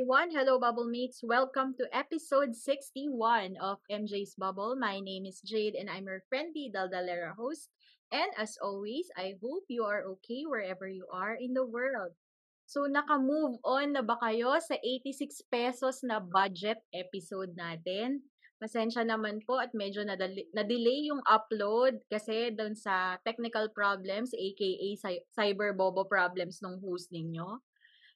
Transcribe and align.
Everyone. 0.00 0.32
Hello, 0.32 0.56
Bubble 0.56 0.88
Mates. 0.88 1.20
Welcome 1.20 1.76
to 1.76 1.84
episode 1.92 2.56
61 2.56 3.60
of 3.60 3.84
MJ's 3.92 4.32
Bubble. 4.32 4.72
My 4.72 4.96
name 4.96 5.28
is 5.28 5.44
Jade, 5.44 5.76
and 5.76 5.92
I'm 5.92 6.08
your 6.08 6.24
friendly 6.24 6.72
Daldalera 6.72 7.36
host. 7.36 7.68
And 8.08 8.32
as 8.40 8.56
always, 8.64 9.12
I 9.12 9.36
hope 9.44 9.68
you 9.68 9.84
are 9.84 10.00
okay 10.16 10.48
wherever 10.48 10.88
you 10.88 11.04
are 11.12 11.36
in 11.36 11.52
the 11.52 11.68
world. 11.68 12.16
So, 12.64 12.88
naka-move 12.88 13.60
on 13.60 13.92
na 13.92 14.00
ba 14.00 14.16
kayo 14.24 14.56
sa 14.64 14.80
86 14.80 15.44
pesos 15.52 16.00
na 16.00 16.16
budget 16.16 16.80
episode 16.96 17.52
natin? 17.52 18.24
Pasensya 18.56 19.04
naman 19.04 19.44
po 19.44 19.60
at 19.60 19.76
medyo 19.76 20.00
na-delay 20.00 21.12
yung 21.12 21.20
upload 21.28 22.00
kasi 22.08 22.48
doon 22.56 22.72
sa 22.72 23.20
technical 23.20 23.68
problems, 23.68 24.32
aka 24.32 24.96
cy- 24.96 25.28
cyber 25.36 25.76
bobo 25.76 26.08
problems 26.08 26.64
ng 26.64 26.80
host 26.80 27.12
ninyo. 27.12 27.60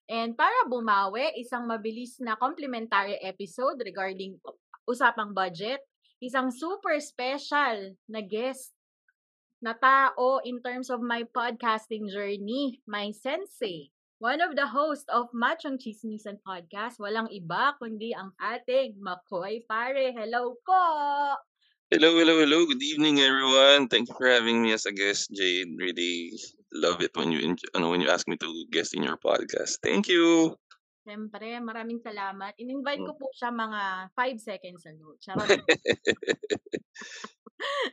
And 0.04 0.36
para 0.36 0.68
bumawi, 0.68 1.32
isang 1.40 1.64
mabilis 1.64 2.20
na 2.20 2.36
complimentary 2.36 3.16
episode 3.24 3.80
regarding 3.80 4.36
usapang 4.84 5.32
budget, 5.32 5.80
isang 6.20 6.52
super 6.52 7.00
special 7.00 7.96
na 8.04 8.20
guest 8.20 8.76
na 9.64 9.72
tao 9.72 10.44
in 10.44 10.60
terms 10.60 10.92
of 10.92 11.00
my 11.00 11.24
podcasting 11.32 12.12
journey, 12.12 12.84
my 12.84 13.08
sensei. 13.16 13.88
One 14.20 14.44
of 14.44 14.56
the 14.56 14.68
hosts 14.68 15.08
of 15.08 15.32
Machong 15.32 15.80
Chismisan 15.80 16.40
Podcast, 16.44 17.00
walang 17.00 17.32
iba 17.32 17.76
kundi 17.80 18.12
ang 18.12 18.32
ating 18.40 19.00
Makoy 19.00 19.64
Pare. 19.64 20.12
Hello 20.12 20.56
po! 20.64 20.84
Hello, 21.92 22.16
hello, 22.16 22.40
hello. 22.40 22.64
Good 22.64 22.80
evening, 22.80 23.20
everyone. 23.20 23.88
Thank 23.88 24.08
you 24.08 24.16
for 24.16 24.28
having 24.28 24.64
me 24.64 24.72
as 24.72 24.88
a 24.88 24.92
guest, 24.92 25.28
Jade. 25.32 25.76
Really 25.76 26.32
love 26.74 27.00
it 27.00 27.14
when 27.16 27.30
you 27.30 27.54
ano, 27.74 27.90
when 27.90 28.02
you 28.02 28.10
ask 28.10 28.26
me 28.26 28.36
to 28.36 28.50
guest 28.70 28.94
in 28.94 29.06
your 29.06 29.16
podcast. 29.16 29.78
Thank 29.80 30.10
you. 30.10 30.54
Siyempre, 31.04 31.60
maraming 31.60 32.00
salamat. 32.00 32.56
In-invite 32.56 33.04
Mm. 33.04 33.06
ko 33.06 33.12
po 33.20 33.28
siya 33.36 33.52
mga 33.52 34.08
5 34.16 34.40
seconds 34.40 34.82
ago. 34.88 35.12
Charot. 35.20 35.44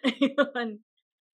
Ayun. 0.07 0.79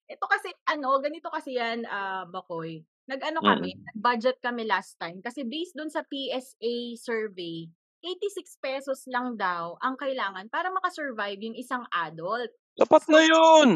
Ito 0.08 0.26
kasi, 0.26 0.50
ano, 0.66 0.98
ganito 1.04 1.30
kasi 1.30 1.59
yan, 1.59 1.86
ah, 1.86 2.26
Bakoy. 2.26 2.81
Nag-ano 3.08 3.39
kami, 3.44 3.76
Mm. 3.76 3.82
nag-budget 3.94 4.38
kami 4.42 4.66
last 4.66 4.98
time. 5.00 5.22
Kasi 5.22 5.45
based 5.45 5.76
dun 5.78 5.92
sa 5.92 6.04
PSA 6.04 6.98
survey, 6.98 7.70
86 8.04 8.58
pesos 8.58 9.04
lang 9.08 9.36
daw 9.36 9.76
ang 9.80 9.98
kailangan 9.98 10.50
para 10.50 10.72
makasurvive 10.72 11.39
yung 11.42 11.58
isang 11.58 11.84
adult. 11.92 12.52
Sapat 12.78 13.03
So, 13.09 13.11
na 13.11 13.22
yun. 13.25 13.70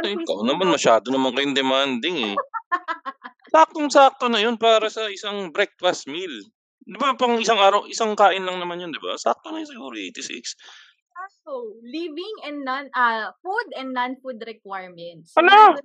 Ay, 0.00 0.16
ikaw 0.16 0.40
naman, 0.40 0.72
masyado 0.72 1.12
naman 1.12 1.36
kayong 1.36 1.52
demanding 1.52 2.32
eh. 2.32 2.36
Saktong-sakto 3.52 4.32
na 4.32 4.40
yun 4.40 4.56
para 4.56 4.88
sa 4.88 5.08
isang 5.12 5.52
breakfast 5.52 6.08
meal. 6.08 6.32
Di 6.88 6.96
ba 6.96 7.12
pang 7.12 7.36
isang 7.36 7.60
araw, 7.60 7.84
isang 7.84 8.16
kain 8.16 8.48
lang 8.48 8.56
naman 8.56 8.80
yun, 8.80 8.88
di 8.88 9.00
ba? 9.00 9.20
Sakto 9.20 9.52
na 9.52 9.60
yun 9.60 9.68
siguro, 9.68 9.92
86. 9.92 10.56
Kaso, 11.12 11.76
living 11.84 12.36
and 12.48 12.64
non, 12.64 12.88
ah, 12.96 13.36
food 13.44 13.68
and 13.76 13.92
non-food 13.92 14.40
requirements. 14.48 15.36
Ng 15.36 15.76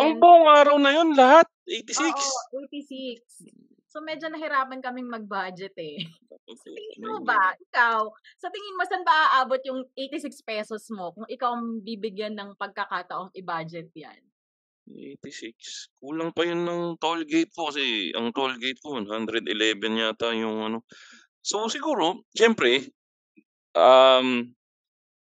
Ang 0.00 0.16
buong 0.16 0.48
araw 0.48 0.76
na 0.80 0.96
yun, 0.96 1.12
lahat. 1.12 1.44
86. 1.68 2.08
Oo, 2.08 2.64
86. 2.64 3.67
So, 3.88 4.04
medyo 4.04 4.28
nahirapan 4.28 4.84
kaming 4.84 5.08
mag-budget 5.08 5.72
eh. 5.80 5.96
Sa 6.48 6.68
tingin 6.72 7.04
mo 7.04 7.20
ba, 7.24 7.52
ikaw, 7.60 8.08
sa 8.40 8.48
tingin 8.48 8.76
mo, 8.76 8.84
saan 8.88 9.04
ba 9.04 9.36
aabot 9.36 9.60
yung 9.68 9.84
86 9.92 10.40
pesos 10.44 10.88
mo 10.92 11.12
kung 11.12 11.28
ikaw 11.28 11.56
ang 11.56 11.84
bibigyan 11.84 12.32
ng 12.32 12.56
pagkakataong 12.56 13.32
i-budget 13.36 13.92
yan? 13.92 14.16
86. 14.88 15.92
Kulang 16.00 16.32
pa 16.32 16.48
yun 16.48 16.64
ng 16.64 16.96
toll 16.96 17.28
gate 17.28 17.52
ko 17.52 17.68
kasi 17.68 18.08
ang 18.16 18.32
toll 18.32 18.56
gate 18.56 18.80
ko 18.80 18.96
111 18.96 19.44
yata 20.00 20.32
yung 20.32 20.72
ano. 20.72 20.78
So 21.44 21.68
siguro, 21.68 22.24
syempre, 22.32 22.88
um, 23.76 24.48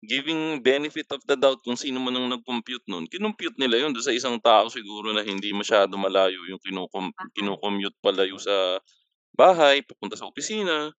giving 0.04 0.60
benefit 0.64 1.08
of 1.12 1.20
the 1.28 1.36
doubt 1.36 1.60
kung 1.64 1.76
sino 1.76 2.00
man 2.00 2.16
ang 2.16 2.28
nag-compute 2.32 2.84
nun, 2.88 3.04
kinumpute 3.10 3.56
nila 3.60 3.84
yun 3.84 3.92
sa 4.00 4.12
isang 4.14 4.40
tao 4.40 4.68
siguro 4.72 5.12
na 5.12 5.20
hindi 5.24 5.52
masyado 5.52 5.96
malayo 6.00 6.40
yung 6.48 6.60
kinukom, 6.62 7.12
kinukommute 7.36 7.96
palayo 8.00 8.36
sa 8.40 8.80
bahay, 9.36 9.82
papunta 9.84 10.16
sa 10.16 10.28
opisina. 10.28 10.92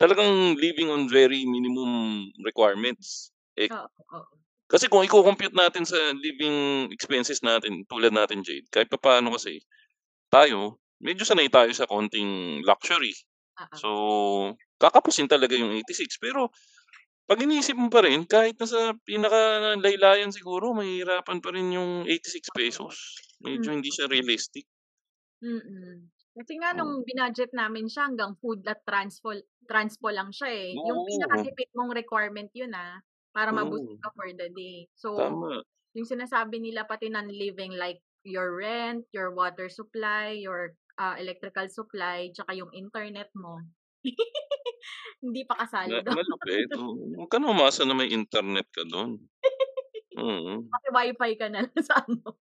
Talagang 0.00 0.56
living 0.60 0.88
on 0.92 1.08
very 1.08 1.44
minimum 1.48 2.26
requirements. 2.44 3.32
Eh, 3.56 3.68
Oo, 3.72 3.88
oo. 4.14 4.26
kasi 4.68 4.88
kung 4.90 5.04
i-compute 5.06 5.54
natin 5.56 5.84
sa 5.88 5.96
living 6.16 6.88
expenses 6.92 7.40
natin, 7.44 7.84
tulad 7.88 8.12
natin, 8.12 8.42
Jade, 8.44 8.66
kahit 8.72 8.88
pa 8.92 8.98
paano 9.00 9.32
kasi, 9.36 9.62
tayo, 10.32 10.80
medyo 11.02 11.24
sanay 11.28 11.48
tayo 11.52 11.70
sa 11.74 11.86
konting 11.88 12.62
luxury. 12.66 13.14
Ah. 13.56 13.68
So, 13.76 13.88
kakapusin 14.80 15.28
talaga 15.30 15.56
yung 15.56 15.72
86. 15.72 16.18
Pero, 16.20 16.50
pag 17.28 17.42
iniisip 17.42 17.76
mo 17.78 17.88
pa 17.90 18.00
rin, 18.06 18.22
kahit 18.26 18.56
nasa 18.60 18.94
pinaka-laylayan 19.08 20.30
siguro, 20.34 20.70
mahihirapan 20.78 21.38
pa 21.44 21.50
rin 21.54 21.68
yung 21.74 21.92
86 22.06 22.48
pesos. 22.54 22.94
Medyo 23.42 23.68
hindi 23.74 23.90
siya 23.94 24.06
realistic. 24.10 24.64
Mm-mm. 25.44 26.08
Kasi 26.36 26.52
nga 26.60 26.72
Mm. 26.72 26.76
nung 26.76 27.04
binudget 27.04 27.52
namin 27.52 27.88
siya 27.88 28.08
hanggang 28.08 28.36
food 28.40 28.64
at 28.68 28.80
transpo, 28.88 29.36
transpo 29.68 30.08
lang 30.12 30.32
siya 30.32 30.48
eh. 30.52 30.70
Yung 30.84 31.00
Oo. 31.00 31.02
pinakatipid 31.04 31.68
mong 31.76 31.92
requirement 31.96 32.48
yun 32.56 32.72
ah, 32.76 33.00
para 33.32 33.52
mabusog 33.52 33.88
Oo. 33.88 33.98
ka 34.00 34.08
for 34.16 34.28
the 34.32 34.48
day. 34.52 34.88
So, 34.96 35.08
Tama. 35.16 35.62
yung 35.96 36.08
sinasabi 36.08 36.60
nila 36.60 36.84
pati 36.88 37.08
ng 37.12 37.28
living 37.32 37.76
like 37.76 38.00
your 38.24 38.56
rent, 38.56 39.04
your 39.16 39.32
water 39.32 39.68
supply, 39.72 40.36
your 40.36 40.76
ah, 41.00 41.16
electrical 41.20 41.68
supply, 41.68 42.32
tsaka 42.32 42.52
yung 42.56 42.72
internet 42.76 43.28
mo. 43.36 43.60
Hindi 45.24 45.42
pa 45.48 45.54
kasali 45.64 46.02
doon. 46.02 46.14
malupit. 46.14 46.68
Oo. 46.78 46.94
Huwag 47.18 47.30
ka 47.30 47.38
na 47.40 47.50
umasa 47.50 47.82
na 47.82 47.96
may 47.96 48.10
internet 48.12 48.68
ka 48.70 48.84
doon. 48.86 49.18
Oo. 50.16 50.52
Kasi 50.64 50.88
wifi 50.92 51.32
ka 51.36 51.46
na 51.50 51.64
lang 51.64 51.82
sa 51.88 52.00
ano. 52.04 52.36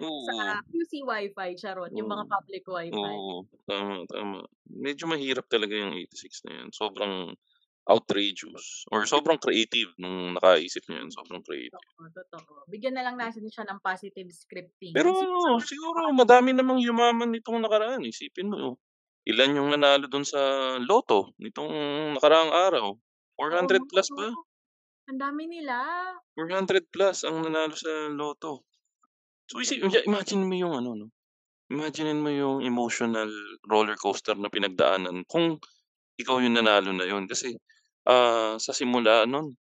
Oo. 0.00 0.24
Sa 0.28 0.64
QC 0.64 1.04
wifi, 1.04 1.48
charot. 1.60 1.92
Yung 1.92 2.08
mga 2.08 2.24
public 2.24 2.64
wifi. 2.64 2.96
Oo. 2.96 3.44
Tama, 3.68 4.08
tama. 4.08 4.38
Medyo 4.68 5.04
mahirap 5.08 5.44
talaga 5.46 5.76
yung 5.76 5.92
86 5.92 6.48
na 6.48 6.52
yan. 6.64 6.68
Sobrang 6.72 7.36
outrageous. 7.84 8.88
Or 8.88 9.04
sobrang 9.04 9.36
creative 9.36 9.92
nung 10.00 10.40
nakaisip 10.40 10.88
niya 10.88 11.04
yan. 11.04 11.10
Sobrang 11.12 11.44
creative. 11.44 11.76
Totoo, 11.76 12.24
totoo. 12.32 12.64
Bigyan 12.72 12.96
na 12.96 13.04
lang 13.04 13.20
natin 13.20 13.44
siya 13.44 13.68
ng 13.68 13.80
positive 13.84 14.32
scripting. 14.32 14.96
Pero 14.96 15.12
ano, 15.12 15.60
siguro 15.60 16.08
madami 16.16 16.56
namang 16.56 16.80
yumaman 16.80 17.28
nitong 17.28 17.60
nakaraan. 17.60 18.00
Isipin 18.08 18.48
mo, 18.48 18.56
oh, 18.56 18.74
ilan 19.24 19.56
yung 19.56 19.68
nanalo 19.72 20.06
doon 20.08 20.26
sa 20.26 20.40
loto 20.80 21.32
nitong 21.40 21.72
nakaraang 22.16 22.52
araw? 22.52 22.86
Oo 22.92 22.98
400 23.40 23.80
nga, 23.80 23.88
plus 23.90 24.08
ba? 24.12 24.28
Ang 25.08 25.18
dami 25.20 25.44
nila. 25.48 25.76
400 26.36 26.88
plus 26.92 27.24
ang 27.24 27.44
nanalo 27.44 27.74
sa 27.76 27.92
loto. 28.12 28.64
So 29.48 29.60
isip, 29.60 29.84
imagine 29.84 30.44
mo 30.48 30.54
yung 30.56 30.74
ano, 30.76 30.90
no? 30.96 31.06
Imagine 31.72 32.16
mo 32.20 32.28
yung 32.28 32.60
emotional 32.64 33.28
roller 33.68 33.96
coaster 33.96 34.36
na 34.36 34.52
pinagdaanan 34.52 35.24
kung 35.28 35.56
ikaw 36.20 36.40
yung 36.40 36.56
nanalo 36.56 36.92
na 36.92 37.08
yun. 37.08 37.24
Kasi 37.28 37.56
ah, 38.08 38.56
sa 38.60 38.72
simula 38.76 39.24
nun, 39.24 39.56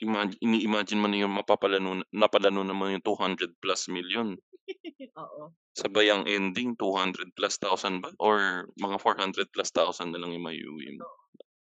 imagine, 0.00 0.38
ini-imagine 0.42 1.00
mo 1.00 1.08
na 1.10 1.18
yung 1.20 1.34
mapapalano, 1.34 2.02
napalano 2.14 2.62
naman 2.62 2.98
yung 2.98 3.04
200 3.04 3.58
plus 3.62 3.88
million. 3.90 4.34
Oo. 5.22 5.54
Sabay 5.74 6.10
ang 6.10 6.26
ending, 6.26 6.74
200 6.76 7.32
plus 7.38 7.56
thousand 7.58 8.02
ba? 8.02 8.10
Or 8.18 8.66
mga 8.78 8.98
400 9.00 9.50
plus 9.54 9.70
thousand 9.70 10.10
na 10.14 10.18
lang 10.20 10.34
yung 10.34 10.46
mayuwi 10.46 10.98
mo. 10.98 11.06
Totoo. 11.06 11.16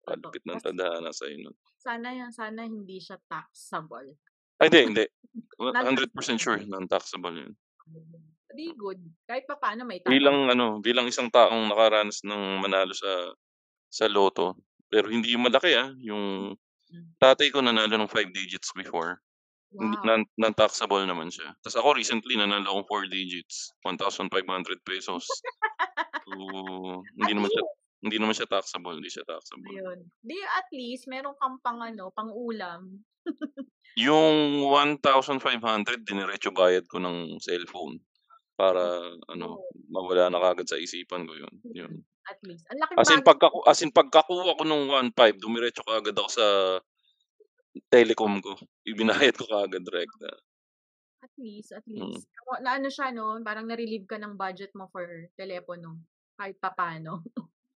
Palupit 0.04 0.44
ng 0.44 0.60
tadhana 0.60 1.12
sa'yo 1.16 1.38
nun. 1.48 1.56
sana 1.80 2.12
yan, 2.16 2.32
sana 2.32 2.64
hindi 2.64 3.00
siya 3.00 3.20
taxable. 3.28 4.16
Ay, 4.60 4.68
hindi, 4.72 4.82
hindi. 4.96 5.06
100% 5.60 5.74
Non-taxable. 5.76 6.40
sure, 6.40 6.60
non-taxable 6.64 7.36
yun. 7.36 7.54
Di 8.54 8.70
good. 8.78 9.02
Kahit 9.26 9.50
pa 9.50 9.58
paano 9.58 9.84
may 9.84 10.00
tax. 10.00 10.14
Bilang 10.14 10.48
ano, 10.48 10.78
bilang 10.80 11.10
isang 11.10 11.28
taong 11.34 11.68
nakaranas 11.74 12.22
ng 12.24 12.62
manalo 12.62 12.94
sa 12.94 13.34
sa 13.90 14.06
loto, 14.06 14.56
pero 14.88 15.10
hindi 15.10 15.34
yung 15.34 15.50
malaki 15.50 15.74
ah, 15.74 15.90
yung. 15.98 16.54
Tatay 17.22 17.50
ko 17.54 17.62
nanalo 17.64 17.96
ng 17.98 18.12
5 18.12 18.32
digits 18.34 18.72
before. 18.76 19.22
Wow. 19.74 19.90
non, 20.06 20.22
non-taxable 20.38 21.02
naman 21.10 21.34
siya. 21.34 21.50
Tapos 21.66 21.78
ako 21.82 21.98
recently 21.98 22.38
nanalo 22.38 22.70
akong 22.70 22.88
4 23.06 23.10
digits, 23.10 23.74
1,500 23.82 24.30
pesos. 24.86 25.26
So, 26.26 26.32
hindi 27.18 27.34
naman 27.36 27.52
siya 27.52 27.66
Hindi 28.04 28.18
naman 28.20 28.36
siya 28.36 28.52
taxable, 28.52 29.00
hindi 29.00 29.08
siya 29.08 29.24
taxable. 29.24 29.80
Ayun. 29.80 30.12
'Di 30.20 30.40
at 30.44 30.68
least 30.76 31.08
meron 31.08 31.40
kang 31.40 31.56
pang-ano, 31.64 32.12
pang-ulam. 32.12 33.00
Yung 33.96 34.66
1,500 34.74 36.02
diniretso 36.02 36.50
bayad 36.50 36.86
ko 36.90 36.98
ng 36.98 37.38
cellphone. 37.38 38.02
Para 38.60 39.02
ano, 39.34 39.58
Oo. 39.58 39.74
mawala 39.90 40.30
na 40.30 40.38
kaagad 40.38 40.70
sa 40.70 40.78
isipan 40.78 41.26
ko 41.26 41.34
yun, 41.34 41.54
yun. 41.74 41.90
Mm, 41.90 42.04
at 42.28 42.40
least. 42.44 42.68
Ang 42.72 42.80
laking 42.84 43.02
As 43.02 43.10
in 43.10 43.22
bagay 43.24 43.26
pagkaku 43.26 43.66
as 43.66 43.82
in 43.82 43.90
pagkakuha 43.94 44.58
ko 44.60 44.64
nung 44.68 44.86
1,500 44.92 45.40
dumiretso 45.42 45.82
kaagad 45.88 46.14
ako 46.14 46.30
sa 46.30 46.48
telecom 47.92 48.40
ko. 48.46 48.54
Ibinayad 48.86 49.36
ko 49.36 49.46
kaagad 49.50 49.86
rekta. 49.90 50.30
At 51.22 51.32
least, 51.38 51.72
at 51.72 51.86
Mm. 51.98 52.18
least. 52.18 52.28
O 52.50 52.58
naano 52.60 52.90
siya 52.92 53.08
'no, 53.14 53.38
parang 53.48 53.68
na-relieve 53.70 54.08
ka 54.10 54.18
ng 54.20 54.36
budget 54.36 54.72
mo 54.76 54.90
for 54.92 55.06
telepono, 55.40 56.02
kahit 56.40 56.58
papaano. 56.60 57.24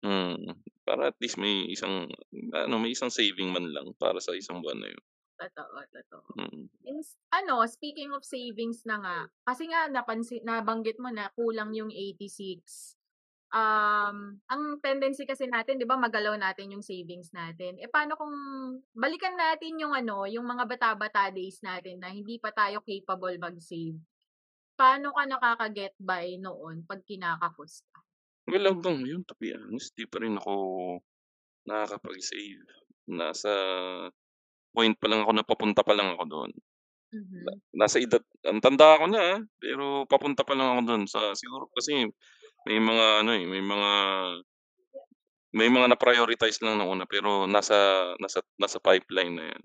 Mm, 0.05 0.53
para 0.85 1.09
at 1.09 1.17
least 1.17 1.41
may 1.41 1.65
isang 1.73 2.05
ano, 2.53 2.75
may 2.77 2.93
isang 2.93 3.09
saving 3.09 3.49
man 3.49 3.65
lang 3.73 3.97
para 3.97 4.21
sa 4.21 4.37
isang 4.37 4.61
buwan 4.61 4.77
na 4.77 4.89
yun. 4.93 5.01
Totoo, 5.37 5.77
totoo. 5.93 6.29
Mm. 6.33 6.65
Ins 6.87 7.13
ano, 7.29 7.61
speaking 7.69 8.09
of 8.15 8.25
savings 8.25 8.81
na 8.89 8.97
nga, 8.97 9.17
kasi 9.45 9.69
nga 9.69 9.85
napansi 9.85 10.41
nabanggit 10.41 10.97
mo 10.97 11.13
na 11.13 11.29
kulang 11.37 11.75
yung 11.77 11.93
86. 11.93 12.97
Um, 13.47 14.43
ang 14.51 14.63
tendency 14.83 15.23
kasi 15.23 15.47
natin 15.47 15.79
'di 15.79 15.87
ba 15.87 15.95
magalaw 15.95 16.35
natin 16.35 16.73
yung 16.73 16.83
savings 16.83 17.31
natin. 17.31 17.79
Eh, 17.79 17.87
paano 17.87 18.19
kung 18.19 18.33
balikan 18.91 19.37
natin 19.39 19.79
yung 19.79 19.95
ano, 19.95 20.27
yung 20.27 20.43
mga 20.43 20.67
bata-bata 20.67 21.31
days 21.31 21.61
natin 21.63 22.01
na 22.03 22.11
hindi 22.11 22.41
pa 22.41 22.51
tayo 22.51 22.83
capable 22.83 23.39
mag-save. 23.39 23.95
Paano 24.75 25.15
ka 25.15 25.23
nakaka-get 25.29 25.95
by 26.01 26.35
noon 26.41 26.83
'pag 26.83 27.05
kinakapos 27.07 27.85
ka? 27.93 27.99
Well, 28.47 28.67
hanggang 28.67 29.03
ngayon 29.03 29.23
to 29.27 29.35
be 29.39 29.51
honest, 29.55 29.95
'di 29.95 30.07
pa 30.07 30.23
rin 30.23 30.39
ako 30.39 30.55
nakakapag-save. 31.67 32.63
Nasa 33.11 33.51
point 34.77 34.95
pa 35.01 35.07
lang 35.11 35.21
ako 35.25 35.33
na 35.35 35.45
papunta 35.47 35.81
pa 35.87 35.93
lang 35.97 36.09
ako 36.15 36.23
dun. 36.29 36.51
Na 37.45 37.51
Mhm. 37.51 37.61
nasa 37.85 37.97
edad 38.03 38.23
ang 38.47 38.59
tanda 38.63 38.97
ko 39.01 39.05
na, 39.11 39.21
ah, 39.37 39.39
pero 39.61 40.05
papunta 40.11 40.43
pa 40.47 40.53
lang 40.57 40.69
ako 40.77 40.81
dun 40.89 41.03
sa 41.09 41.33
siguro 41.37 41.65
kasi 41.75 42.07
may 42.67 42.79
mga 42.81 43.05
ano, 43.25 43.31
eh, 43.37 43.45
may 43.49 43.63
mga 43.63 43.91
may 45.55 45.67
mga 45.71 45.87
na-prioritize 45.95 46.59
lang 46.63 46.79
una 46.83 47.05
pero 47.07 47.47
nasa 47.47 47.77
nasa 48.23 48.39
nasa 48.59 48.79
pipeline 48.83 49.33
na 49.35 49.45
yan. 49.51 49.63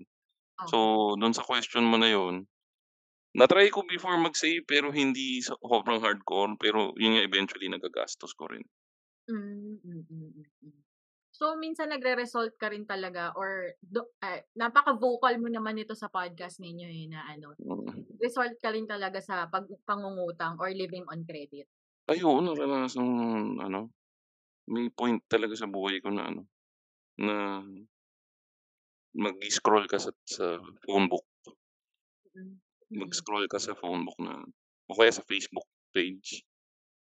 So, 0.69 0.77
Okey. 0.77 1.03
dun 1.21 1.33
sa 1.37 1.43
question 1.49 1.85
mo 1.87 1.97
na 1.99 2.09
yun, 2.11 2.35
na-try 3.39 3.67
ko 3.75 3.81
before 3.93 4.17
mag-save 4.19 4.63
pero 4.73 4.87
hindi 4.93 5.41
sa 5.47 5.55
sobrang 5.61 6.01
hardcore 6.05 6.53
pero 6.63 6.79
yun 7.01 7.17
nga 7.17 7.25
eventually 7.29 7.67
nagagastos 7.71 8.33
ko 8.39 8.45
rin. 8.53 8.65
Hmm, 9.27 9.75
mm, 9.83 10.05
mm. 10.09 10.82
So, 11.43 11.59
minsan 11.59 11.91
nagre-result 11.91 12.55
ka 12.55 12.71
rin 12.71 12.87
talaga 12.87 13.35
or 13.35 13.75
do 13.83 14.07
ah, 14.23 14.39
napaka-vocal 14.55 15.35
mo 15.43 15.51
naman 15.51 15.75
nito 15.75 15.91
sa 15.91 16.07
podcast 16.07 16.63
ninyo, 16.63 16.87
eh, 16.87 17.11
na 17.11 17.27
ano, 17.27 17.51
Mm. 17.59 18.15
result 18.23 18.55
ka 18.63 18.71
rin 18.71 18.87
talaga 18.87 19.19
sa 19.19 19.51
pag 19.51 19.67
pangungutang 19.83 20.55
or 20.55 20.71
living 20.71 21.03
on 21.11 21.27
credit? 21.27 21.67
Ay, 22.07 22.23
oo 22.23 22.39
naranasan 22.39 23.59
ano, 23.59 23.91
may 24.71 24.87
point 24.87 25.19
talaga 25.27 25.59
sa 25.59 25.67
buhay 25.67 25.99
ko 25.99 26.15
na 26.15 26.31
ano, 26.31 26.47
na 27.19 27.59
mag-i-scroll 29.19 29.83
ka 29.91 29.99
sa 29.99 30.15
sa 30.23 30.63
phone 30.87 31.11
book. 31.11 31.27
Mm, 32.31 32.55
mm. 32.87 32.99
Mag-scroll 33.03 33.51
ka 33.51 33.59
sa 33.59 33.75
phone 33.75 34.07
book 34.07 34.15
na 34.23 34.47
o 34.87 34.95
kaya 34.95 35.11
sa 35.11 35.27
Facebook 35.27 35.67
page. 35.91 36.39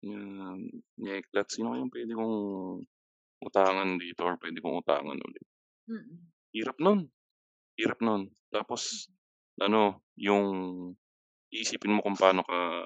Na 0.03 0.59
"Neklat, 0.99 1.47
sino 1.47 1.71
kayang 1.79 1.95
puwede 1.95 2.13
kong 2.19 2.35
utangan 3.45 3.99
dito 4.01 4.23
or 4.27 4.37
puwede 4.41 4.61
kong 4.65 4.81
utangan 4.85 5.19
ulit?" 5.21 5.45
Mm. 5.89 6.27
Hirap 6.55 6.79
nun, 6.79 7.11
hirap 7.81 8.01
nun. 8.05 8.31
Tapos 8.53 9.11
ano, 9.61 10.03
yung 10.19 10.47
iisipin 11.53 11.95
mo 11.97 12.01
kung 12.05 12.19
paano 12.19 12.43
ka 12.47 12.85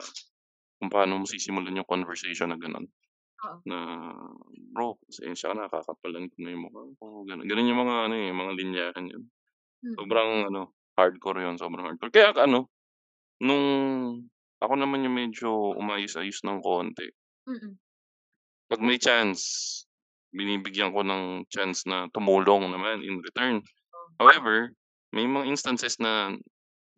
kung 0.81 0.91
paano 0.93 1.23
mo 1.23 1.27
sisimulan 1.29 1.77
yung 1.79 1.89
conversation 1.89 2.51
na 2.53 2.59
gano'n. 2.61 2.87
Oo. 3.45 3.63
Na, 3.69 3.79
"Bro, 4.75 4.99
pasensya 5.07 5.53
ka 5.53 5.57
na 5.57 5.71
kakapalan 5.73 6.29
ko 6.33 6.37
na 6.43 6.51
yung 6.55 6.65
mukha 6.71 6.83
ko." 7.01 7.07
Gano'n. 7.29 7.47
Gano'n 7.49 7.71
yung 7.71 7.83
mga 7.85 7.97
ano, 8.11 8.15
eh, 8.19 8.33
mga 8.35 8.53
linyahan 8.59 9.07
yun. 9.11 9.25
Mm. 9.85 10.01
Sobrang 10.01 10.31
ano, 10.53 10.75
hardcore 10.99 11.47
yun, 11.47 11.57
sobrang 11.61 11.87
hardcore. 11.89 12.13
Kaya 12.15 12.33
ano, 12.39 12.71
nung 13.45 13.65
ako 14.63 14.75
naman 14.79 15.05
yung 15.07 15.17
medyo 15.17 15.51
umayos-ayos 15.79 16.43
ng 16.47 16.61
konti 16.65 17.13
Mm. 17.47 17.79
'pag 18.71 18.87
may 18.87 19.03
chance, 19.03 19.83
binibigyan 20.35 20.93
ko 20.95 21.03
ng 21.07 21.47
chance 21.53 21.85
na 21.89 22.09
tumulong 22.15 22.71
naman 22.71 23.03
in 23.05 23.21
return. 23.23 23.63
Oh. 23.95 24.11
However, 24.21 24.73
may 25.15 25.27
mga 25.27 25.49
instances 25.51 25.99
na 26.01 26.35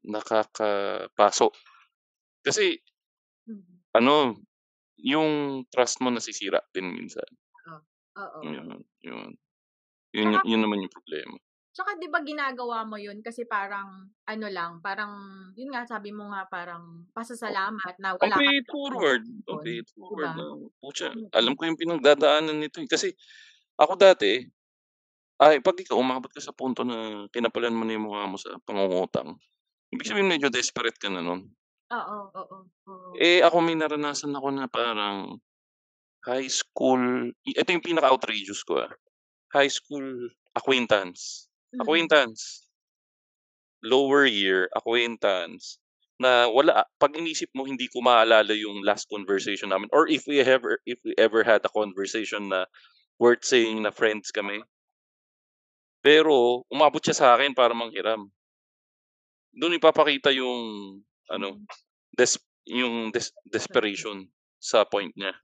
nakakapaso. 0.07 1.53
Kasi 2.47 2.81
Mm. 3.49 3.83
ano, 3.95 4.41
yung 5.01 5.65
trust 5.73 6.01
mo 6.01 6.09
nasisira 6.13 6.61
din 6.75 6.93
minsan. 6.97 7.27
Oh, 7.67 7.81
oo. 8.17 8.43
Yun, 8.43 8.83
yun. 9.07 9.31
Yun 10.15 10.31
Tsaka 10.31 10.43
yun 10.45 10.61
naman 10.65 10.83
yung 10.85 10.93
problema. 10.95 11.37
Tsaka 11.77 11.97
'di 11.97 12.09
ba 12.13 12.21
ginagawa 12.21 12.85
mo 12.85 13.01
yun 13.01 13.25
kasi 13.25 13.49
parang 13.49 14.13
ano 14.29 14.47
lang, 14.53 14.85
parang 14.85 15.13
yun 15.57 15.73
nga 15.73 15.89
sabi 15.89 16.13
mo 16.13 16.29
nga 16.29 16.45
parang 16.53 17.09
pasasalamat 17.17 17.97
na 17.97 18.13
wala 18.21 18.37
pay 18.37 18.63
ka 18.69 18.73
forward, 18.73 19.23
'di 20.09 20.17
forward 20.17 20.33
ba? 20.33 20.35
na, 20.37 20.45
"Putya, 20.83 21.11
Mm. 21.17 21.33
alam 21.35 21.55
ko 21.59 21.63
yung 21.67 21.79
pinagdadaanan 21.81 22.57
nito, 22.61 22.79
eh." 22.83 22.89
Kasi 22.91 23.11
ako 23.79 23.95
dati, 23.99 24.43
ay 25.43 25.61
'pag 25.63 25.79
ikaw 25.81 25.99
umabot 26.01 26.31
ka 26.33 26.41
sa 26.43 26.55
punto 26.57 26.83
na 26.87 27.27
kinapalan 27.35 27.75
mo 27.77 27.85
na 27.87 27.95
yung 27.97 28.07
mukha 28.11 28.25
mo 28.31 28.39
sa 28.41 28.57
pangungutang, 28.65 29.37
ibig 29.95 30.09
sabihin 30.09 30.31
medyo 30.33 30.49
desperate 30.53 30.99
ka 31.01 31.09
na 31.13 31.23
nun. 31.25 31.55
Oo, 31.91 32.19
oo, 32.41 32.59
oo. 32.93 33.13
Eh, 33.15 33.45
ako 33.45 33.61
may 33.61 33.77
naranasan 33.77 34.33
ako 34.33 34.49
na 34.57 34.65
parang 34.73 35.37
high 36.27 36.49
school 36.51 37.31
ito 37.45 37.69
yung 37.71 37.85
pinaka-outrageous 37.85 38.63
ko, 38.67 38.83
ah, 38.87 38.93
high 39.55 39.71
school 39.73 40.31
acquaintance. 40.57 41.49
Acquaintance. 41.81 42.67
Lower 43.83 44.25
year 44.31 44.71
acquaintance 44.79 45.83
na 46.23 46.47
wala 46.47 46.87
'pag 47.03 47.19
inisip 47.19 47.51
mo 47.51 47.67
hindi 47.67 47.91
ko 47.91 47.99
maalala 47.99 48.55
yung 48.55 48.87
last 48.87 49.11
conversation 49.11 49.75
namin 49.75 49.91
or 49.91 50.07
if 50.07 50.23
we 50.31 50.39
ever 50.39 50.79
if 50.87 51.03
we 51.03 51.19
ever 51.19 51.43
had 51.43 51.67
a 51.67 51.73
conversation 51.75 52.47
na 52.47 52.71
worth 53.19 53.43
saying 53.47 53.83
na 53.83 53.91
friends 53.95 54.31
kami. 54.35 54.63
Pero 56.05 56.67
umabot 56.67 56.99
siya 56.99 57.15
sa'kin 57.15 57.55
para 57.55 57.71
manghiram. 57.79 58.27
Dun 59.53 59.77
ipapakita 59.77 60.33
yung 60.33 60.61
ano, 61.29 61.61
Mm. 61.61 61.67
des 62.17 62.37
yung 62.69 63.13
des 63.13 63.29
desperation 63.49 64.25
sa 64.61 64.85
point 64.89 65.13
niya. 65.17 65.37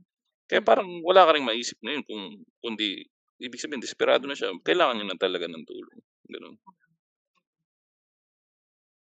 Kaya 0.49 0.61
Mm. 0.61 0.65
parang 0.65 0.89
wala 1.05 1.27
ka 1.29 1.33
ring 1.37 1.47
maisip 1.49 1.77
na 1.85 1.97
yun 1.99 2.05
kung 2.09 2.25
kundi 2.65 3.05
ibig 3.41 3.61
sabihin 3.61 3.83
desperado 3.85 4.25
na 4.29 4.37
siya, 4.39 4.53
kailangan 4.65 4.97
niya 5.01 5.09
na 5.13 5.19
talaga 5.21 5.47
ng 5.49 5.65
tulong, 5.69 6.01
gano'n. 6.29 6.57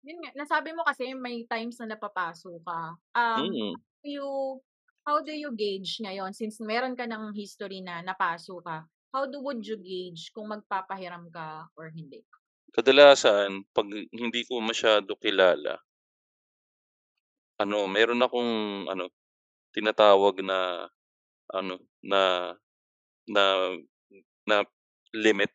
Yun 0.04 0.20
nga, 0.20 0.32
nasabi 0.36 0.76
mo 0.76 0.84
kasi 0.84 1.16
may 1.16 1.48
times 1.48 1.80
na 1.80 1.96
napapaso 1.96 2.60
ka. 2.68 3.00
Um, 3.16 3.56
Mm. 3.56 3.84
you 4.04 4.60
how 5.08 5.24
do 5.24 5.32
you 5.32 5.52
gauge 5.56 6.00
ngayon 6.04 6.36
since 6.36 6.60
meron 6.60 6.96
ka 7.00 7.08
ng 7.08 7.32
history 7.32 7.80
na 7.80 8.04
napaso 8.04 8.60
ka, 8.60 8.84
how 9.16 9.24
do 9.28 9.40
would 9.40 9.64
you 9.64 9.80
gauge 9.80 10.28
kung 10.36 10.52
magpapahiram 10.52 11.32
ka 11.32 11.72
or 11.80 11.88
hindi? 11.88 12.24
Kadalasan 12.76 13.52
'pag 13.74 13.88
hindi 14.22 14.42
ko 14.50 14.54
masyado 14.70 15.12
kilala 15.24 15.74
ano, 17.62 17.86
meron 17.86 18.22
akong 18.26 18.52
ano, 18.90 19.10
tinatawag 19.76 20.42
na 20.46 20.88
ano, 21.52 21.76
na 22.04 22.54
na 23.30 23.44
na 24.48 24.58
limit 25.16 25.52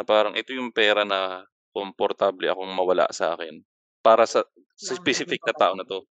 na 0.00 0.04
parang 0.08 0.32
ito 0.38 0.52
yung 0.56 0.72
pera 0.72 1.04
na 1.04 1.44
komportable 1.76 2.48
akong 2.50 2.72
mawala 2.72 3.06
sa'kin 3.12 3.60
para 4.02 4.24
sa 4.24 4.42
sa 4.76 4.96
specific 4.96 5.44
na 5.44 5.52
tao 5.54 5.76
na 5.76 5.84
'to. 5.84 6.08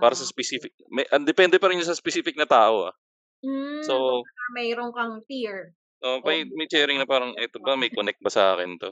Para 0.00 0.14
sa 0.18 0.26
specific 0.28 0.72
may 0.92 1.06
ah, 1.12 1.20
depende 1.22 1.58
pa 1.62 1.68
rin 1.72 1.80
yun 1.82 1.88
sa 1.88 1.96
specific 1.98 2.36
na 2.38 2.48
tao, 2.48 2.90
ah. 2.92 2.94
Hmm, 3.42 3.82
So 3.82 4.26
mayro'n 4.54 4.92
kang 4.96 5.14
tier 5.28 5.74
of 6.02 6.22
may 6.26 6.42
may 6.58 6.66
tiering 6.66 6.98
na 6.98 7.06
parang 7.06 7.32
eto 7.38 7.62
ba 7.62 7.78
may 7.78 7.90
connect 7.92 8.18
ba 8.22 8.30
sa'kin 8.32 8.74
'to? 8.80 8.90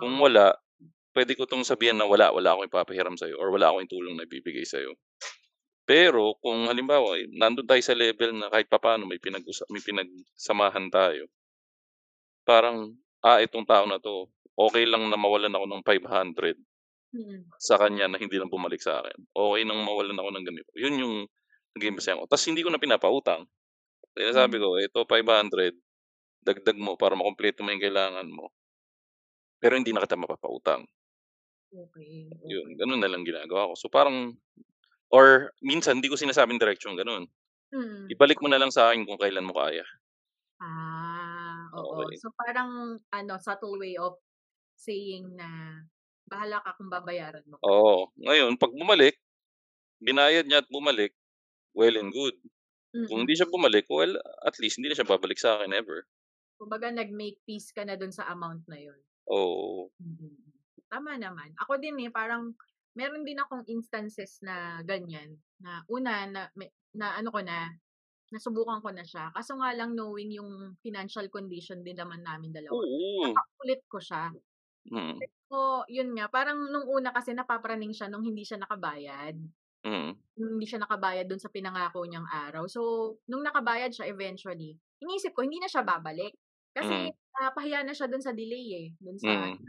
Kung 0.00 0.16
wala, 0.22 0.54
puwede 1.14 1.34
ko 1.38 1.44
'tong 1.48 1.64
sabihan 1.66 1.96
na 1.98 2.06
wala, 2.08 2.30
wala 2.34 2.54
akong 2.56 2.68
ipapahiram 2.70 3.16
sa'yo 3.18 3.36
or 3.40 3.50
wala 3.54 3.70
akong 3.72 3.90
tulong 3.90 4.16
na 4.18 4.26
ibibigay 4.28 4.64
sa'yo. 4.66 4.94
Pero 5.88 6.36
kung 6.42 6.70
halimbawa, 6.70 7.18
eh, 7.20 7.26
nandun 7.32 7.66
tayo 7.68 7.82
sa 7.84 7.96
level 7.98 8.32
na 8.38 8.48
kahit 8.52 8.68
papaano 8.70 9.04
may 9.08 9.18
pinag-usa 9.22 9.66
may 9.72 9.82
pinagsamahan 9.84 10.88
tayo. 10.92 11.28
Parang, 12.46 12.90
ah, 13.24 13.40
itong 13.42 13.66
tao 13.68 13.84
na 13.88 13.98
'to, 14.02 14.28
okey 14.58 14.84
lang 14.88 15.06
na 15.10 15.18
mawalan 15.20 15.52
ako 15.54 15.66
ng 15.70 15.82
500 15.86 16.56
Mm. 17.14 17.52
sa 17.60 17.76
kanya 17.80 18.06
na 18.10 18.18
hindi 18.20 18.36
lang 18.40 18.50
bumalik 18.52 18.80
sa'kin. 18.82 19.16
Okey 19.36 19.64
nang 19.68 19.82
mawalan 19.86 20.18
ako 20.18 20.30
ng 20.34 20.46
ganito. 20.48 20.70
Yun 20.78 20.94
yung 21.02 21.14
naging 21.78 21.96
basehan 21.98 22.18
ko. 22.22 22.26
Ta's 22.30 22.44
hindi 22.48 22.62
ko 22.66 22.70
na 22.72 22.80
pinapautang. 22.82 23.46
Sinasabi 24.16 24.56
Hmm. 24.56 24.62
ko, 24.62 24.76
"Eto 24.80 25.04
500" 25.08 25.74
dagdag 26.44 26.78
mo 26.80 26.96
para 27.00 27.14
makumpleto 27.18 27.62
mo 27.66 27.70
yung 27.74 27.82
kailangan 27.84 28.28
mo. 28.32 28.50
Pero 29.62 29.78
hindi 29.78 29.94
na 29.94 30.02
kita 30.02 30.18
mapapautang. 30.18 30.82
Okey, 31.80 32.28
Yun, 32.50 32.74
okey. 32.74 32.76
gano'n 32.78 33.00
na 33.02 33.10
lang 33.10 33.22
ginagawa 33.22 33.70
ko. 33.70 33.74
So, 33.78 33.86
parang 33.86 34.34
or 35.12 35.52
minsan 35.62 35.98
hindi 36.00 36.10
ko 36.12 36.16
sinasabing 36.18 36.60
diretsong 36.62 36.98
gano'n. 36.98 37.24
Mm. 37.72 38.14
Ibalik 38.14 38.40
mo 38.42 38.48
na 38.50 38.60
lang 38.60 38.72
sa'kin 38.74 39.04
kung 39.08 39.20
kailan 39.20 39.46
mo 39.48 39.54
kaya. 39.56 39.84
Ah, 40.60 41.11
oo. 41.84 42.06
Okey. 42.06 42.22
So, 42.22 42.30
parang 42.36 43.00
ano, 43.12 43.34
subtle 43.40 43.78
way 43.80 43.96
of 43.98 44.18
saying 44.78 45.34
na, 45.38 45.82
"Bahala 46.28 46.62
ka 46.64 46.76
kung 46.78 46.90
babayaran 46.92 47.44
mo." 47.48 47.60
Oo. 47.62 48.10
Ngayon 48.18 48.58
'pag 48.58 48.74
bumalik, 48.74 49.14
binayad 50.02 50.46
niya 50.48 50.62
at 50.64 50.70
bumalik, 50.72 51.12
well 51.74 51.94
and 51.98 52.10
good. 52.14 52.36
Kung 53.08 53.22
Mm. 53.22 53.26
hindi 53.26 53.34
siya 53.38 53.50
bumalik, 53.50 53.86
well, 53.90 54.14
at 54.46 54.56
least 54.62 54.78
hindi 54.80 54.90
na 54.92 54.98
siya 54.98 55.08
babalik 55.08 55.38
sa'kin 55.40 55.72
ever. 55.74 56.06
Kumbaga 56.60 56.92
nag-make 56.92 57.40
peace 57.48 57.72
ka 57.72 57.82
na 57.86 57.96
dun 57.96 58.12
sa 58.12 58.28
amount 58.28 58.68
na 58.68 58.76
yun. 58.80 59.00
Oo. 59.26 59.92
Mm. 60.00 60.36
Tama 60.92 61.16
naman. 61.20 61.52
Ako 61.60 61.80
din, 61.80 61.96
eh, 62.04 62.12
parang 62.12 62.54
meron 62.96 63.24
din 63.24 63.40
akong 63.40 63.64
instances 63.68 64.40
na 64.44 64.80
ganyan, 64.84 65.40
na 65.62 65.84
una 65.88 66.28
na 66.28 66.42
na 66.92 67.16
ano 67.16 67.28
ko 67.32 67.40
na, 67.44 67.72
nasubukan 68.32 68.80
ko 68.82 68.90
na 68.90 69.04
siya. 69.04 69.30
Kaso 69.36 69.54
nga 69.60 69.70
lang 69.76 69.92
knowing 69.94 70.32
yung 70.34 70.74
financial 70.80 71.28
condition 71.28 71.84
din 71.84 71.96
naman 72.00 72.24
naming 72.24 72.52
dalawa, 72.56 72.80
Oo. 72.80 73.32
napaulit 73.36 73.82
ko 73.88 73.98
siya. 74.00 74.32
Mm. 74.90 75.18
Pero 75.20 75.84
yun 75.92 76.10
nga, 76.16 76.26
parang 76.32 76.58
nung 76.72 76.88
una 76.88 77.12
kasi 77.14 77.32
napapraning 77.36 77.92
siya 77.94 78.08
nung 78.10 78.24
hindi 78.24 78.42
siya 78.46 78.60
nakabayad. 78.64 79.36
Mm. 79.84 80.22
Nung 80.40 80.52
hindi 80.58 80.66
siya 80.68 80.80
nakabayad 80.84 81.26
dun 81.28 81.40
sa 81.42 81.52
pinangako 81.52 82.04
niyang 82.08 82.26
araw. 82.28 82.64
So, 82.70 82.80
nung 83.28 83.44
nakabayad 83.44 83.92
siya 83.92 84.08
eventually, 84.10 84.76
iniisip 85.04 85.36
ko 85.36 85.44
hindi 85.44 85.60
na 85.60 85.68
siya 85.70 85.84
babalik. 85.84 86.32
Kasi 86.72 87.12
Mm. 87.12 87.12
napahiya 87.36 87.84
na 87.84 87.92
siya 87.96 88.08
dun 88.08 88.24
sa 88.24 88.32
delay, 88.32 88.66
eh, 88.76 88.88
dun 89.00 89.18
sa 89.20 89.28
Mm. 89.28 89.60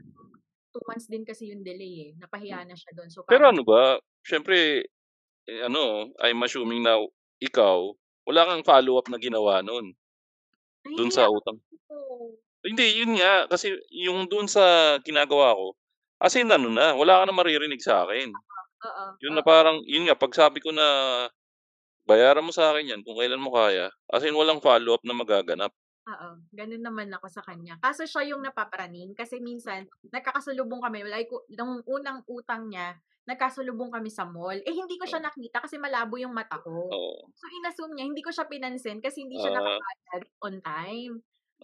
2 0.74 0.84
months 0.90 1.08
din 1.12 1.24
kasi 1.28 1.52
yung 1.54 1.62
delay, 1.68 2.10
eh, 2.10 2.18
napahiya 2.20 2.64
na 2.66 2.76
siya 2.78 2.92
dun. 2.96 3.10
So, 3.12 3.24
Pero 3.28 3.46
parang 3.46 3.56
ano 3.56 3.64
ba, 3.68 4.00
siyempre, 4.24 4.88
eh, 5.48 5.62
ano, 5.66 6.12
I'm 6.24 6.42
assuming 6.44 6.84
na 6.86 7.00
ikaw, 7.44 7.92
wala 8.28 8.42
kang 8.48 8.64
follow-up 8.68 9.08
na 9.12 9.18
ginawa? 9.20 9.60
Dun 9.64 9.96
Nahihiya 10.84 11.12
sa 11.12 11.28
utang? 11.32 11.58
ako. 11.60 12.36
Hindi, 12.64 12.86
yun 13.04 13.20
nga. 13.20 13.48
Kasi 13.52 13.76
yung 13.92 14.28
dun 14.32 14.48
sa 14.48 14.96
ginagawa 15.04 15.56
ko, 15.56 15.76
as 16.24 16.36
in 16.40 16.48
ano 16.48 16.72
na, 16.72 16.96
wala 16.96 17.24
ka 17.24 17.24
na 17.28 17.36
maririnig 17.36 17.84
sa'kin. 17.84 18.32
Oo, 18.84 19.06
Yun 19.24 19.36
na 19.36 19.44
parang 19.44 19.80
yun 19.88 20.08
nga 20.08 20.16
'pag 20.16 20.36
sabi 20.36 20.60
ko 20.60 20.72
na, 20.72 20.88
"Bayaran 22.08 22.44
mo 22.44 22.52
sa'kin 22.52 22.88
'yan 22.92 23.02
kung 23.04 23.20
kailan 23.20 23.40
mo 23.44 23.52
kaya." 23.52 23.92
As 24.12 24.24
in 24.28 24.36
walang 24.36 24.64
follow-up 24.64 25.04
na 25.04 25.16
magaganap. 25.16 25.72
Oo, 26.04 26.30
ganun 26.52 26.84
naman 26.84 27.08
ako 27.16 27.28
sa 27.32 27.40
kanya. 27.48 27.80
Kaso 27.80 28.04
siya 28.04 28.28
yung 28.36 28.44
napapraning 28.44 29.16
kasi 29.16 29.40
minsan 29.40 29.88
nagkakasalubong 30.12 30.84
kami 30.84 31.08
like 31.08 31.32
nung 31.56 31.80
unang 31.88 32.20
utang 32.28 32.68
niya, 32.68 33.00
nagkasalubong 33.30 33.92
kami 33.94 34.10
sa 34.12 34.26
mall. 34.28 34.58
Eh, 34.64 34.74
hindi 34.76 34.96
ko 35.00 35.06
siya 35.08 35.20
Oh. 35.20 35.24
nakita 35.24 35.64
kasi 35.64 35.78
malabo 35.80 36.16
yung 36.20 36.34
mata 36.36 36.60
ko. 36.62 36.92
Oo. 36.92 37.34
So, 37.38 37.46
inassume 37.50 37.96
niya, 37.98 38.06
hindi 38.10 38.22
ko 38.26 38.32
siya 38.34 38.46
pinansin 38.50 39.00
kasi 39.04 39.26
hindi 39.26 39.38
siya 39.42 39.52
Ah. 39.52 39.80
nakabayad 39.80 40.24
on 40.46 40.56
time. 40.64 41.14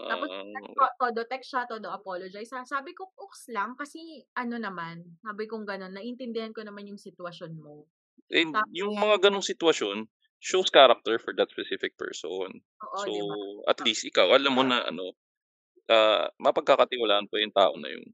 Tapos 0.10 0.30
Ah, 0.78 0.90
todo 1.00 1.22
text 1.30 1.52
siya, 1.54 1.66
todo 1.70 1.90
apologize. 1.94 2.50
Sabi 2.66 2.92
ko, 2.98 3.12
"Ooks 3.20 3.50
lang 3.54 3.78
kasi 3.78 4.26
ano 4.36 4.58
naman," 4.58 5.20
sabi 5.22 5.46
kong 5.50 5.66
gano'n, 5.70 5.94
"naiintindihan 5.96 6.52
ko 6.56 6.62
naman 6.66 6.90
yung 6.90 7.00
sitwasyon 7.02 7.54
mo." 7.62 7.86
And 8.30 8.52
Tapos 8.54 8.70
yung 8.70 8.94
mga 8.98 9.26
gano'ng 9.30 9.42
sitwasyon, 9.46 10.06
shows 10.40 10.70
character 10.70 11.18
for 11.20 11.34
that 11.38 11.50
specific 11.50 11.98
person. 11.98 12.62
Oo, 12.84 13.04
So, 13.04 13.12
'di 13.12 13.22
ba? 13.28 13.36
at 13.72 13.82
least 13.86 14.06
ikaw 14.06 14.30
alam 14.38 14.54
mo 14.54 14.64
na 14.66 14.86
ano, 14.86 15.18
ah, 15.92 16.30
mapagkakatiwalaan 16.42 17.28
mo 17.32 17.36
yung 17.42 17.56
tao 17.56 17.74
na 17.80 17.90
yun. 17.94 18.08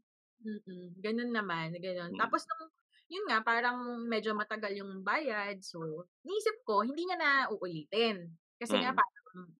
Mm, 0.44 1.00
gano'n 1.00 1.32
naman, 1.32 1.72
gano'n. 1.80 2.12
Mm. 2.12 2.20
Tapos 2.20 2.44
nung 2.50 2.68
yun 3.12 3.26
nga, 3.30 3.40
parang 3.46 3.78
medyo 4.10 4.34
matagal 4.38 4.74
yung 4.82 5.02
bayad. 5.06 5.62
So, 5.62 6.08
iniisip 6.26 6.66
ko 6.68 6.82
hindi 6.86 7.06
niya 7.06 7.18
na 7.20 7.32
uulitin. 7.54 8.34
Kasi 8.60 8.82
nga 8.82 8.92
Mm. 8.96 8.98
parang 8.98 9.52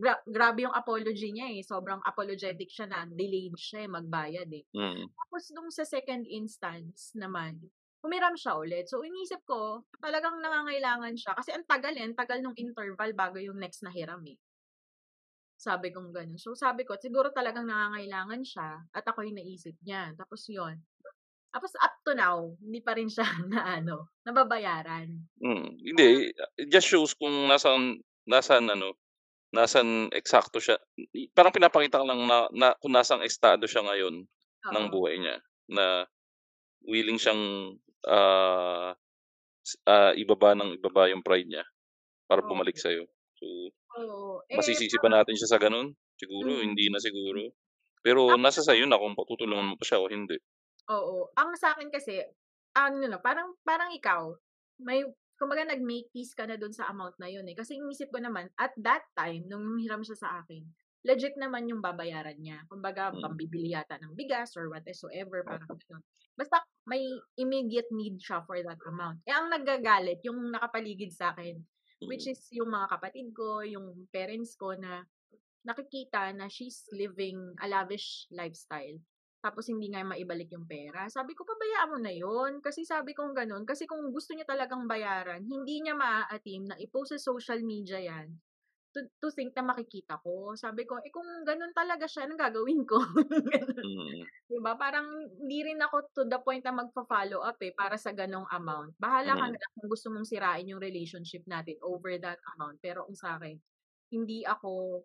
gra 0.00 0.14
grabe 0.26 0.66
yung 0.66 0.74
apology 0.76 1.30
niya, 1.32 1.48
eh. 1.56 1.62
Sobrang 1.64 2.02
apologetic 2.04 2.68
siya 2.72 2.86
na 2.90 3.06
delayed 3.08 3.54
siya, 3.58 3.86
eh, 3.86 3.90
magbayad, 3.90 4.48
eh. 4.52 4.64
Mm. 4.74 5.10
Tapos 5.18 5.44
nung 5.56 5.70
sa 5.72 5.84
second 5.88 6.24
instance 6.28 7.12
naman, 7.16 7.60
humiram 8.04 8.34
siya 8.38 8.56
ulit. 8.60 8.86
So, 8.90 9.02
iniisip 9.04 9.42
ko 9.48 9.84
talagang 10.02 10.38
nangangailangan 10.42 11.14
siya 11.18 11.32
kasi 11.38 11.50
ang 11.56 11.64
tagal, 11.68 11.94
eh, 11.96 12.04
ang 12.06 12.16
tagal 12.18 12.38
nung 12.44 12.56
interval 12.58 13.12
bago 13.16 13.38
yung 13.42 13.58
next 13.60 13.82
na 13.86 13.92
hiram, 13.94 14.22
eh. 14.28 14.36
Sabi 15.60 15.88
kong 15.88 16.12
gano'n. 16.12 16.36
So, 16.36 16.52
sabi 16.52 16.84
ko 16.84 17.00
siguro 17.00 17.32
talagang 17.32 17.64
nangangailangan 17.64 18.44
siya 18.44 18.68
at 18.92 19.04
ako 19.08 19.24
yung 19.24 19.40
naisip 19.40 19.72
niya. 19.80 20.12
Tapos 20.12 20.44
yun. 20.52 20.76
Tapos 21.56 21.72
up 21.80 22.04
to 22.04 22.12
now, 22.12 22.52
hindi 22.60 22.84
pa 22.84 22.92
rin 22.92 23.08
siya 23.08 23.24
naano, 23.48 24.12
nababayaran. 24.28 25.08
Mm, 25.40 25.68
hindi, 25.80 26.32
it 26.60 26.68
just 26.68 26.84
shows 26.84 27.16
kung 27.16 27.32
nasaan 27.48 28.04
nasaan 28.28 28.68
ano, 28.68 28.92
nasaan 29.56 30.12
eksakto 30.12 30.60
siya. 30.60 30.76
Parang 31.32 31.52
pinapakita 31.56 32.00
lang 32.04 32.24
na 32.28 32.48
na 32.52 32.68
kung 32.80 32.92
nasang 32.92 33.24
estado 33.24 33.64
siya 33.64 33.84
ngayon 33.88 34.24
ng 34.72 34.84
Oo. 34.84 34.92
buhay 34.92 35.16
niya 35.20 35.36
na 35.72 36.04
willing 36.84 37.20
siyang, 37.20 37.42
s 39.66 39.72
ah, 39.88 40.12
ibaba 40.16 40.54
ng 40.56 40.78
ibaba 40.78 41.10
yung 41.12 41.24
pride 41.26 41.48
niya 41.50 41.64
para 42.28 42.42
bumalik 42.44 42.74
Oo. 42.74 42.80
sa'yo. 42.80 43.06
So, 43.38 43.46
Oo, 43.96 44.42
eh, 44.50 44.58
masisisi 44.58 44.96
ba 45.02 45.08
natin 45.12 45.36
siya 45.38 45.50
sa 45.52 45.58
gano'n? 45.62 45.92
Siguro 46.20 46.50
Mm. 46.50 46.64
hindi 46.64 46.88
na 46.90 46.98
siguro. 47.02 47.52
Pero 48.04 48.36
nasa 48.40 48.62
sa'yo 48.64 48.86
na 48.88 48.98
kung 49.00 49.14
patutulungan 49.18 49.74
mo 49.74 49.76
pa 49.80 49.84
siya 49.88 50.00
o 50.02 50.08
hindi. 50.10 50.38
Oo. 50.90 51.34
Ang 51.34 51.58
sa'kin 51.58 51.90
kasi, 51.90 52.22
ano 52.78 53.02
lang, 53.02 53.18
parang 53.22 53.58
parang 53.66 53.90
ikaw, 53.90 54.30
may 54.78 55.02
kumbaga 55.36 55.66
nag-make 55.68 56.08
peace 56.14 56.32
ka 56.32 56.46
na 56.48 56.56
dun 56.56 56.72
sa 56.72 56.88
amount 56.88 57.18
na 57.18 57.26
yun, 57.28 57.44
eh. 57.50 57.56
Kasi 57.58 57.76
iniisip 57.76 58.08
ko 58.14 58.22
naman, 58.22 58.48
at 58.56 58.72
that 58.78 59.02
time, 59.18 59.44
nung 59.50 59.66
humiram 59.66 60.00
siya 60.06 60.16
sa 60.16 60.28
akin, 60.40 60.62
legit 61.04 61.34
naman 61.36 61.66
yung 61.68 61.82
babayaran 61.82 62.38
niya. 62.40 62.64
Kumbaga 62.70 63.12
Mm. 63.12 63.20
pambibili 63.20 63.74
yata 63.74 63.98
ng 64.00 64.14
bigas 64.16 64.54
or 64.56 64.70
whatsoever, 64.70 65.42
parang 65.44 65.74
gano'n. 65.76 66.02
Basta 66.38 66.62
may 66.88 67.02
immediate 67.36 67.90
need 67.92 68.16
siya 68.22 68.46
for 68.46 68.56
that 68.62 68.78
amount. 68.86 69.20
Eh, 69.28 69.34
ang 69.34 69.50
naggagalit 69.52 70.22
yung 70.24 70.50
nakapaligid 70.54 71.10
sa'kin, 71.12 71.60
which 72.06 72.24
Mm. 72.24 72.30
is 72.30 72.40
yung 72.54 72.70
mga 72.72 72.96
kapatid 72.96 73.28
ko, 73.36 73.60
yung 73.66 74.06
parents 74.14 74.54
ko 74.56 74.72
na 74.78 75.02
nakikita 75.66 76.32
na 76.36 76.48
she's 76.50 76.86
living 76.94 77.38
a 77.62 77.66
lavish 77.70 78.26
lifestyle. 78.34 78.98
Tapos 79.46 79.70
hindi 79.70 79.86
nga 79.94 80.02
maibalik 80.02 80.50
yung 80.54 80.66
pera. 80.66 81.06
Sabi 81.06 81.38
ko, 81.38 81.46
pabayaan 81.46 81.90
mo 81.94 81.98
na 82.02 82.10
yun. 82.14 82.58
Kasi 82.64 82.82
sabi 82.82 83.14
kong 83.14 83.32
gano'n, 83.38 83.62
kasi 83.70 83.86
kung 83.86 84.02
gusto 84.10 84.34
niya 84.34 84.46
talagang 84.48 84.90
bayaran, 84.90 85.46
hindi 85.46 85.78
niya 85.86 85.94
maaatim 85.94 86.66
na 86.66 86.76
i-post 86.82 87.14
sa 87.14 87.20
social 87.30 87.62
media 87.62 88.02
yan 88.02 88.34
to 88.96 89.00
to 89.22 89.28
think 89.34 89.52
na 89.54 89.62
makikita 89.66 90.18
ko. 90.24 90.56
Sabi 90.58 90.82
ko, 90.88 90.98
eh, 91.04 91.12
kung 91.14 91.28
gano'n 91.46 91.72
talaga 91.76 92.06
siya, 92.10 92.26
anong 92.26 92.42
gagawin 92.42 92.82
ko? 92.88 92.98
Mm. 93.82 94.28
'Di 94.50 94.58
ba, 94.62 94.78
parang 94.78 95.06
hindi 95.26 95.58
rin 95.66 95.80
ako 95.82 95.96
to 96.14 96.22
the 96.30 96.38
point 96.42 96.62
na 96.62 96.74
magfa-follow 96.74 97.42
up, 97.42 97.58
eh, 97.66 97.74
para 97.74 97.98
sa 97.98 98.14
gano'ng 98.14 98.46
amount. 98.50 98.94
Bahala 98.98 99.34
ka 99.38 99.44
Mm. 99.44 99.50
na 99.50 99.58
lang 99.58 99.72
kung 99.78 99.88
gusto 99.90 100.06
mong 100.14 100.26
sirain 100.28 100.70
yung 100.70 100.78
relationship 100.82 101.42
natin 101.50 101.78
over 101.82 102.14
that 102.22 102.38
amount. 102.54 102.78
Pero 102.78 103.06
ang 103.10 103.16
sa'kin, 103.18 103.58
hindi 104.14 104.46
ako 104.46 105.02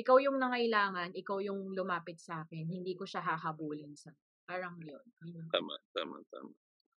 ikaw 0.00 0.16
yung 0.18 0.40
nangailangan, 0.40 1.12
ikaw 1.12 1.38
yung 1.44 1.76
lumapit 1.76 2.16
sa'kin, 2.16 2.64
hindi 2.66 2.96
ko 2.96 3.04
siya 3.04 3.20
hahabulin 3.20 3.92
sa 3.94 4.10
parang 4.48 4.80
yun, 4.82 5.04
yun. 5.22 5.46
Tama, 5.52 5.76
tama, 5.94 6.18
tama. 6.32 6.50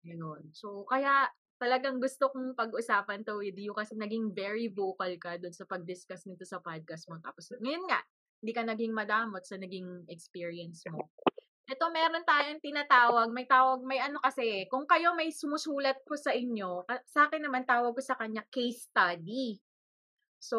Gano'n. 0.06 0.56
So, 0.56 0.88
kaya 0.88 1.28
talagang 1.62 2.02
gusto 2.02 2.34
kong 2.34 2.58
pag-usapan 2.58 3.22
'to 3.22 3.38
with 3.38 3.54
you 3.60 3.76
kasi 3.78 3.94
naging 3.94 4.34
very 4.34 4.66
vocal 4.66 5.14
ka 5.22 5.38
dun 5.38 5.54
sa 5.54 5.70
pag-discuss 5.70 6.26
nito 6.26 6.42
sa 6.42 6.58
podcast 6.58 7.06
mo. 7.06 7.22
Tapos 7.22 7.54
ngayon 7.62 7.86
nga, 7.86 8.02
hindi 8.42 8.52
ka 8.58 8.64
naging 8.66 8.94
madamot 8.98 9.46
sa 9.46 9.62
naging 9.62 10.10
experience 10.10 10.82
mo. 10.90 11.14
Eto 11.70 11.94
meron 11.94 12.26
tayong 12.26 12.58
tinatawag, 12.60 13.30
may 13.30 13.46
tawag 13.46 13.86
may 13.86 14.02
ano 14.02 14.18
kasi, 14.20 14.66
kung 14.74 14.90
kayo 14.90 15.14
may 15.14 15.30
sumusulat 15.30 16.02
po 16.02 16.18
sa 16.18 16.34
inyo, 16.34 16.82
ka 16.90 16.98
sa'kin 17.06 17.46
naman 17.46 17.64
tawag 17.70 17.94
ko 17.94 18.02
sa 18.02 18.18
kanya 18.18 18.42
case 18.50 18.90
study. 18.90 19.62
So, 20.42 20.58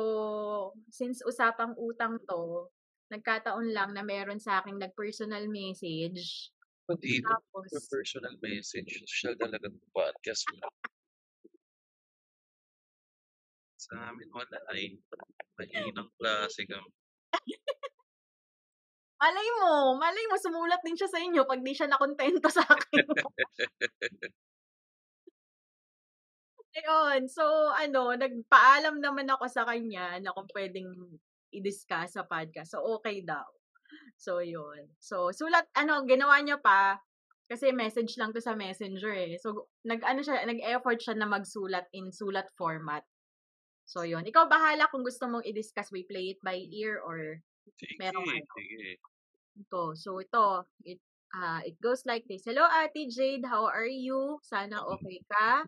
since 0.94 1.26
usapang 1.26 1.74
utang 1.74 2.22
'to, 2.22 2.70
nagkataon 3.10 3.74
lang 3.74 3.90
na 3.98 4.06
meron 4.06 4.38
sa'king 4.38 4.78
nag-personal 4.78 5.50
message. 5.50 6.54
Pati 6.86 7.18
ito, 7.18 7.26
Tapos 7.26 7.90
personal 7.90 8.38
message, 8.38 9.02
sosyal 9.10 9.34
talaga 9.34 9.66
'tong 9.66 9.90
podcast 9.90 10.46
mo. 10.54 10.70
Sa'min 13.90 14.30
wala, 14.30 14.58
eh. 14.78 14.94
Mahinang 15.58 16.10
klase 16.14 16.62
kami. 16.70 16.90
Malay 19.20 19.48
mo, 19.60 19.98
malay 20.00 20.24
mo 20.30 20.36
sumulat 20.40 20.80
din 20.84 20.96
siya 20.96 21.10
sa 21.10 21.20
inyo 21.20 21.44
'pag 21.44 21.60
'di 21.60 21.72
siya 21.76 21.88
nakuntento 21.90 22.48
sa'kin. 22.48 23.06
Ayun, 26.72 27.28
so 27.28 27.44
ano, 27.76 28.16
nagpaalam 28.16 28.96
naman 28.96 29.28
ako 29.28 29.44
sa 29.44 29.68
kanya 29.68 30.16
na 30.24 30.32
kung 30.32 30.48
puwedeng 30.48 30.88
i-discuss 31.52 32.16
sa 32.16 32.24
podcast. 32.24 32.72
So, 32.72 32.80
okay 32.96 33.20
daw. 33.20 33.44
So, 34.16 34.40
yun. 34.40 34.88
So, 34.96 35.28
sulat, 35.36 35.68
ano, 35.76 36.00
ginawa 36.08 36.40
niya 36.40 36.56
pa, 36.56 36.96
kasi 37.44 37.76
message 37.76 38.16
lang 38.16 38.32
to 38.32 38.40
sa 38.40 38.56
messenger 38.56 39.12
eh. 39.12 39.36
So, 39.36 39.68
nag-ano 39.84 40.24
siya, 40.24 40.48
nag-effort 40.48 40.96
siya 41.04 41.20
na 41.20 41.28
magsulat 41.28 41.92
in 41.92 42.08
sulat 42.08 42.48
format. 42.56 43.04
So, 43.84 44.08
yun. 44.08 44.24
Ikaw 44.24 44.48
bahala 44.48 44.88
kung 44.88 45.04
gusto 45.04 45.28
mong 45.28 45.44
i-discuss, 45.44 45.92
we 45.92 46.08
play 46.08 46.32
it 46.32 46.40
by 46.40 46.56
ear 46.56 47.04
or 47.04 47.44
Sige, 47.76 48.00
meron 48.00 48.24
ano. 48.24 48.48
sige. 48.56 48.96
Ito. 49.60 49.92
So, 49.92 50.24
ito. 50.24 50.64
It, 50.88 51.04
ah 51.34 51.60
it 51.64 51.76
goes 51.80 52.02
like 52.06 52.24
this. 52.28 52.44
Hello, 52.46 52.64
Ate 52.68 53.08
Jade. 53.10 53.44
How 53.44 53.66
are 53.68 53.88
you? 53.88 54.38
Sana 54.42 54.80
okay 54.96 55.20
ka. 55.30 55.64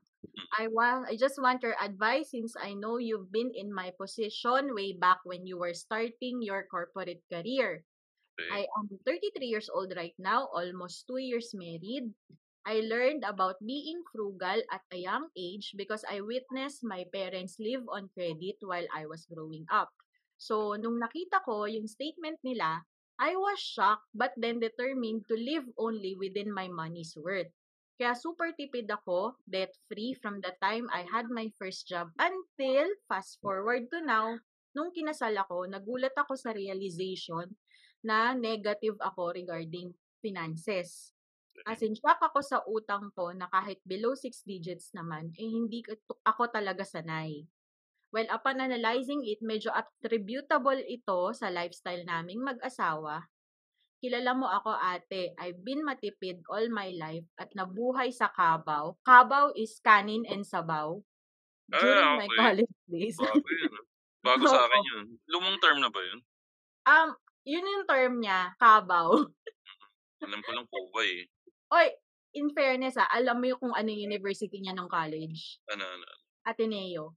I 0.59 0.68
want, 0.68 1.09
I 1.11 1.16
just 1.16 1.40
want 1.40 1.62
your 1.62 1.76
advice 1.80 2.30
since 2.33 2.54
I 2.59 2.75
know 2.75 2.99
you've 2.99 3.33
been 3.33 3.52
in 3.54 3.73
my 3.75 3.92
position 3.99 4.75
way 4.75 4.92
back 4.94 5.21
when 5.25 5.47
you 5.47 5.59
were 5.59 5.75
starting 5.75 6.42
your 6.42 6.64
corporate 6.71 7.23
career. 7.33 7.85
I 8.50 8.64
Okay. 8.64 8.73
am 8.78 8.87
33 9.06 9.47
years 9.49 9.68
old 9.73 9.92
right 9.97 10.14
now, 10.18 10.49
almost 10.52 11.06
two 11.09 11.18
years 11.18 11.52
married. 11.54 12.12
I 12.66 12.80
learned 12.85 13.25
about 13.25 13.56
being 13.64 14.02
frugal 14.12 14.61
at 14.73 14.83
a 14.92 14.99
young 14.99 15.28
age 15.37 15.75
because 15.76 16.04
I 16.09 16.21
witnessed 16.21 16.85
my 16.85 17.04
parents 17.12 17.56
live 17.61 17.85
on 17.88 18.11
credit 18.14 18.56
while 18.61 18.87
I 18.94 19.06
was 19.06 19.26
growing 19.26 19.66
up. 19.71 19.90
So, 20.38 20.75
nung 20.76 21.00
nakita 21.00 21.40
ko 21.44 21.64
yung 21.64 21.87
statement 21.88 22.38
nila, 22.44 22.85
I 23.18 23.38
was 23.38 23.62
shocked 23.62 24.11
but 24.14 24.35
then 24.37 24.59
determined 24.59 25.26
to 25.30 25.37
live 25.38 25.64
only 25.78 26.14
within 26.18 26.50
my 26.50 26.66
money's 26.66 27.14
worth. 27.14 27.50
Kaya 27.94 28.18
super 28.18 28.50
tipid 28.50 28.90
ako, 28.90 29.38
debt-free 29.47 30.18
from 30.18 30.42
the 30.42 30.50
time 30.59 30.90
I 30.90 31.06
had 31.06 31.30
my 31.30 31.47
first 31.54 31.87
job 31.87 32.11
until 32.18 32.90
fast 33.06 33.38
forward 33.38 33.87
to 33.94 34.02
now, 34.02 34.35
nung 34.75 34.90
kinasal 34.90 35.30
ako, 35.38 35.71
nagulat 35.71 36.11
ako 36.18 36.35
sa 36.35 36.50
realization 36.50 37.54
na 38.02 38.35
negative 38.35 38.99
ako 38.99 39.30
regarding 39.30 39.94
finances. 40.18 41.14
As 41.62 41.87
in, 41.87 41.94
shock 41.94 42.18
ako 42.18 42.42
sa 42.42 42.66
utang 42.66 43.14
ko 43.14 43.30
na 43.30 43.47
kahit 43.47 43.78
below 43.87 44.18
6 44.18 44.42
digits 44.42 44.90
naman, 44.90 45.30
eh 45.38 45.47
hindi 45.47 45.87
ko- 45.87 46.18
ako 46.26 46.50
talaga 46.50 46.83
sanay. 46.83 47.47
Well, 48.14 48.30
upon 48.30 48.62
analyzing 48.62 49.26
it, 49.26 49.42
medyo 49.42 49.75
attributable 49.75 50.78
ito 50.78 51.35
sa 51.35 51.50
lifestyle 51.50 52.06
naming 52.06 52.47
mag-asawa. 52.47 53.26
Kilala 53.99 54.38
mo 54.38 54.47
ako 54.47 54.71
ate, 54.71 55.35
I've 55.35 55.59
been 55.66 55.83
matipid 55.83 56.47
all 56.47 56.62
my 56.71 56.94
life 56.94 57.26
at 57.35 57.50
nabuhay 57.59 58.14
sa 58.14 58.30
Kabaw. 58.30 58.94
Kabaw 59.02 59.50
is 59.59 59.83
kanin 59.83 60.23
and 60.30 60.47
sabaw. 60.47 61.02
During 61.66 62.06
Ah, 62.06 62.21
my 62.23 62.28
okay. 62.30 62.38
college 62.38 62.75
days. 62.92 63.16
Bago 63.18 63.49
yun. 63.50 63.73
ah. 63.75 63.85
Bago 64.23 64.44
sa 64.47 64.62
akin 64.62 64.83
yun. 64.87 65.04
Lumang 65.26 65.59
term 65.59 65.83
na 65.83 65.90
ba 65.90 65.99
yun? 65.99 66.21
um, 66.87 67.09
yun 67.42 67.66
yung 67.66 67.87
term 67.88 68.23
niya, 68.23 68.54
Kabaw. 68.62 69.26
Alam 70.23 70.40
ko 70.44 70.50
lang 70.54 70.66
po 70.71 70.78
ba 70.94 71.02
eh. 71.02 71.26
Oy, 71.75 71.88
in 72.37 72.52
fairness 72.54 72.94
ah, 72.94 73.11
alam 73.11 73.42
mo 73.42 73.49
yung 73.50 73.59
kung 73.59 73.75
ano 73.75 73.88
yung 73.90 74.06
university 74.06 74.62
niya 74.62 74.76
ng 74.76 74.87
college? 74.87 75.59
Ano, 75.73 75.83
ano. 75.83 76.06
Ateneo. 76.44 77.16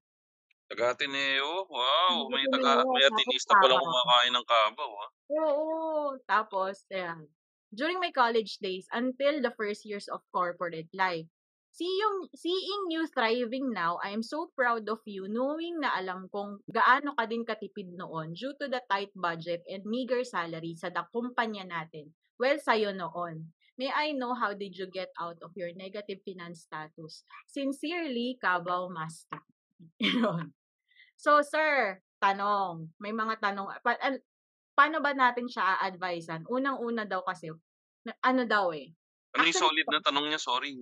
Taga 0.68 0.92
Ateneo? 0.92 1.64
Wow, 1.72 2.28
may 2.28 2.44
Ateneo, 2.44 2.60
taga 2.60 2.84
may 2.92 3.04
tapos 3.08 3.24
Atenista 3.24 3.54
palang 3.56 3.80
Kabaw. 3.80 3.88
kumakain 3.88 4.32
ng 4.36 4.46
kabaw, 4.48 4.92
ah. 5.00 5.10
Oo. 5.32 5.68
Tapos, 6.28 6.76
ayan. 6.92 7.24
During 7.72 8.00
my 8.04 8.12
college 8.12 8.60
days, 8.60 8.88
until 8.92 9.40
the 9.44 9.52
first 9.56 9.84
years 9.88 10.08
of 10.12 10.24
corporate 10.32 10.88
life, 10.92 11.28
seeing, 11.72 12.18
seeing 12.36 12.84
you 12.92 13.08
thriving 13.12 13.72
now, 13.72 14.00
I 14.04 14.12
am 14.12 14.24
so 14.24 14.52
proud 14.56 14.88
of 14.88 15.04
you 15.08 15.28
knowing 15.28 15.80
na 15.84 15.96
alam 15.96 16.28
kong 16.32 16.64
gaano 16.68 17.16
ka 17.16 17.28
din 17.28 17.44
katipid 17.44 17.92
noon 17.96 18.36
due 18.36 18.56
to 18.60 18.68
the 18.72 18.80
tight 18.88 19.12
budget 19.16 19.64
and 19.68 19.84
meager 19.84 20.24
salary 20.24 20.76
sa 20.80 20.92
da 20.92 21.08
kumpanya 21.12 21.68
natin. 21.68 22.12
Well, 22.40 22.60
sa'yo 22.60 22.92
noon. 22.96 23.52
May 23.78 23.94
I 23.94 24.16
know 24.16 24.34
how 24.34 24.58
did 24.58 24.74
you 24.74 24.90
get 24.90 25.14
out 25.22 25.38
of 25.46 25.54
your 25.54 25.70
negative 25.76 26.24
finance 26.26 26.66
status? 26.66 27.22
Sincerely, 27.52 28.36
Kabaw 28.42 28.90
Master. 28.90 29.44
Yun. 30.02 30.57
So, 31.18 31.42
sir, 31.42 31.98
tanong. 32.22 32.94
May 33.02 33.12
mga 33.12 33.42
tanong. 33.42 33.82
Pa- 33.82 33.98
an- 34.00 34.22
paano 34.78 35.02
ba 35.02 35.18
natin 35.18 35.50
siya 35.50 35.82
a-advisean? 35.82 36.46
Unang-una 36.46 37.04
daw 37.10 37.26
kasi, 37.26 37.50
na- 38.06 38.18
ano 38.22 38.46
daw 38.46 38.70
eh. 38.72 38.94
Ano 39.34 39.50
yung 39.50 39.58
solid 39.58 39.88
na 39.90 40.02
tanong 40.06 40.26
niya? 40.30 40.40
Sorry. 40.40 40.78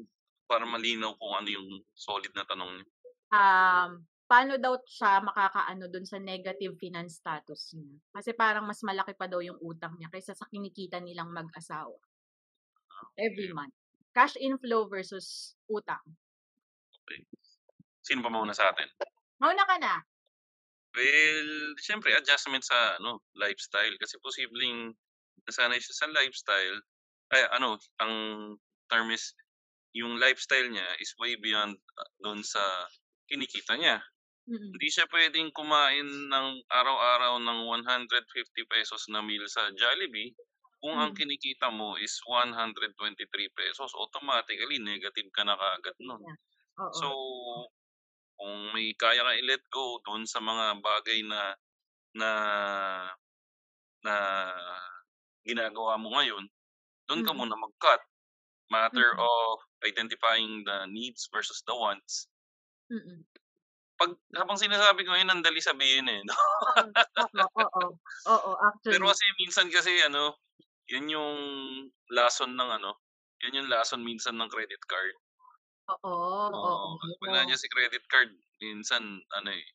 Para 0.46 0.68
malinaw 0.68 1.16
kung 1.18 1.34
ano 1.34 1.50
yung 1.50 1.82
solid 1.96 2.30
na 2.36 2.44
tanong 2.46 2.84
niya. 2.84 2.86
Um, 3.34 4.06
paano 4.30 4.60
daw 4.60 4.78
siya 4.86 5.24
makakaano 5.24 5.90
dun 5.90 6.06
sa 6.06 6.20
negative 6.22 6.76
finance 6.78 7.18
status 7.24 7.74
niya? 7.80 7.96
Kasi 8.14 8.36
parang 8.36 8.68
mas 8.68 8.84
malaki 8.84 9.16
pa 9.16 9.32
daw 9.32 9.40
yung 9.40 9.58
utang 9.64 9.96
niya 9.98 10.12
kaysa 10.12 10.36
sa 10.38 10.46
kinikita 10.52 11.00
nilang 11.02 11.32
mag-asawa. 11.32 11.96
Every 13.16 13.52
month. 13.56 13.74
Cash 14.16 14.36
inflow 14.40 14.88
versus 14.88 15.56
utang. 15.68 16.04
Okay. 17.04 17.24
Sino 18.04 18.24
pa 18.24 18.32
mauna 18.32 18.56
sa 18.56 18.72
atin? 18.72 18.88
Mauna 19.40 19.64
ka 19.68 19.76
na. 19.80 19.94
Well, 20.96 21.76
siyempre 21.84 22.16
adjustment 22.16 22.64
sa 22.64 22.96
ano, 23.00 23.20
lifestyle 23.36 23.96
kasi 24.00 24.16
posibleng 24.24 24.96
nasanay 25.48 25.80
siya 25.80 25.96
sa 25.96 26.08
lifestyle. 26.12 26.80
Ay 27.36 27.44
ano, 27.54 27.78
ang 28.00 28.14
term 28.88 29.12
is 29.12 29.36
yung 29.96 30.20
lifestyle 30.20 30.68
niya 30.72 30.86
is 31.00 31.16
way 31.20 31.36
beyond 31.40 31.76
uh, 32.00 32.10
doon 32.24 32.44
sa 32.44 32.62
kinikita 33.28 33.76
niya. 33.80 34.00
Mm-mm. 34.48 34.78
Hindi 34.78 34.88
siya 34.92 35.10
pwedeng 35.10 35.50
kumain 35.56 36.06
ng 36.06 36.48
araw-araw 36.70 37.42
ng 37.42 37.60
150 37.66 38.66
pesos 38.70 39.08
na 39.10 39.24
meal 39.26 39.46
sa 39.50 39.72
Jollibee 39.74 40.36
kung 40.84 40.96
ang 41.02 41.12
Mm. 41.12 41.18
kinikita 41.18 41.74
mo 41.74 41.98
is 41.98 42.14
123 42.30 43.50
pesos. 43.58 43.90
Automatically 43.98 44.78
negative 44.78 45.30
ka 45.34 45.42
na 45.48 45.58
kaagad 45.58 45.98
nun. 46.04 46.22
Yeah. 46.22 46.38
Oo. 46.86 46.94
So, 46.94 47.08
kung 48.40 48.74
may 48.76 48.94
kaya 48.98 49.22
ka 49.26 49.34
i-let 49.40 49.64
go 49.72 50.00
doon 50.06 50.24
sa 50.28 50.40
mga 50.44 50.80
bagay 50.84 51.24
na 51.28 51.56
na 52.18 52.30
na 54.06 54.16
ginagawa 55.48 55.98
mo 56.02 56.16
ngayon, 56.20 56.46
doon 57.10 57.24
ka 57.26 57.32
Mm. 57.32 57.38
muna 57.38 57.58
mag-cut. 57.60 58.02
Matter 58.72 59.14
Mm. 59.14 59.22
of 59.22 59.62
identifying 59.86 60.64
the 60.66 60.88
needs 60.90 61.30
versus 61.34 61.62
the 61.68 61.76
wants. 61.76 62.28
Mm-mm. 62.92 63.26
Pag 64.00 64.12
habang 64.36 64.60
sinasabi 64.60 65.08
ko 65.08 65.16
yun, 65.16 65.32
ang 65.32 65.40
dali 65.40 65.64
sabihin 65.64 66.08
eh. 66.12 66.20
No? 66.28 66.36
Oo, 67.22 67.48
oo, 67.56 67.66
oo. 67.80 67.90
Oo, 68.34 68.52
Pero 68.90 69.04
actually. 69.04 69.12
kasi 69.12 69.26
minsan 69.42 69.68
kasi 69.74 69.92
ano, 70.06 70.38
yun 70.92 71.08
yung 71.12 71.38
lesson 72.14 72.54
ng 72.56 72.70
ano, 72.82 73.00
yun 73.44 73.64
yung 73.64 73.70
lesson 73.72 74.02
minsan 74.06 74.36
ng 74.38 74.50
credit 74.52 74.82
card. 74.88 75.16
Oo, 75.90 76.10
oo. 76.56 76.90
Oo, 76.94 77.02
pag 77.18 77.32
nandiyan 77.34 77.58
si 77.58 77.66
credit 77.74 78.06
card, 78.06 78.30
minsan 78.62 79.02
ano 79.34 79.50
eh, 79.50 79.66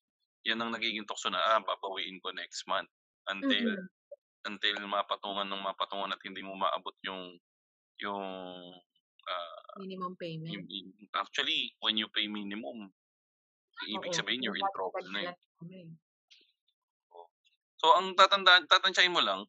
yan 0.47 0.63
ang 0.63 0.71
nagiging 0.71 1.03
tukso 1.09 1.27
na, 1.31 1.43
ah, 1.43 1.59
babawiin 1.63 2.23
ko 2.23 2.31
next 2.31 2.63
month. 2.71 2.91
Until 3.27 3.67
Mm-mm. 3.67 3.89
until 4.49 4.79
mapatungan 4.89 5.49
ng 5.51 5.63
mapatungan 5.65 6.13
at 6.15 6.23
hindi 6.25 6.43
mo 6.45 6.55
maabot 6.59 6.95
yung 7.07 7.39
yung 8.03 8.25
ah, 9.29 9.63
Minimum 9.77 10.17
payment. 10.17 10.67
yung, 10.73 10.93
actually 11.17 11.75
when 11.85 11.97
you 12.01 12.09
pay 12.13 12.27
minimum 12.29 12.93
ibig 13.89 14.13
Oo, 14.13 14.17
sabihin 14.17 14.43
you're 14.45 14.59
in 14.61 14.71
trouble 14.75 15.07
na 15.13 15.31
eh. 15.33 15.35
kami. 15.59 16.01
So 17.81 17.97
ang 17.97 18.13
tatandaan 18.13 18.69
tatantyahin 18.69 19.15
mo 19.17 19.25
lang, 19.25 19.49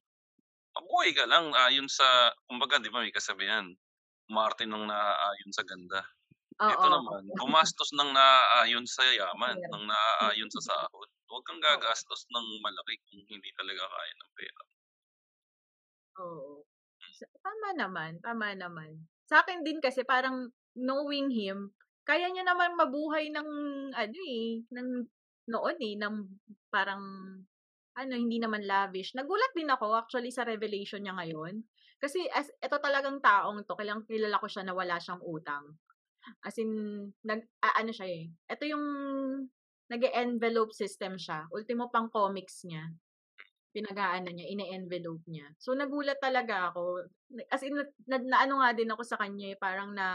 mabuhay 0.76 1.12
ka 1.18 1.26
lang 1.28 1.52
ayon 1.56 1.88
sa 1.92 2.32
kumbaga 2.48 2.80
'di 2.80 2.92
ba 2.94 3.04
may 3.04 3.12
kasabihan, 3.16 3.68
umarte 4.32 4.66
ng 4.68 4.86
naaayon 4.88 5.52
sa 5.56 5.64
ganda. 5.68 6.02
Ito 6.62 6.88
Oo. 6.88 6.94
naman, 6.94 7.24
gumastos 7.42 7.90
ng 7.98 8.10
naaayon 8.14 8.86
sa 8.86 9.02
yaman, 9.02 9.58
ng 9.66 9.84
naaayon 9.90 10.50
sa 10.54 10.62
sahod. 10.74 11.10
Huwag 11.30 11.44
kang 11.48 11.62
gagastos 11.64 12.22
ng 12.30 12.48
malaki 12.62 12.96
kung 13.10 13.22
hindi 13.26 13.50
talaga 13.58 13.84
kaya 13.88 14.14
ng 14.20 14.32
pera. 14.38 14.62
Oo. 16.22 16.64
Sa- 17.18 17.32
Tama 17.42 17.70
naman, 17.76 18.22
tama 18.22 18.54
naman. 18.54 19.08
Sa 19.30 19.42
akin 19.42 19.64
din 19.66 19.80
kasi 19.82 20.04
parang 20.06 20.52
knowing 20.76 21.32
him, 21.32 21.72
kaya 22.04 22.28
niya 22.30 22.44
naman 22.46 22.76
mabuhay 22.76 23.32
ng 23.32 23.50
ano 23.96 24.20
eh, 24.28 24.62
ng 24.70 24.90
noon 25.52 25.78
eh, 25.82 25.96
ng 25.98 26.16
parang 26.70 27.04
ano, 27.96 28.14
hindi 28.16 28.38
naman 28.40 28.64
lavish. 28.64 29.14
Nagulat 29.18 29.52
din 29.56 29.68
ako 29.72 29.96
actually 29.98 30.32
sa 30.32 30.48
revelation 30.48 31.04
niya 31.04 31.16
ngayon. 31.18 31.64
Kasi 32.02 32.24
as 32.32 32.48
ito 32.58 32.78
talagang 32.82 33.20
taong 33.22 33.62
to, 33.68 33.76
kilang 33.78 34.02
kilala 34.08 34.40
ko 34.42 34.48
siya 34.50 34.64
na 34.66 34.74
wala 34.74 34.98
siyang 34.98 35.22
utang. 35.22 35.76
As 36.46 36.58
in, 36.58 36.72
nag, 37.26 37.42
ah, 37.66 37.76
ano 37.82 37.92
siya 37.94 38.08
eh. 38.10 38.26
Ito 38.50 38.64
yung 38.70 38.86
nag-envelope 39.92 40.72
system 40.74 41.18
siya. 41.20 41.46
Ultimo 41.52 41.90
pang 41.92 42.10
comics 42.10 42.64
niya 42.66 42.90
pinag-aano 43.72 44.28
niya, 44.36 44.52
ine-envelope 44.52 45.24
niya. 45.32 45.48
So, 45.56 45.72
nagulat 45.72 46.20
talaga 46.20 46.76
ako. 46.76 47.08
As 47.48 47.64
in, 47.64 47.80
na, 48.04 48.20
na, 48.20 48.44
ano 48.44 48.60
nga 48.60 48.76
din 48.76 48.92
ako 48.92 49.04
sa 49.08 49.16
kanya, 49.16 49.56
eh, 49.56 49.58
parang 49.60 49.96
na, 49.96 50.08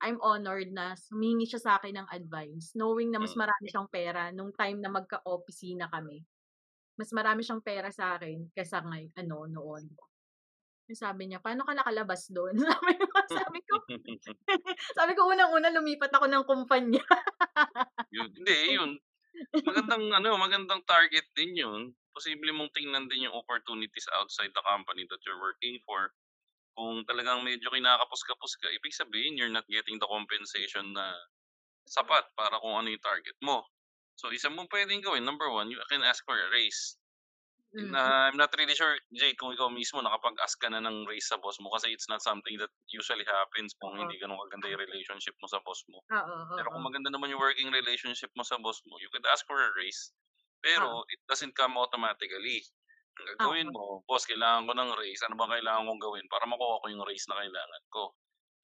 I'm 0.00 0.16
honored 0.24 0.72
na 0.72 0.96
humingi 1.12 1.44
siya 1.44 1.60
sa 1.60 1.72
akin 1.76 2.00
ng 2.00 2.08
advice, 2.08 2.72
knowing 2.72 3.12
na 3.12 3.20
mas 3.20 3.36
Mm. 3.36 3.40
marami 3.44 3.66
siyang 3.68 3.90
pera 3.92 4.32
nung 4.32 4.48
time 4.56 4.80
na 4.80 4.88
magka-opisina 4.92 5.92
kami. 5.92 6.24
mas 7.00 7.10
marami 7.16 7.40
siyang 7.40 7.64
pera 7.64 7.88
sa'kin 7.88 8.52
kaysa 8.52 8.84
ngay 8.84 9.10
ano, 9.16 9.48
noon. 9.48 9.88
Yung 10.90 10.98
sabi 10.98 11.30
niya, 11.30 11.38
"Paano 11.38 11.62
ka 11.62 11.70
nakalabas 11.70 12.26
dun?" 12.34 12.58
Sabi 12.66 12.98
ko 12.98 13.06
sabi 13.30 13.58
ko 13.62 13.74
sabi 14.98 15.12
ko 15.14 15.30
unang-una 15.30 15.70
lumipat 15.70 16.10
ako 16.10 16.26
ng 16.26 16.44
kumpanya. 16.50 17.02
Yun, 18.10 18.30
hindi 18.34 18.56
yun. 18.74 18.90
Magandang 19.66 20.04
ano, 20.14 20.30
magandang 20.38 20.82
target 20.88 21.26
din 21.38 21.54
yun. 21.58 21.82
Posible 22.14 22.50
mong 22.54 22.74
tingnan 22.74 23.06
din 23.06 23.30
yung 23.30 23.36
opportunities 23.38 24.08
outside 24.18 24.50
the 24.54 24.64
company 24.66 25.06
that 25.10 25.22
you're 25.26 25.38
working 25.42 25.78
for. 25.86 26.10
Kung 26.74 27.06
talagang 27.06 27.42
medyo 27.46 27.70
kinakapos-kapos 27.70 28.52
ka, 28.62 28.68
ibig 28.74 28.94
sabihin 28.96 29.38
you're 29.38 29.52
not 29.52 29.66
getting 29.70 29.98
the 30.02 30.08
compensation 30.10 30.94
na 30.94 31.14
sapat 31.88 32.26
para 32.38 32.58
kung 32.62 32.74
ano 32.78 32.88
yung 32.90 33.02
target 33.04 33.36
mo. 33.42 33.66
So, 34.18 34.30
isa 34.34 34.50
mong 34.52 34.70
puwedeng 34.70 35.02
gawin, 35.04 35.24
number 35.26 35.48
one, 35.50 35.70
you 35.72 35.80
can 35.90 36.04
ask 36.04 36.22
for 36.26 36.36
a 36.36 36.48
raise. 36.52 36.98
Mm. 37.74 37.94
Na 37.94 38.26
I'm 38.26 38.34
not 38.36 38.50
really 38.58 38.74
sure, 38.74 38.98
Jade, 39.14 39.38
kung 39.38 39.54
ikaw 39.54 39.70
mismo 39.70 40.02
nakapag-ask 40.02 40.58
ka 40.58 40.66
na 40.70 40.82
ng 40.82 41.06
raise 41.06 41.30
sa 41.30 41.38
boss 41.38 41.62
mo 41.62 41.70
kasi 41.70 41.94
it's 41.94 42.10
not 42.10 42.18
something 42.18 42.58
that 42.58 42.70
usually 42.90 43.22
happens 43.22 43.78
kung 43.78 43.94
hindi 43.94 44.18
gano'n 44.18 44.38
kaganda 44.46 44.66
yung 44.74 44.82
relationship 44.82 45.38
mo 45.38 45.46
sa 45.46 45.62
boss 45.62 45.86
mo. 45.86 46.02
Pero 46.58 46.70
kung 46.74 46.82
maganda 46.86 47.10
naman 47.14 47.30
yung 47.34 47.42
working 47.42 47.70
relationship 47.74 48.30
mo 48.38 48.42
sa 48.46 48.58
boss 48.62 48.82
mo, 48.86 48.98
you 49.02 49.10
could 49.14 49.26
ask 49.30 49.46
for 49.46 49.58
a 49.58 49.70
raise. 49.78 50.10
Pero 50.62 51.06
it 51.14 51.22
doesn't 51.30 51.54
come 51.58 51.78
automatically. 51.78 52.62
Ang 53.22 53.26
gagawin 53.36 53.68
mo, 53.74 54.02
"Boss, 54.06 54.26
kailangan 54.26 54.66
ko 54.70 54.72
ng 54.78 54.90
raise. 54.98 55.22
Ano 55.26 55.34
bang 55.38 55.54
kailangan 55.58 55.86
kong 55.90 56.02
gawin 56.02 56.26
para 56.30 56.46
makuha 56.50 56.82
ko 56.82 56.86
yung 56.90 57.04
raise 57.06 57.26
na 57.30 57.38
kailangan 57.42 57.84
ko?" 57.94 58.14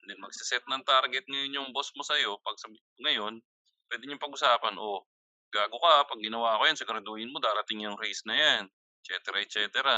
And 0.02 0.06
then 0.14 0.20
magse-set 0.22 0.64
ng 0.70 0.82
target 0.86 1.26
ngayon 1.30 1.52
yung 1.58 1.68
boss 1.74 1.90
mo 1.98 2.02
sa'yo. 2.06 2.38
'Pag 2.42 2.58
sabi 2.62 2.78
ngayon, 3.02 3.42
puwede 3.90 4.04
niyong 4.06 4.22
pag-usapan, 4.22 4.78
"Oh, 4.78 5.06
gago 5.54 5.78
ka 5.82 6.06
'pag 6.10 6.20
ginawa 6.22 6.58
ko 6.60 6.62
'yan 6.70 6.78
siguraduhin 6.78 7.30
mo 7.34 7.38
darating 7.42 7.82
yung 7.86 7.98
raise 8.00 8.22
na 8.28 8.36
'yan." 8.38 8.64
Et 9.06 9.14
cetera, 9.14 9.38
et 9.40 9.52
cetera. 9.52 9.94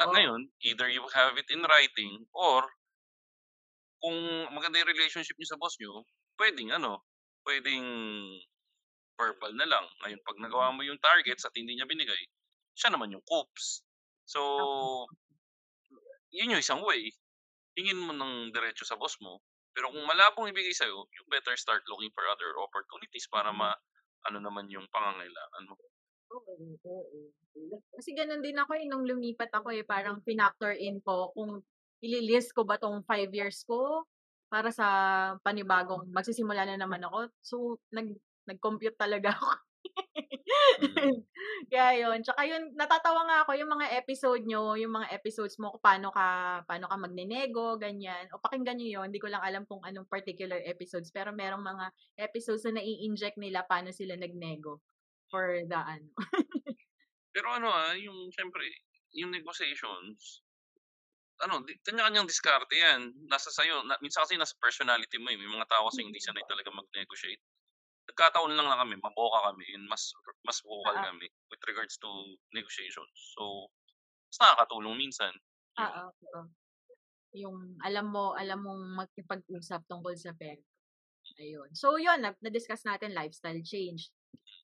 At 0.00 0.08
Oo. 0.08 0.16
ngayon, 0.16 0.48
either 0.64 0.88
you 0.88 1.04
have 1.12 1.36
it 1.38 1.50
in 1.50 1.62
writing 1.68 2.26
or 2.32 2.64
kung 4.02 4.16
maganda 4.52 4.80
yung 4.80 4.92
relationship 4.92 5.36
niyo 5.40 5.48
sa 5.56 5.60
boss 5.60 5.76
niyo, 5.80 6.04
puwedeng 6.36 6.68
ano, 6.72 7.00
puwedeng 7.44 7.84
verbal 9.16 9.52
na 9.56 9.66
lang. 9.68 9.86
Ngayon 10.04 10.20
'pag 10.24 10.38
nagawa 10.42 10.68
mo 10.76 10.82
yung 10.84 11.00
targets 11.00 11.44
at 11.48 11.54
hindi 11.56 11.76
niya 11.76 11.88
binigay, 11.88 12.20
siya 12.76 12.92
naman 12.92 13.12
yung 13.12 13.24
coops. 13.24 13.84
So, 14.28 14.40
yun 16.34 16.52
yung 16.56 16.62
isang 16.62 16.82
way. 16.84 17.12
Hingin 17.78 18.00
mo 18.00 18.12
ng 18.16 18.52
diretso 18.54 18.84
sa 18.88 18.98
boss 19.00 19.16
mo. 19.22 19.40
Pero 19.76 19.92
kung 19.94 20.04
malabong 20.08 20.50
ibigay 20.52 20.72
sa'yo, 20.74 21.06
you 21.14 21.22
better 21.30 21.54
start 21.56 21.84
looking 21.88 22.10
for 22.16 22.26
other 22.28 22.52
opportunities 22.60 23.28
para 23.30 23.52
Mm. 23.52 23.76
ma-ano 24.20 24.38
naman 24.42 24.68
yung 24.72 24.86
pangangailangan 24.92 25.64
mo. 25.70 25.76
Oo, 26.30 26.54
oo. 26.82 27.20
Kasi 27.94 28.10
gano'n 28.18 28.42
din 28.42 28.58
ako, 28.58 28.72
eh, 28.76 28.84
nung 28.90 29.06
lumipat 29.06 29.50
ako, 29.54 29.70
eh, 29.72 29.86
parang 29.86 30.20
finactor 30.26 30.74
in 30.76 30.98
ko 31.00 31.30
kung 31.32 31.62
ili-list 32.02 32.52
ko 32.52 32.66
ba 32.66 32.76
'tong 32.76 33.06
5 33.06 33.30
years 33.32 33.62
ko 33.64 34.04
para 34.50 34.68
sa 34.74 34.86
panibagong 35.42 36.10
magsisimula 36.12 36.66
na 36.66 36.76
naman 36.78 37.02
ako. 37.06 37.30
So, 37.42 37.56
nag 37.94 38.10
nag-compute 38.46 38.94
talaga 38.98 39.34
ako. 39.34 39.48
Mm. 40.82 41.10
Kaya 41.72 41.88
yun, 42.06 42.20
tsaka 42.24 42.42
yun 42.48 42.74
natatawa 42.78 43.26
nga 43.28 43.38
ako 43.46 43.52
yung 43.58 43.70
mga 43.72 43.88
episode 44.00 44.42
niyo, 44.46 44.76
yung 44.78 44.92
mga 44.94 45.08
episodes 45.14 45.56
mo 45.62 45.72
kung 45.76 45.84
paano 45.84 46.08
ka 46.14 46.26
paano 46.68 46.86
ka 46.90 46.96
magnenego, 47.00 47.76
ganyan. 47.80 48.28
O 48.34 48.40
pakinggan 48.42 48.78
niyo 48.80 49.00
yun, 49.02 49.10
hindi 49.12 49.20
ko 49.22 49.28
lang 49.32 49.42
alam 49.44 49.64
kung 49.68 49.82
anong 49.86 50.06
particular 50.10 50.60
episodes, 50.66 51.10
pero 51.14 51.30
merong 51.34 51.62
mga 51.64 51.86
episodes 52.28 52.64
na 52.68 52.78
nai-inject 52.80 53.36
nila 53.40 53.64
paano 53.68 53.90
sila 53.94 54.14
nagnego 54.18 54.80
for 55.30 55.60
the 55.68 55.76
ano. 55.78 56.10
Pero 57.34 57.48
ano, 57.52 57.68
ah, 57.72 57.94
yung 57.96 58.30
siyempre 58.34 58.62
yung 59.16 59.32
negotiations, 59.32 60.42
ano, 61.44 61.62
kanya-kanyang 61.86 62.28
diskarte 62.28 62.74
'yan. 62.76 63.12
Nasa 63.28 63.50
sa'yo 63.52 63.84
na 63.88 63.96
minsan 64.04 64.24
kasi 64.24 64.36
nasa 64.40 64.56
personality 64.60 65.18
mo, 65.20 65.28
eh. 65.32 65.38
May 65.40 65.50
mga 65.50 65.68
tao 65.70 65.88
kasi 65.90 66.04
hindi 66.06 66.20
sanay 66.22 66.44
talaga 66.48 66.70
mag-negotiate. 66.72 67.42
Nagkataon 68.10 68.54
lang 68.56 68.68
na 68.68 68.80
kami, 68.82 68.96
maboka 69.00 69.40
kami 69.52 69.66
and 69.76 69.86
mas 69.90 70.12
mas 70.46 70.58
vocal 70.64 70.96
Oo. 70.96 71.06
kami 71.06 71.28
with 71.52 71.62
regards 71.68 71.96
to 72.00 72.08
negotiations. 72.56 73.12
So, 73.38 73.70
mas 74.32 74.38
nakakatulong 74.42 74.96
minsan. 75.00 75.34
Oo, 75.76 76.04
oo. 76.32 76.40
Yung 77.36 77.76
alam 77.84 78.06
mo 78.10 78.32
alam 78.36 78.60
mong 78.64 78.82
makipag-usap 79.06 79.84
tungkol 79.90 80.14
sa 80.16 80.32
pera. 80.36 80.60
Ayun. 81.40 81.70
So 81.76 81.96
yun, 82.00 82.22
na 82.24 82.32
na-discuss 82.42 82.84
natin 82.88 83.12
lifestyle 83.16 83.60
change. 83.64 84.10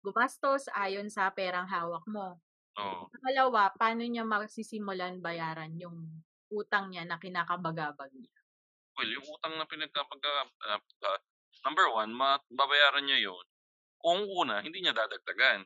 Gumastos 0.04 0.66
ayon 0.74 1.08
sa 1.12 1.30
perang 1.30 1.66
hawak 1.70 2.04
mo. 2.10 2.40
Oo. 2.76 3.12
Pangalawa, 3.12 3.72
paano 3.76 4.02
niya 4.06 4.24
masisimulan 4.26 5.20
bayaran 5.24 5.72
yung 5.80 5.98
utang 6.52 6.90
niya 6.92 7.04
na 7.08 7.18
kinakabagabag 7.22 8.12
niya? 8.16 8.32
Well, 8.96 9.08
yung 9.08 9.24
utang 9.24 9.56
na 9.56 9.64
pinagkapagka 9.64 10.30
ah, 10.68 10.80
ah, 11.08 11.20
number 11.64 11.88
one, 11.88 12.12
ma 12.12 12.36
babayaran 12.52 13.04
niya 13.08 13.24
yun 13.32 13.44
kung 14.02 14.24
una, 14.28 14.60
hindi 14.64 14.80
niya 14.84 14.94
dadagdagan. 14.96 15.64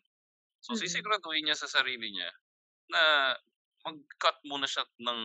So, 0.65 0.73
Mm. 0.73 0.77
sisiguraduhin 0.79 1.47
niya 1.49 1.57
sa 1.59 1.69
sarili 1.71 2.11
niya 2.15 2.31
na 2.93 3.03
mag-cut 3.87 4.39
muna 4.49 4.67
siya 4.71 4.85
ng 5.03 5.23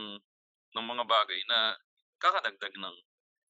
ng 0.78 0.86
mga 0.88 1.04
bagay 1.08 1.42
na 1.50 1.76
kakadagdag 2.22 2.74
ng 2.78 2.98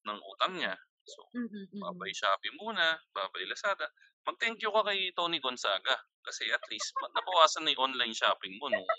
ng 0.09 0.19
utang 0.35 0.53
niya. 0.59 0.75
So, 1.07 1.21
Mm, 1.33 1.67
babay. 1.81 2.11
Shopee 2.15 2.53
muna, 2.59 2.99
babay 3.15 3.45
Lazada. 3.49 3.89
Mag-thank 4.27 4.61
you 4.61 4.69
ka 4.75 4.81
kay 4.85 5.09
Tony 5.17 5.39
Gonzaga 5.41 5.95
kasi 6.21 6.43
at 6.53 6.61
least 6.69 6.93
nabawasan 7.17 7.65
na 7.65 7.73
yung 7.73 7.83
online 7.93 8.13
shopping 8.13 8.53
mo 8.61 8.69
nung 8.69 8.89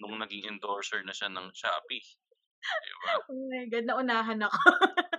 nung 0.00 0.16
naging 0.22 0.44
endorser 0.52 1.00
na 1.04 1.14
siya 1.16 1.28
ng 1.32 1.46
Shopee, 1.60 2.04
'di 2.82 2.92
ba? 3.04 3.14
Oh 3.30 3.48
my 3.50 3.66
God, 3.70 3.84
naunahan 3.86 4.42
ako. 4.46 4.58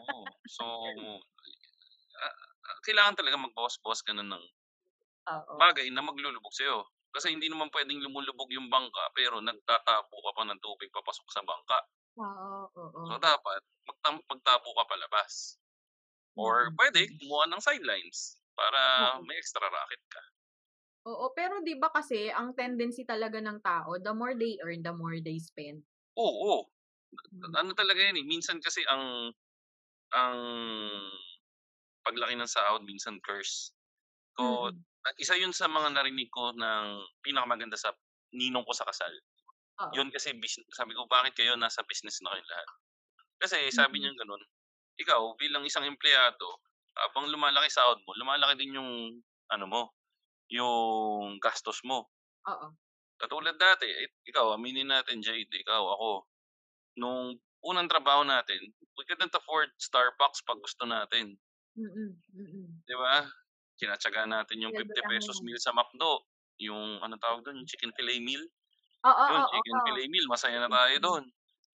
Oo. 0.02 0.24
So, 0.50 0.66
ah, 2.22 2.36
kailangan 2.86 3.18
talaga 3.20 3.38
magbawas-bawas 3.46 4.02
ka 4.06 4.14
na 4.16 4.26
ng 4.26 4.44
Oo. 5.28 5.64
bagay 5.64 5.88
na 5.94 6.02
maglulubog 6.06 6.54
sa'yo. 6.54 6.86
Kasi 7.14 7.30
hindi 7.30 7.46
naman 7.50 7.70
puwedeng 7.70 8.02
lumulubog 8.02 8.50
yung 8.58 8.68
bangka 8.74 9.04
pero 9.14 9.38
nagtatapo 9.38 10.16
ka 10.26 10.32
pa 10.34 10.44
ng 10.50 10.58
tubig 10.66 10.90
papasok 10.90 11.28
sa 11.30 11.46
bangka. 11.46 11.80
Oo, 12.18 12.70
oo. 12.82 13.06
So, 13.08 13.20
dapat 13.20 13.60
magtam 13.84 14.24
magtapo 14.32 14.70
ka 14.80 14.84
palabas. 14.88 15.60
Or 16.38 16.56
Mm, 16.62 16.78
puwede 16.78 17.10
mm. 17.10 17.20
kumuha 17.20 17.46
ng 17.52 17.62
sidelines 17.64 18.36
para 18.58 18.82
Oo. 18.98 19.26
may 19.28 19.38
extra 19.42 19.66
racket 19.70 20.04
ka. 20.14 20.22
Oo, 21.06 21.36
pero 21.36 21.60
'di 21.60 21.76
ba 21.84 21.92
kasi 21.92 22.32
ang 22.32 22.56
tendency 22.56 23.04
talaga 23.04 23.44
ng 23.44 23.60
tao, 23.60 24.00
the 24.00 24.14
more 24.16 24.32
they 24.40 24.56
earn, 24.64 24.80
the 24.80 24.96
more 24.96 25.20
they 25.20 25.36
spend. 25.36 25.84
Oo. 26.18 26.70
Hmm. 27.32 27.56
Ano 27.58 27.74
talaga 27.74 28.02
yan, 28.02 28.22
eh, 28.22 28.26
minsan 28.26 28.62
kasi 28.62 28.86
ang 28.90 29.34
ang 30.16 30.38
paglaki 32.06 32.36
ng 32.38 32.50
sahod 32.50 32.84
minsan 32.88 33.20
curse. 33.24 33.74
Ko 34.38 34.70
Mm. 34.70 34.84
at 35.08 35.16
isa 35.22 35.36
yun 35.40 35.52
sa 35.56 35.68
mga 35.72 35.94
narinig 35.96 36.30
ko 36.34 36.52
ng 36.56 36.88
pinakamaganda 37.26 37.78
sa 37.80 37.94
ninong 38.36 38.66
ko 38.68 38.74
sa 38.76 38.88
kasal. 38.90 39.12
Oo. 39.80 39.98
Yun 39.98 40.10
kasi 40.14 40.34
bis 40.38 40.60
sabi 40.76 40.94
ko, 40.98 41.06
"Bakit 41.10 41.34
kayo 41.38 41.56
nasa 41.60 41.84
business 41.88 42.20
na 42.24 42.34
kayong 42.36 42.50
lahat?" 42.52 42.70
Kasi 43.44 43.58
sabi 43.74 44.00
Mm. 44.00 44.04
niyang 44.04 44.18
gano'n, 44.20 44.44
ikaw 45.02 45.22
bilang 45.40 45.66
isang 45.68 45.86
empleyado, 45.88 46.62
habang 46.98 47.30
lumalaki 47.32 47.70
sahod 47.72 48.00
mo, 48.06 48.14
lumalaki 48.18 48.56
din 48.60 48.78
yung 48.80 48.92
ano 49.52 49.66
mo, 49.70 49.82
yung 50.52 51.40
gastos 51.44 51.82
mo. 51.86 52.10
Oo. 52.48 52.76
Katulad 53.22 53.56
dati, 53.62 53.86
ikaw 54.26 54.58
aminin 54.58 54.90
natin 54.90 55.22
Jade, 55.22 55.54
ikaw, 55.62 55.84
ako, 55.94 56.26
nung 57.00 57.38
unang 57.66 57.90
trabaho 57.92 58.24
natin, 58.26 58.62
we 58.98 59.04
couldn't 59.08 59.34
afford 59.36 59.70
Starbucks 59.80 60.42
'pag 60.46 60.60
gusto 60.62 60.86
natin. 60.88 61.38
Mm, 61.78 62.18
mm. 62.34 62.84
'Di 62.88 62.96
ba? 63.00 63.24
Tinatiyagaan 63.80 64.32
natin 64.36 64.60
yung 64.64 64.72
Sweldo 64.72 64.94
lang 65.02 65.16
₱50 65.16 65.40
yan. 65.40 65.44
meal 65.44 65.60
sa 65.60 65.72
McDo, 65.76 66.28
yung 66.60 67.00
anong 67.04 67.20
tawag 67.24 67.42
dun, 67.48 67.60
yung 67.60 67.70
chicken 67.70 67.92
fillet 67.96 68.20
meal. 68.24 68.44
Oo, 69.10 69.26
Yun, 69.30 69.44
oo, 69.44 69.50
chicken 69.50 69.80
oo. 69.80 69.84
fillet 69.86 70.10
meal, 70.12 70.28
masaya 70.32 70.60
na 70.62 70.70
tayo 70.72 70.96
dun. 71.04 71.24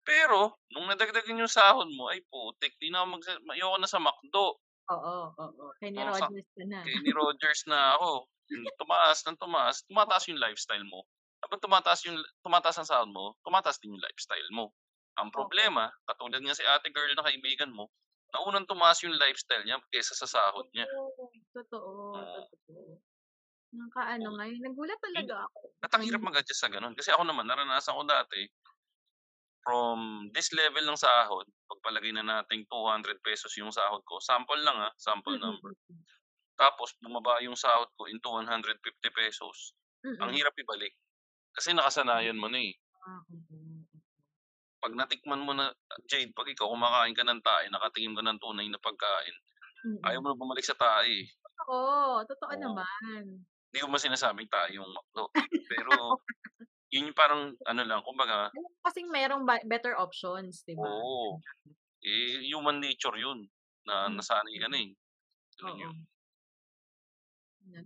Pero 0.06 0.56
nung 0.74 0.88
nadagdagan 0.90 1.40
yung 1.42 1.50
sahod 1.52 1.88
mo, 1.94 2.10
ay 2.12 2.22
putik, 2.30 2.76
'di 2.80 2.90
na 2.92 3.04
ako 3.04 3.08
magsa 3.18 3.32
ayoko 3.54 3.76
na 3.80 3.90
sa 3.90 4.00
McDo. 4.02 4.58
Oo, 4.94 5.34
oo. 5.42 5.66
Kay 5.82 5.90
ni 5.90 6.02
Oo, 6.02 6.12
sa 6.14 6.30
Rogers 6.30 6.46
ka 6.54 6.62
na. 6.70 6.86
kay 6.86 6.96
ni 7.02 7.10
Rogers 7.14 7.62
na 7.70 7.96
ako. 7.98 8.28
Hmm, 8.50 8.68
tumaas 8.80 9.20
ng 9.26 9.38
tumaas, 9.40 9.76
tumataas 9.88 10.24
yung 10.30 10.40
lifestyle 10.42 10.86
mo. 10.86 11.04
Habang 11.44 11.60
tumataas 11.62 12.00
yung 12.08 12.18
tumataas 12.44 12.76
ang 12.82 12.88
sahod 12.90 13.10
mo, 13.12 13.34
tumataas 13.46 13.78
din 13.82 13.94
yung 13.96 14.02
lifestyle 14.04 14.50
mo. 14.54 14.72
Ang 15.20 15.30
Oo. 15.36 15.50
problema, 15.52 15.90
katulad 16.08 16.40
nga 16.42 16.56
si 16.56 16.64
ate 16.66 16.90
girl 16.94 17.12
na 17.16 17.26
kaibigan 17.26 17.72
mo, 17.74 17.90
naunang 18.34 18.66
tumaas 18.68 19.00
yung 19.06 19.16
lifestyle 19.18 19.64
niya 19.66 19.78
kaysa 19.92 20.14
sa 20.18 20.28
sahod 20.30 20.66
niya. 20.74 20.86
Totoo, 20.86 21.32
totoo, 21.54 21.96
Oo. 22.14 22.48
totoo. 22.50 23.00
Nakakaano 23.76 24.28
Oo. 24.30 24.36
nga, 24.36 24.44
eh, 24.52 24.58
nagulat 24.64 25.00
talaga 25.04 25.34
ako. 25.48 25.62
at 25.84 25.92
ang 25.92 26.04
hirap 26.04 26.20
Mm. 26.20 26.24
mag-adjust 26.24 26.60
sa 26.60 26.72
gano'n. 26.72 26.96
Kasi 26.96 27.12
ako 27.12 27.22
naman 27.28 27.46
naranasan 27.48 27.94
ko 27.96 28.02
dati 28.08 28.48
from 29.64 30.28
this 30.34 30.52
level 30.52 30.84
ng 30.84 30.98
sahod, 30.98 31.46
pagpalagay 31.70 32.12
na 32.14 32.24
nating 32.26 32.66
₱200 32.70 33.52
yung 33.60 33.70
sahod 33.74 34.02
ko, 34.06 34.18
sample 34.22 34.58
lang, 34.62 34.78
ah, 34.78 34.92
sample 34.98 35.36
number. 35.38 35.74
Tapos 36.58 36.94
bumaba 37.02 37.40
yung 37.44 37.56
sahod 37.58 37.90
ko 37.98 38.08
into 38.10 38.28
₱150. 38.32 39.74
Ang 40.22 40.32
Mm. 40.32 40.36
hirap 40.36 40.54
ibalik. 40.58 40.94
Kasi 41.56 41.72
nakasanayan 41.76 42.38
mo 42.38 42.48
na, 42.52 42.60
eh. 42.62 42.74
Ah. 43.06 43.22
'Pag 44.82 44.92
natikman 44.96 45.40
mo 45.40 45.52
na 45.56 45.72
Jade, 46.10 46.32
'pag 46.36 46.48
ikaw 46.52 46.68
kumakain 46.72 47.16
ka 47.16 47.24
ng 47.24 47.40
tae, 47.40 47.66
nakatikim 47.72 48.12
ka 48.16 48.22
ng 48.24 48.40
tunay 48.42 48.68
na 48.68 48.80
pagkain, 48.80 49.36
ayaw 50.08 50.20
mo 50.22 50.28
na 50.32 50.40
bumalik 50.40 50.66
sa 50.66 50.76
tae, 50.78 51.24
eh. 51.24 51.26
Totoo, 51.44 52.24
totoo 52.28 52.54
Oo. 52.54 52.58
naman. 52.58 53.46
Hindi 53.72 53.78
ko 53.82 53.86
naman 53.90 54.02
sinasabing 54.04 54.50
tae 54.52 54.76
yung 54.78 54.90
McDo, 54.90 55.32
pero 55.70 56.20
yun 56.92 57.10
yung 57.12 57.18
parang 57.18 57.54
ano 57.66 57.82
lang, 57.86 58.00
kumbaga 58.06 58.52
kasing 58.84 59.08
merong 59.10 59.42
ba 59.48 59.58
better 59.66 59.94
options, 59.98 60.62
'di 60.62 60.76
ba? 60.78 60.94
Oo. 60.94 61.40
Eh, 62.04 62.44
human 62.50 62.78
nature 62.84 63.16
yun 63.18 63.40
na 63.86 63.94
Hmm. 64.04 64.18
nasanay 64.18 64.56
ka 64.62 64.68
na, 64.70 64.78
eh. 64.84 64.90
Ganun 65.58 65.78
Oo. 65.78 65.88
yun. 65.88 65.96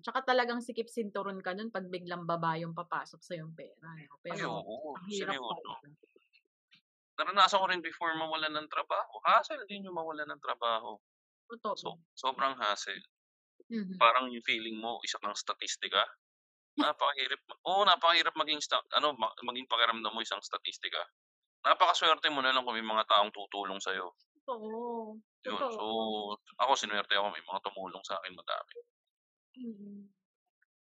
Tsaka 0.02 0.20
talagang 0.30 0.60
sikip 0.64 0.88
sinturon 0.88 1.40
ka 1.44 1.50
nun 1.54 1.70
'pag 1.74 1.86
biglang 1.94 2.24
baba 2.30 2.52
yung 2.62 2.72
papasok 2.80 3.20
sa'yong 3.22 3.52
pera, 3.58 3.88
eh. 4.02 4.08
Ay, 4.30 4.42
Pero 4.42 4.46
oo, 4.46 4.90
ang 4.96 5.06
hirap 5.10 5.38
seryoso. 5.42 5.80
Naranasan 7.18 7.58
ko 7.62 7.66
rin 7.66 7.82
before 7.82 8.14
mawalan 8.14 8.54
ng 8.54 8.68
trabaho, 8.70 9.18
hassle 9.26 9.66
din 9.66 9.86
yung 9.88 9.98
mawalan 9.98 10.28
ng 10.30 10.42
trabaho. 10.42 10.94
Totoo. 11.48 11.76
So 11.78 11.98
sobrang 12.18 12.58
hassle. 12.60 13.00
Mhm. 13.70 14.00
Parang 14.00 14.30
yung 14.32 14.44
feeling 14.46 14.78
mo 14.80 15.00
isa 15.06 15.18
kang 15.22 15.36
statistika. 15.38 16.02
Napakahirap 16.80 17.40
oo, 17.68 17.82
napakahirap 17.84 18.34
maging 18.34 18.60
sta 18.64 18.80
ano, 18.96 19.12
ma 19.14 19.28
maging 19.44 19.68
pakiramdam 19.68 20.12
mo 20.12 20.20
isang 20.24 20.40
statistika. 20.40 21.00
Napakasuwerte 21.60 22.32
mo 22.32 22.40
na 22.40 22.56
lang 22.56 22.64
kung 22.64 22.76
may 22.76 22.84
mga 22.84 23.04
taong 23.04 23.30
tutulong 23.36 23.78
sa'yo. 23.84 24.16
Totoo, 24.48 25.20
Yun, 25.44 25.56
so 25.56 25.60
totoo. 25.60 26.36
ako 26.60 26.72
sinuwerte 26.76 27.16
ako 27.16 27.28
may 27.32 27.44
mga 27.44 27.60
tumulong 27.68 28.04
sa'kin 28.04 28.32
madami. 28.32 28.72
Mm. 29.60 30.08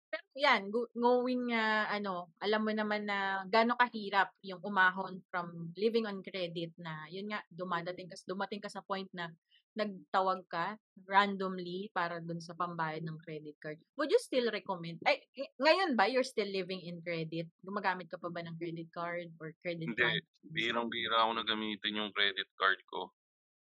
Pero 0.06 0.24
yan, 0.38 0.62
go 0.70 0.87
knowing 0.94 1.50
nga 1.50 1.90
ano, 1.90 2.30
alam 2.38 2.62
mo 2.62 2.72
naman 2.72 3.09
na 3.09 3.42
gaano 3.48 3.74
kahirap 3.74 4.32
yung 4.44 4.62
umahon 4.62 5.18
from 5.32 5.72
living 5.74 6.06
on 6.06 6.22
credit 6.22 6.72
na 6.78 7.09
yun 7.11 7.26
nga, 7.32 7.42
dumadating 7.50 8.06
kas 8.09 8.22
dumating 8.22 8.62
ka 8.62 8.70
sa 8.70 8.85
point 8.85 9.09
na 9.16 9.32
nagtawag 9.76 10.42
ka 10.50 10.76
randomly 11.06 11.92
para 11.94 12.18
dun 12.24 12.40
sa 12.40 12.56
pambayad 12.56 13.04
ng 13.04 13.20
credit 13.22 13.56
card. 13.62 13.78
Would 14.00 14.10
you 14.12 14.20
still 14.20 14.48
recommend 14.50 15.00
ay, 15.06 15.22
ngayon 15.60 15.94
ba 16.00 16.08
you're 16.10 16.26
still 16.26 16.48
living 16.48 16.80
in 16.84 17.04
credit? 17.04 17.48
Gumagamit 17.62 18.08
ka 18.10 18.16
pa 18.20 18.28
ba 18.32 18.40
ng 18.44 18.56
credit 18.58 18.88
card 18.92 19.30
or 19.40 19.52
credit 19.62 19.92
Hindi, 19.94 20.02
card? 20.02 20.22
bihirang-bihira 20.50 21.16
ako 21.22 21.30
na 21.38 21.44
gamitin 21.46 21.98
yung 22.02 22.10
credit 22.10 22.50
card 22.58 22.82
ko. 22.90 23.14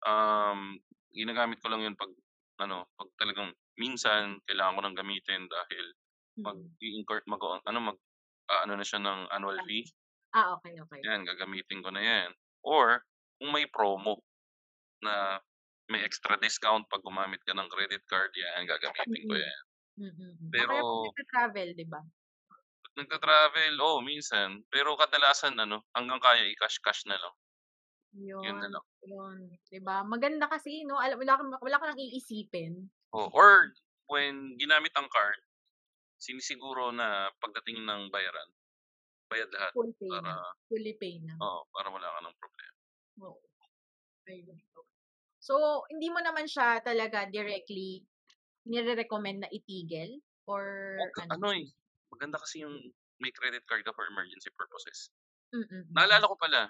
Um, 0.05 0.79
ginagamit 1.13 1.59
ko 1.63 1.67
lang 1.71 1.83
yun 1.85 1.95
'pag 1.99 2.13
ano, 2.63 2.87
'pag 2.97 3.09
talagang 3.19 3.51
minsan 3.79 4.39
kailangan 4.47 4.75
ko 4.77 4.81
ng 4.87 4.97
gamitin 4.99 5.43
dahil 5.49 5.85
Mm. 6.37 6.77
mag-i-incur 6.79 7.21
mag-o 7.27 7.59
ano, 7.63 7.79
mag-aano 7.95 8.73
na 8.77 8.85
siya 8.87 8.99
ng 9.03 9.19
annual 9.33 9.59
fee. 9.67 9.91
Ah, 10.33 10.53
okey, 10.55 10.79
okey. 10.81 11.03
Yan, 11.05 11.21
gagamitin 11.29 11.85
ko 11.85 11.89
na 11.93 12.01
yan. 12.01 12.29
Or 12.65 13.05
kung 13.37 13.53
may 13.53 13.69
promo 13.69 14.25
na 15.03 15.41
may 15.91 16.01
extra 16.07 16.35
discount 16.39 16.85
'pag 16.91 17.03
gumamit 17.05 17.41
ka 17.47 17.53
ng 17.55 17.69
credit 17.71 18.03
card, 18.11 18.31
yan 18.35 18.65
gagamitin 18.67 19.23
ko 19.29 19.35
Mm. 19.35 19.43
yan. 19.45 19.63
Mm, 19.97 20.11
mm. 20.19 20.53
O 20.59 20.61
Pero 20.61 20.75
'pag 20.85 20.99
nagta-travel, 21.01 21.69
'di 21.75 21.85
ba? 21.93 22.01
nagta-travel, 22.97 23.73
oo, 23.87 23.99
minsan. 24.09 24.49
Pero 24.73 24.89
kadalasan 25.01 25.55
ano, 25.65 25.77
hanggang 25.95 26.21
kaya 26.25 26.43
i-cash-cash 26.53 27.01
na 27.09 27.17
lang. 27.21 27.33
Yun 28.41 28.57
na 28.61 28.67
Yun, 28.67 28.77
lang. 28.77 28.83
yun, 29.01 29.37
'di 29.65 29.79
ba? 29.81 30.05
Maganda 30.05 30.45
kasi 30.45 30.85
'no, 30.85 31.01
alam 31.01 31.17
wala 31.17 31.33
kang 31.41 31.51
wala 31.57 31.77
ka 31.81 31.85
ng 31.89 32.01
iisipin. 32.05 32.89
Oo, 33.15 33.31
or 33.31 33.71
when 34.11 34.59
ginamit 34.59 34.91
ang 34.99 35.07
card, 35.07 35.39
sinisiguro 36.19 36.91
na 36.91 37.31
pagdating 37.43 37.83
ng 37.87 38.11
bayaran, 38.13 38.49
bayad 39.31 39.49
lahat 39.55 39.73
Full 39.73 39.91
pay 39.99 40.13
para 40.13 40.31
na, 40.31 40.35
fully 40.67 40.93
pay 40.99 41.19
na. 41.19 41.35
oo, 41.45 41.61
para 41.73 41.89
wala 41.93 42.09
ka 42.15 42.19
ng 42.25 42.37
problema. 42.41 42.73
Oo. 43.21 43.41
Ayun. 44.29 44.59
So, 45.47 45.87
hindi 45.87 46.11
mo 46.11 46.19
naman 46.19 46.43
siya 46.51 46.83
talaga 46.83 47.23
directly 47.31 48.03
nire-recommend 48.67 49.39
na 49.47 49.51
itigil 49.53 50.19
or 50.49 50.65
ka 51.15 51.21
ano? 51.23 51.35
ano, 51.35 51.47
eh, 51.53 51.67
maganda 52.13 52.37
kasi 52.41 52.63
yung 52.65 52.75
may 53.21 53.31
credit 53.33 53.65
card 53.67 53.83
ka 53.85 53.93
for 53.93 54.05
emergency 54.07 54.49
purposes. 54.55 55.09
Mm, 55.53 55.63
mm. 55.71 55.87
Naalala 55.95 56.29
ko 56.29 56.35
pala, 56.39 56.63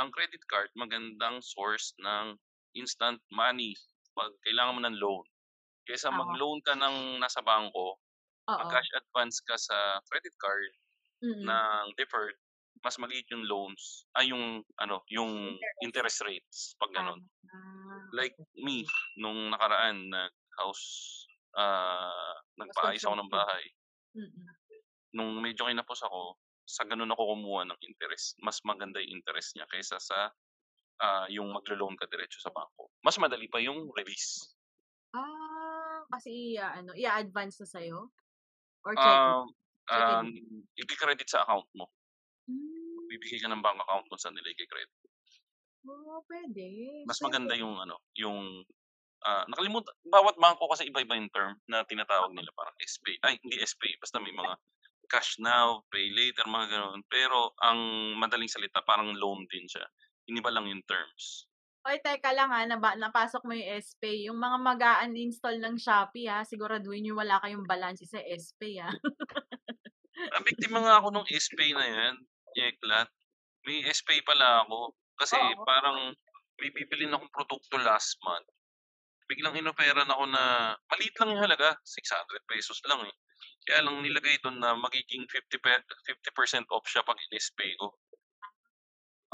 ang 0.00 0.10
credit 0.14 0.42
card 0.50 0.70
magandang 0.78 1.40
source 1.44 1.92
ng 2.00 2.36
instant 2.78 3.20
money 3.32 3.74
'pag 4.16 4.32
kailangan 4.46 4.76
mo 4.78 4.82
ng 4.86 4.98
loan. 5.00 5.26
Kaysa 5.88 6.10
Oo. 6.12 6.40
mag-loan 6.40 6.60
ka 6.64 6.74
ng 6.78 7.20
nasa 7.22 7.40
bangko, 7.44 7.98
mag-cash 8.60 8.90
advance 8.96 9.40
ka 9.44 9.56
sa 9.60 10.00
credit 10.10 10.34
card 10.40 10.72
Mm. 11.22 11.50
ng 11.50 11.84
deferred, 11.98 12.36
mas 12.84 12.96
maliit 13.00 13.26
yung 13.32 13.44
loans 13.46 14.06
ay 14.16 14.32
yung 14.32 14.64
ano, 14.80 15.04
yung 15.12 15.56
Interest. 15.80 16.20
rates 16.24 16.76
'pag 16.80 16.92
gano'n. 16.96 17.20
Ah, 17.52 18.10
Like 18.12 18.36
me, 18.66 18.86
nung 19.18 19.50
nakaraan 19.54 20.10
nag-house 20.10 20.86
ah, 21.56 22.36
nagpaayos 22.58 23.04
ako 23.06 23.16
ng 23.18 23.30
bahay. 23.32 23.64
Nung 25.16 25.38
medyo 25.44 25.66
kinapos 25.70 26.00
ako, 26.06 26.22
sa 26.66 26.82
gano'n 26.86 27.10
ako 27.14 27.22
kumuha 27.34 27.62
ng 27.66 27.78
interest. 27.88 28.34
Mas 28.46 28.58
maganda 28.66 28.98
yung 29.02 29.18
interest 29.22 29.54
niya 29.54 29.66
kaysa 29.70 29.98
sa, 30.02 30.18
ah, 31.06 31.26
yung 31.36 31.48
maglo-loan 31.56 31.96
ka 32.00 32.06
diretso 32.10 32.38
sa 32.42 32.54
bangko. 32.54 32.84
Mas 33.06 33.18
madali 33.22 33.46
pa 33.52 33.60
yung 33.62 33.90
release. 33.98 34.30
Ah, 35.14 36.06
kasi 36.10 36.54
i-aano, 36.54 36.94
i-a-advance 36.94 37.56
na 37.62 37.66
sa'yo? 37.66 37.98
Or 38.86 38.94
checking? 38.96 39.36
Um, 39.36 39.46
um, 39.90 40.26
ipi-credit 40.78 41.28
sa 41.30 41.42
account 41.42 41.66
mo. 41.74 41.86
Hmm. 42.50 42.98
Magbibigay 43.06 43.38
ka 43.38 43.48
ng 43.50 43.62
bank 43.62 43.78
account 43.78 44.06
kung 44.10 44.18
saan 44.18 44.34
nila 44.34 44.50
i-ke-credit. 44.50 44.98
Oh, 45.86 46.20
puwede. 46.26 47.06
Mas 47.06 47.22
maganda 47.22 47.54
yung 47.54 47.78
ano, 47.78 48.02
yung, 48.18 48.66
ah, 49.24 49.46
nakalimutan 49.48 49.94
bawat 50.04 50.36
bangko 50.36 50.66
kasi 50.68 50.90
iba-iba 50.90 51.16
yung 51.16 51.32
term 51.32 51.56
na 51.70 51.86
tinatawag 51.86 52.34
nila 52.34 52.52
parang 52.52 52.76
SPay 52.82 53.16
ay 53.24 53.40
hindi 53.40 53.56
SPay 53.62 53.96
basta 53.96 54.20
may 54.20 54.34
mga 54.34 54.58
cash 55.10 55.42
now, 55.42 55.82
pay 55.90 56.06
later, 56.14 56.46
mga 56.46 56.70
gano'n. 56.70 57.02
Pero 57.10 57.58
ang 57.58 58.14
madaling 58.14 58.46
salita 58.46 58.78
parang 58.86 59.10
loan 59.18 59.42
din 59.50 59.66
siya. 59.66 59.82
Iniba 60.30 60.54
lang 60.54 60.70
yung 60.70 60.86
terms. 60.86 61.50
Hoy, 61.82 61.98
teka 61.98 62.30
lang, 62.30 62.52
ah, 62.54 62.62
naba 62.68 62.94
napasok 62.94 63.42
mo 63.42 63.56
yung 63.56 63.80
SPay. 63.80 64.30
Yung 64.30 64.38
mga 64.38 64.60
mag-a-uninstall 64.60 65.58
ng 65.58 65.80
Shopee, 65.80 66.28
ha, 66.30 66.46
siguraduhin 66.46 67.10
yung 67.10 67.18
wala 67.18 67.40
kayong 67.42 67.66
balanse 67.66 68.06
sa 68.06 68.20
SPay, 68.20 68.84
ah. 68.84 68.92
Nabiktima 70.36 70.84
nga 70.84 71.00
ako 71.00 71.08
nung 71.10 71.26
SPay 71.26 71.72
na 71.72 71.88
yan, 71.88 72.14
Yeklat. 72.58 73.08
May 73.66 73.84
SPay 73.86 74.22
pala 74.26 74.64
ako. 74.66 74.94
Kasi 75.20 75.36
Oo. 75.36 75.66
parang 75.66 76.14
may 76.60 76.70
bibilhin 76.72 77.12
akong 77.14 77.32
produkto 77.32 77.76
last 77.80 78.16
month. 78.24 78.48
Biglang 79.30 79.56
inoferan 79.58 80.08
ako 80.10 80.24
na 80.30 80.74
maliit 80.92 81.14
lang 81.20 81.30
yung 81.36 81.44
halaga, 81.44 81.76
₱600 81.86 82.80
lang, 82.88 83.02
eh. 83.08 83.14
Kaya 83.68 83.84
lang 83.86 84.00
nilagay 84.04 84.40
dun 84.44 84.58
na 84.60 84.74
magiging 84.76 85.24
50 85.30 85.58
pe 85.62 85.72
50% 86.08 86.66
off 86.72 86.84
siya 86.88 87.04
'pag 87.06 87.18
in-SPay 87.30 87.76
ko. 87.80 87.94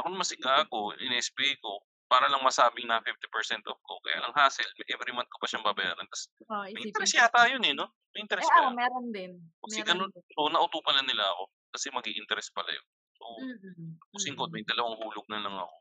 Ako 0.00 0.12
naman 0.12 0.28
si 0.28 0.36
gago, 0.36 0.92
in-SPay 1.00 1.56
ko 1.64 1.80
para 2.10 2.28
lang 2.30 2.44
masabing 2.44 2.86
na 2.86 3.00
50% 3.02 3.64
off 3.66 3.80
ko. 3.82 3.98
Kaya 4.04 4.20
lang 4.22 4.34
hassle, 4.36 4.68
every 4.92 5.12
month 5.16 5.30
ko 5.32 5.38
pa 5.42 5.48
siyang 5.50 5.64
babayaran 5.66 6.06
tas 6.10 6.28
Oo, 6.44 6.62
may 6.74 6.82
isipin 6.84 6.92
interest 6.92 7.16
yata 7.18 7.48
yun, 7.50 7.64
eh, 7.66 7.74
'no? 7.74 7.88
May 8.14 8.22
Eh, 8.40 8.44
interest 8.44 8.52
oo, 8.56 8.68
yun? 8.68 8.76
meron 8.76 9.06
din. 9.16 9.32
Kasi 9.64 9.80
Meron 9.80 9.84
ganun 9.86 10.12
din. 10.12 10.22
so 10.36 10.48
nauto 10.52 10.78
pala 10.84 11.00
nila 11.04 11.24
ako 11.34 11.44
kasi 11.74 11.88
mag-i-interest 11.94 12.50
pala 12.56 12.70
yun. 12.74 12.86
So, 13.26 13.42
Mm, 13.42 13.98
kusing 14.14 14.36
ko 14.38 14.46
mm. 14.46 14.52
may 14.54 14.62
dalawang 14.62 14.96
hulog 15.02 15.26
na 15.28 15.42
lang 15.42 15.56
ako. 15.58 15.76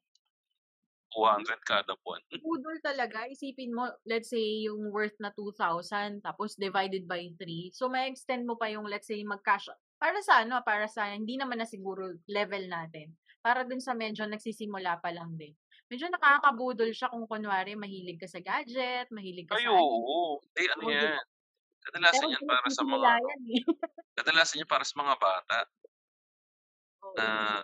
200 1.16 1.62
kada 1.64 1.94
buwan. 2.04 2.20
Budol 2.44 2.76
talaga. 2.84 3.24
Isipin 3.32 3.72
mo, 3.72 3.88
let's 4.04 4.28
say 4.34 4.68
yung 4.68 4.92
worth 4.92 5.16
na 5.24 5.32
2,000 5.32 6.20
tapos 6.20 6.60
divided 6.60 7.08
by 7.08 7.24
3. 7.40 7.72
So, 7.72 7.88
ma-extend 7.88 8.44
mo 8.44 8.60
pa 8.60 8.68
yung 8.68 8.84
let's 8.90 9.08
say 9.08 9.24
mag-cash 9.24 9.72
para 9.96 10.20
sa 10.20 10.44
ano, 10.44 10.60
para 10.68 10.92
sa 10.92 11.08
hindi 11.16 11.40
naman 11.40 11.64
na 11.64 11.68
siguro 11.70 12.20
level 12.28 12.68
natin. 12.68 13.16
Para 13.40 13.64
dun 13.64 13.80
sa 13.80 13.96
medyo 13.96 14.28
nagsisimula 14.28 15.00
pa 15.00 15.14
lang 15.16 15.40
din. 15.40 15.56
Medyo 15.88 16.10
nakakabudol 16.12 16.92
siya 16.92 17.08
kung 17.14 17.30
kunwari 17.30 17.78
mahilig 17.80 18.20
ka 18.20 18.28
sa 18.28 18.42
gadget, 18.44 19.08
mahilig 19.14 19.48
ka 19.48 19.56
Ay, 19.56 19.64
sa 19.64 19.72
ano. 19.72 19.86
oo. 19.86 20.42
Eh, 20.58 20.68
ano 20.68 20.84
yan, 20.90 21.22
kadalasan 21.86 22.28
Pero 22.28 22.34
yan 22.34 22.44
para 22.44 22.68
sa 22.74 22.84
mga 22.84 23.10
yan, 23.22 23.42
eh. 23.56 23.64
kadalasan 24.18 24.60
yan 24.66 24.70
para 24.70 24.84
sa 24.84 24.96
mga 25.00 25.14
bata. 25.16 25.58
Na 27.14 27.62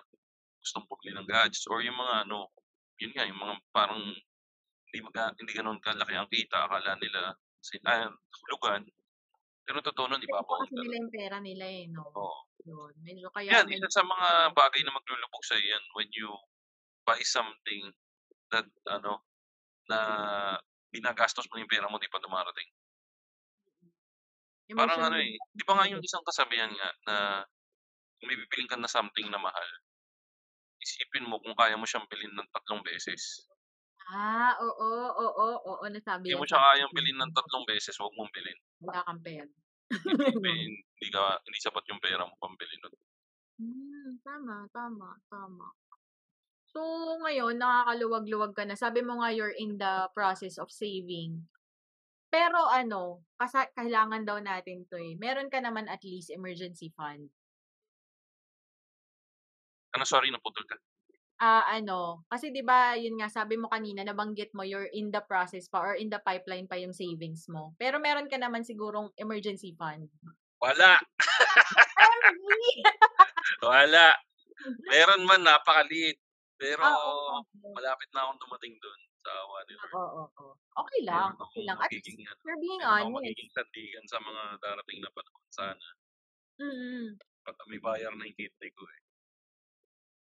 gustong 0.62 0.86
bumili 0.90 1.12
ng 1.18 1.28
gadgets 1.30 1.66
or 1.72 1.82
yung 1.82 1.98
mga 1.98 2.28
ano, 2.28 2.52
yun 3.02 3.12
nga, 3.16 3.26
yung 3.26 3.40
mga 3.42 3.56
parang 3.74 4.02
hindi 4.90 5.00
maga 5.06 5.34
hindi 5.40 5.52
gano'n 5.56 5.80
kalaki 5.84 6.14
ang 6.16 6.30
kita, 6.32 6.58
akala 6.68 6.96
nila 7.02 7.36
si 7.64 7.78
ah, 7.88 8.10
hulugan. 8.48 8.84
Pero 9.66 9.80
totoo 9.86 10.08
nun 10.12 10.24
Iba 10.24 10.38
ibabaon 10.38 10.68
kasi 10.70 10.74
nila 10.78 10.96
yung 11.02 11.12
pera 11.14 11.38
nila, 11.42 11.66
eh, 11.66 11.84
'no? 11.90 12.04
Oo. 12.18 12.36
Yun, 12.62 12.94
medyo 13.02 13.28
kaya 13.34 13.58
Yan, 13.58 13.68
isa 13.74 13.90
sa 13.90 14.04
mga 14.06 14.54
bagay 14.54 14.82
na 14.86 14.94
maglulubog 14.94 15.44
sa'yo 15.46 15.66
yan 15.66 15.84
when 15.98 16.10
you 16.14 16.30
buy 17.08 17.20
something 17.26 17.90
that 18.54 18.68
ano, 18.90 19.24
na 19.90 20.00
ginagastos 20.94 21.48
mo 21.52 21.60
yung 21.62 21.72
pera 21.72 21.88
mo, 21.90 21.98
'di 22.00 22.10
pa 22.12 22.22
dumarating. 22.22 22.70
Parang 24.70 25.00
ano, 25.12 25.18
eh, 25.20 25.36
'di 25.56 25.64
ba 25.68 25.74
nga 25.76 25.86
yung 25.92 26.04
isang 26.04 26.24
kasabihan 26.24 26.72
nga 26.72 26.90
na 27.08 27.16
kung 28.22 28.30
may 28.30 28.38
bibilin 28.38 28.70
ka 28.70 28.78
na 28.78 28.86
something 28.86 29.26
na 29.34 29.42
mahal, 29.42 29.70
isipin 30.78 31.26
mo 31.26 31.42
kung 31.42 31.58
kaya 31.58 31.74
mo 31.74 31.90
siyang 31.90 32.06
bilhin 32.06 32.30
ng 32.38 32.50
tatlong 32.54 32.86
beses. 32.86 33.50
Ah, 34.14 34.54
oo, 34.62 34.90
oo, 35.10 35.48
oo, 35.66 35.84
nasabi 35.90 36.30
Hindi 36.30 36.38
mo 36.38 36.46
siya 36.46 36.62
kayang 36.62 36.94
bilhin 36.98 37.18
ng 37.18 37.34
tatlong 37.34 37.66
beses, 37.66 37.98
huwag 37.98 38.14
mong 38.14 38.30
bilhin. 38.30 38.60
Wala 38.86 39.02
kang 39.10 39.22
pera. 39.26 39.50
Hindi 39.90 41.08
ka 41.16 41.42
hindi 41.42 41.58
sapat 41.58 41.84
yung 41.90 42.02
pera 42.02 42.30
mo 42.30 42.38
pambili 42.38 42.78
nun. 42.78 42.94
Hmm, 43.58 44.22
tama, 44.22 44.70
tama, 44.70 45.18
tama. 45.34 45.68
So, 46.72 46.80
ngayon 47.20 47.60
nakakaluwag-luwag 47.60 48.54
ka 48.56 48.64
na. 48.64 48.80
Sabi 48.80 49.04
mo 49.04 49.20
nga 49.20 49.34
you're 49.36 49.52
in 49.52 49.76
the 49.76 50.08
process 50.16 50.56
of 50.62 50.72
saving. 50.72 51.50
Pero 52.32 52.64
ano, 52.72 53.28
kasa 53.36 53.68
kailangan 53.76 54.24
daw 54.24 54.40
natin 54.40 54.88
'to, 54.88 54.96
eh. 54.96 55.20
Meron 55.20 55.52
ka 55.52 55.60
naman 55.60 55.92
at 55.92 56.00
least 56.08 56.32
emergency 56.32 56.88
fund. 56.96 57.28
Ano, 59.96 60.04
sorry 60.08 60.32
naputol 60.32 60.64
ka? 60.68 60.76
Ah, 61.40 61.64
ano, 61.78 62.24
kasi 62.32 62.52
'di 62.52 62.62
ba, 62.72 62.94
yun 63.00 63.16
nga 63.20 63.30
sabi 63.32 63.56
mo 63.58 63.68
kanina 63.72 64.04
nabanggit 64.04 64.52
mo 64.58 64.64
you're 64.68 64.90
in 65.00 65.08
the 65.16 65.24
process 65.32 65.66
pa 65.72 65.80
or 65.82 65.94
in 65.96 66.10
the 66.14 66.20
pipeline 66.28 66.68
pa 66.70 66.76
yung 66.84 66.92
savings 67.02 67.44
mo. 67.54 67.64
Pero 67.82 67.96
meron 68.04 68.28
ka 68.32 68.36
naman 68.38 68.68
sigurong 68.68 69.10
emergency 69.18 69.72
fund. 69.80 70.12
Wala. 70.62 71.00
Wala. 73.64 74.08
Meron 74.92 75.22
man, 75.30 75.42
napakaliit. 75.46 76.18
Pero 76.60 76.82
Ah, 76.82 77.40
okey. 77.40 77.74
malapit 77.76 78.10
na 78.14 78.22
akong 78.28 78.40
dumating 78.44 78.76
dun 78.84 79.00
sa 79.26 79.32
awa 79.46 79.58
ni 79.68 79.74
Lord. 79.80 79.94
Oo, 79.98 80.22
oo. 80.40 80.54
Okey 80.82 81.02
lang, 81.10 81.12
Meron 81.12 81.36
akong 81.42 81.66
lang. 81.68 81.78
At 81.84 81.90
least 81.92 82.08
ano, 82.32 82.42
you're 82.46 82.60
being 82.62 82.82
meron 82.86 82.88
honest. 82.88 83.18
magiging 83.18 83.52
sandigan 83.54 84.06
sa 84.10 84.18
mga 84.22 84.42
darating 84.64 85.00
na 85.04 85.10
panahon 85.14 85.46
sana. 85.54 85.88
Mm. 86.60 87.18
At 87.50 87.58
may 87.70 87.82
bayar 87.82 88.14
na 88.16 88.26
yung 88.30 88.38
kidney 88.38 88.70
ko, 88.78 88.84
eh. 88.86 89.01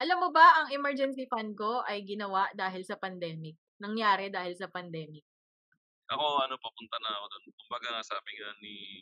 Alam 0.04 0.18
mo 0.20 0.30
ba 0.36 0.44
ang 0.60 0.68
emergency 0.76 1.24
fund 1.32 1.56
ko 1.56 1.80
ay 1.88 2.04
ginawa 2.04 2.52
dahil 2.52 2.84
sa 2.84 3.00
pandemic. 3.00 3.56
Nangyari 3.80 4.28
dahil 4.28 4.52
sa 4.52 4.68
pandemic. 4.68 5.24
Ako 6.12 6.44
ano, 6.44 6.60
papunta 6.60 7.00
na 7.00 7.16
ako 7.16 7.26
dun. 7.32 7.44
Kumbaga 7.64 7.88
nga 7.96 8.04
sabi 8.04 8.36
nga 8.36 8.52
ni 8.60 9.00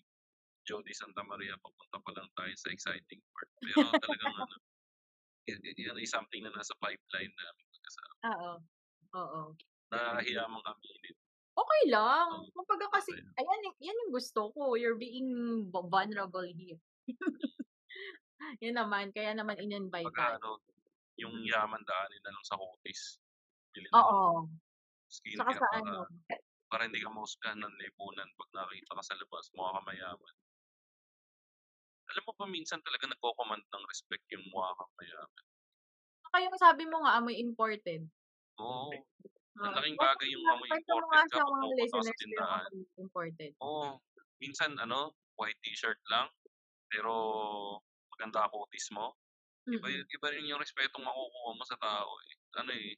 Jody 0.61 0.93
Santa 0.93 1.25
Maria, 1.25 1.57
papunta 1.57 1.97
pa 1.97 2.11
lang 2.13 2.29
tayo 2.37 2.53
sa 2.53 2.69
exciting 2.69 3.17
part. 3.33 3.49
Pero 3.57 3.81
talagang 3.97 4.35
ano, 4.45 4.55
yan 5.49 5.97
ay 5.97 6.05
something 6.05 6.45
na 6.45 6.53
nasa 6.53 6.77
pipeline 6.77 7.33
namin 7.33 7.65
mag-asawa. 7.73 8.13
Oo. 8.21 8.51
Oo. 9.17 9.41
Nakakahiya 9.89 10.45
mang 10.45 10.65
aminin. 10.69 11.17
Okey 11.57 11.83
lang. 11.89 12.27
Oo, 12.29 12.45
Kumbaga 12.53 12.85
kasi 12.93 13.11
lang. 13.17 13.33
ayan 13.41 13.73
yan 13.81 13.99
yung 14.05 14.13
gusto 14.13 14.53
ko. 14.53 14.77
You're 14.77 15.01
being 15.01 15.65
vu 15.73 15.81
vulnerable 15.89 16.45
here. 16.45 16.77
Yun 18.63 18.77
naman, 18.77 19.09
kaya 19.13 19.33
naman 19.33 19.57
in-invite 19.57 20.05
Kumbaga 20.05 20.37
tayo. 20.37 20.57
ano, 20.61 20.70
yung 21.21 21.37
yaman 21.45 21.83
daanin 21.85 22.21
na 22.25 22.33
lang 22.33 22.45
sa 22.45 22.57
lang 22.57 23.95
Oo. 23.95 24.47
Saka 25.37 25.51
skincare 25.51 25.59
sa 25.59 25.67
para 25.71 25.91
ano 25.91 26.07
para 26.71 26.83
hindi 26.87 26.99
ka 27.03 27.11
mahusgahan 27.11 27.59
ng 27.61 27.75
lipunan 27.83 28.29
'pag 28.39 28.49
nakita 28.55 28.95
ka 28.97 29.03
sa 29.03 29.15
labas, 29.19 29.45
mukha 29.55 29.75
kang 29.75 29.87
mayaman. 29.91 30.33
Alam 32.09 32.23
mo 32.25 32.31
ba 32.33 32.45
minsan 32.49 32.81
talaga 32.81 33.05
nagko-command 33.05 33.61
ng 33.61 33.83
respect 33.91 34.25
yung 34.33 34.45
mukha 34.49 34.73
kang 34.79 34.93
mayaman. 34.97 35.43
Saka 36.25 36.37
yung 36.45 36.57
sabi 36.57 36.83
mo 36.87 36.97
nga 37.03 37.17
amoy 37.19 37.35
imported. 37.41 38.01
Oo. 38.59 38.91
Oo. 38.91 38.97
Malaking 39.61 39.97
Kwento 39.99 40.05
bagay 40.07 40.29
mo 40.31 40.33
yung 40.33 40.47
amoy 40.57 40.69
kwento 40.71 40.91
mo 40.97 41.05
imported 41.05 41.11
nga 41.11 41.23
ka 41.29 41.37
sa 41.37 41.43
mga 41.43 41.47
pumupunta 41.61 41.85
ka 41.91 42.01
sa 42.01 42.13
listeners 42.13 42.17
ko 42.17 42.23
yung 42.23 42.23
tindahan. 42.33 42.65
amoy 42.71 42.85
imported. 43.03 43.51
Oo. 43.61 43.89
Minsan 44.41 44.71
ano, 44.81 44.99
white 45.37 45.59
t-shirt 45.61 46.01
lang, 46.09 46.27
pero 46.89 47.13
maganda 48.15 48.49
kutis 48.49 48.89
mo. 48.95 49.13
Iba 49.69 49.87
Mm. 49.87 50.05
iba 50.09 50.27
rin 50.33 50.49
yung 50.49 50.61
respetong 50.61 51.05
makukuha 51.05 51.51
mo 51.53 51.63
sa 51.69 51.77
tao, 51.77 52.09
eh. 52.25 52.33
Ano, 52.57 52.71
eh, 52.73 52.97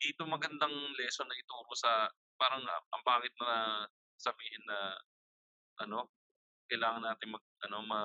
dito 0.00 0.22
magandang 0.28 0.74
lesson 0.98 1.26
na 1.28 1.36
ituro 1.38 1.74
sa 1.78 2.10
parang 2.38 2.62
ang 2.66 3.02
pangit 3.06 3.34
na 3.40 3.86
sabihin 4.20 4.62
na 4.68 4.96
ano, 5.84 6.10
kailangan 6.70 7.04
natin 7.06 7.34
mag 7.36 7.44
ano, 7.68 7.78
ma 7.86 8.00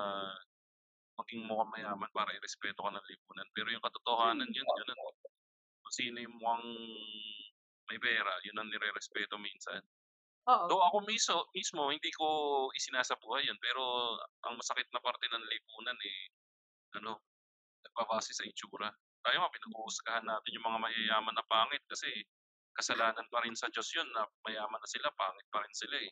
maging 1.20 1.46
mukhang 1.46 1.72
mayaman 1.74 2.10
para 2.14 2.34
irespeto 2.36 2.82
ka 2.84 2.90
ng 2.94 3.08
lipunan. 3.10 3.48
Pero 3.54 3.68
yung 3.74 3.84
katotohanan 3.84 4.50
yun 4.50 4.66
yun 4.66 4.88
ano, 4.94 5.06
kung 5.84 5.94
sino 5.94 6.18
yung 6.22 6.36
mukhang 6.40 6.66
may 7.90 7.98
pera, 8.00 8.32
yun 8.46 8.56
ang 8.58 8.70
nirerespeto 8.72 9.36
minsan. 9.40 9.82
Oo. 10.48 10.68
Though 10.70 10.82
ako 10.84 11.04
miso 11.08 11.48
mismo 11.56 11.88
hindi 11.92 12.10
ko 12.16 12.26
isinasabuhay 12.76 13.46
yun, 13.48 13.58
pero 13.62 13.82
ang 14.48 14.56
masakit 14.60 14.88
na 14.92 15.00
parte 15.04 15.26
ng 15.30 15.44
lipunan, 15.48 15.98
eh, 16.04 16.20
ano, 17.00 17.20
nagbabase 17.94 18.34
sa 18.34 18.42
itsura. 18.42 18.90
Tayo 19.22 19.38
nga 19.40 19.54
pinaghuhusgahan 19.54 20.26
natin 20.26 20.50
yung 20.58 20.66
mga 20.66 20.82
mayayaman 20.82 21.34
na 21.38 21.46
pangit 21.46 21.80
kasi 21.86 22.10
kasalanan 22.74 23.24
pa 23.30 23.38
rin 23.46 23.54
sa 23.54 23.70
Diyos 23.70 23.86
yun 23.94 24.10
na 24.10 24.26
mayaman 24.42 24.82
na 24.82 24.88
sila, 24.90 25.08
pangit 25.14 25.46
pa 25.54 25.62
rin 25.62 25.74
sila, 25.78 25.96
eh. 26.02 26.10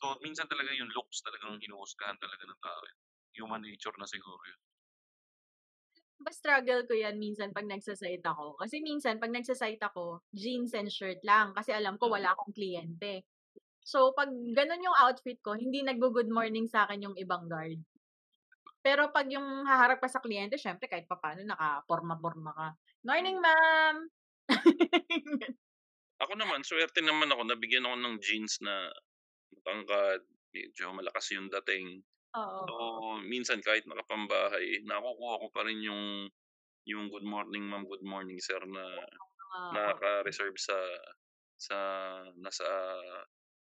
So, 0.00 0.16
minsan 0.24 0.48
talaga 0.48 0.72
yung 0.72 0.88
looks 0.96 1.20
talagang 1.20 1.60
hinuhusgahan 1.60 2.16
talaga 2.16 2.44
ng 2.48 2.60
tao, 2.64 2.80
eh. 2.88 2.94
Human 3.36 3.60
nature 3.60 3.92
na 4.00 4.08
siguro 4.08 4.40
yun. 4.48 4.60
Ba 6.24 6.30
struggle 6.38 6.82
ko 6.88 6.92
yan 7.04 7.16
minsan 7.24 7.50
'pag 7.56 7.64
nagsa-site 7.72 8.24
ako. 8.32 8.46
Kasi 8.60 8.76
minsan 8.88 9.16
'pag 9.20 9.32
nagsa-site 9.36 9.80
ako, 9.88 10.06
jeans 10.42 10.72
and 10.78 10.90
shirt 10.96 11.20
lang 11.30 11.48
kasi 11.56 11.70
alam 11.72 11.94
ko 12.00 12.04
wala 12.14 12.28
akong 12.36 12.52
kliyente. 12.58 13.12
So, 13.92 13.98
'pag 14.16 14.30
gano'n 14.58 14.86
yung 14.86 14.98
outfit 15.04 15.38
ko, 15.46 15.52
hindi 15.64 15.80
naggo-good 15.84 16.30
morning 16.38 16.66
sa'kin 16.74 17.04
yung 17.06 17.16
ibang 17.24 17.44
guard. 17.52 17.80
Pero 18.84 19.12
'pag 19.12 19.28
yung 19.28 19.68
haharap 19.68 20.00
ka 20.00 20.08
sa 20.08 20.24
kliyente 20.24 20.56
siyempre 20.56 20.88
kahit 20.88 21.04
papaano 21.04 21.44
nakaporma-porma 21.44 22.50
ka. 22.56 22.68
"Morning, 23.04 23.36
ma'am." 23.40 23.96
Ako 26.20 26.36
naman, 26.36 26.60
swerte 26.68 27.00
naman 27.00 27.32
ako 27.32 27.48
nabigyan 27.48 27.88
ako 27.88 27.96
ng 27.96 28.16
jeans 28.20 28.60
na 28.60 28.92
matangkad, 29.54 30.22
medyo 30.54 30.92
malakas 30.92 31.32
yung 31.36 31.48
dating. 31.48 32.02
Oo. 32.34 32.70
So, 32.70 33.16
minsan 33.24 33.60
kahit 33.64 33.84
nakapambahay, 33.88 34.82
nakukuha 34.86 35.34
ko 35.42 35.48
pa 35.52 35.62
rin 35.68 35.80
yung 35.84 36.28
yung 36.88 37.08
good 37.12 37.24
morning 37.26 37.66
ma'am, 37.68 37.84
good 37.88 38.02
morning 38.04 38.38
sir 38.42 38.60
na 38.66 38.84
Oo. 39.54 39.70
naka-reserve 39.72 40.56
sa 40.60 40.76
sa 41.60 41.78
nasa 42.38 42.66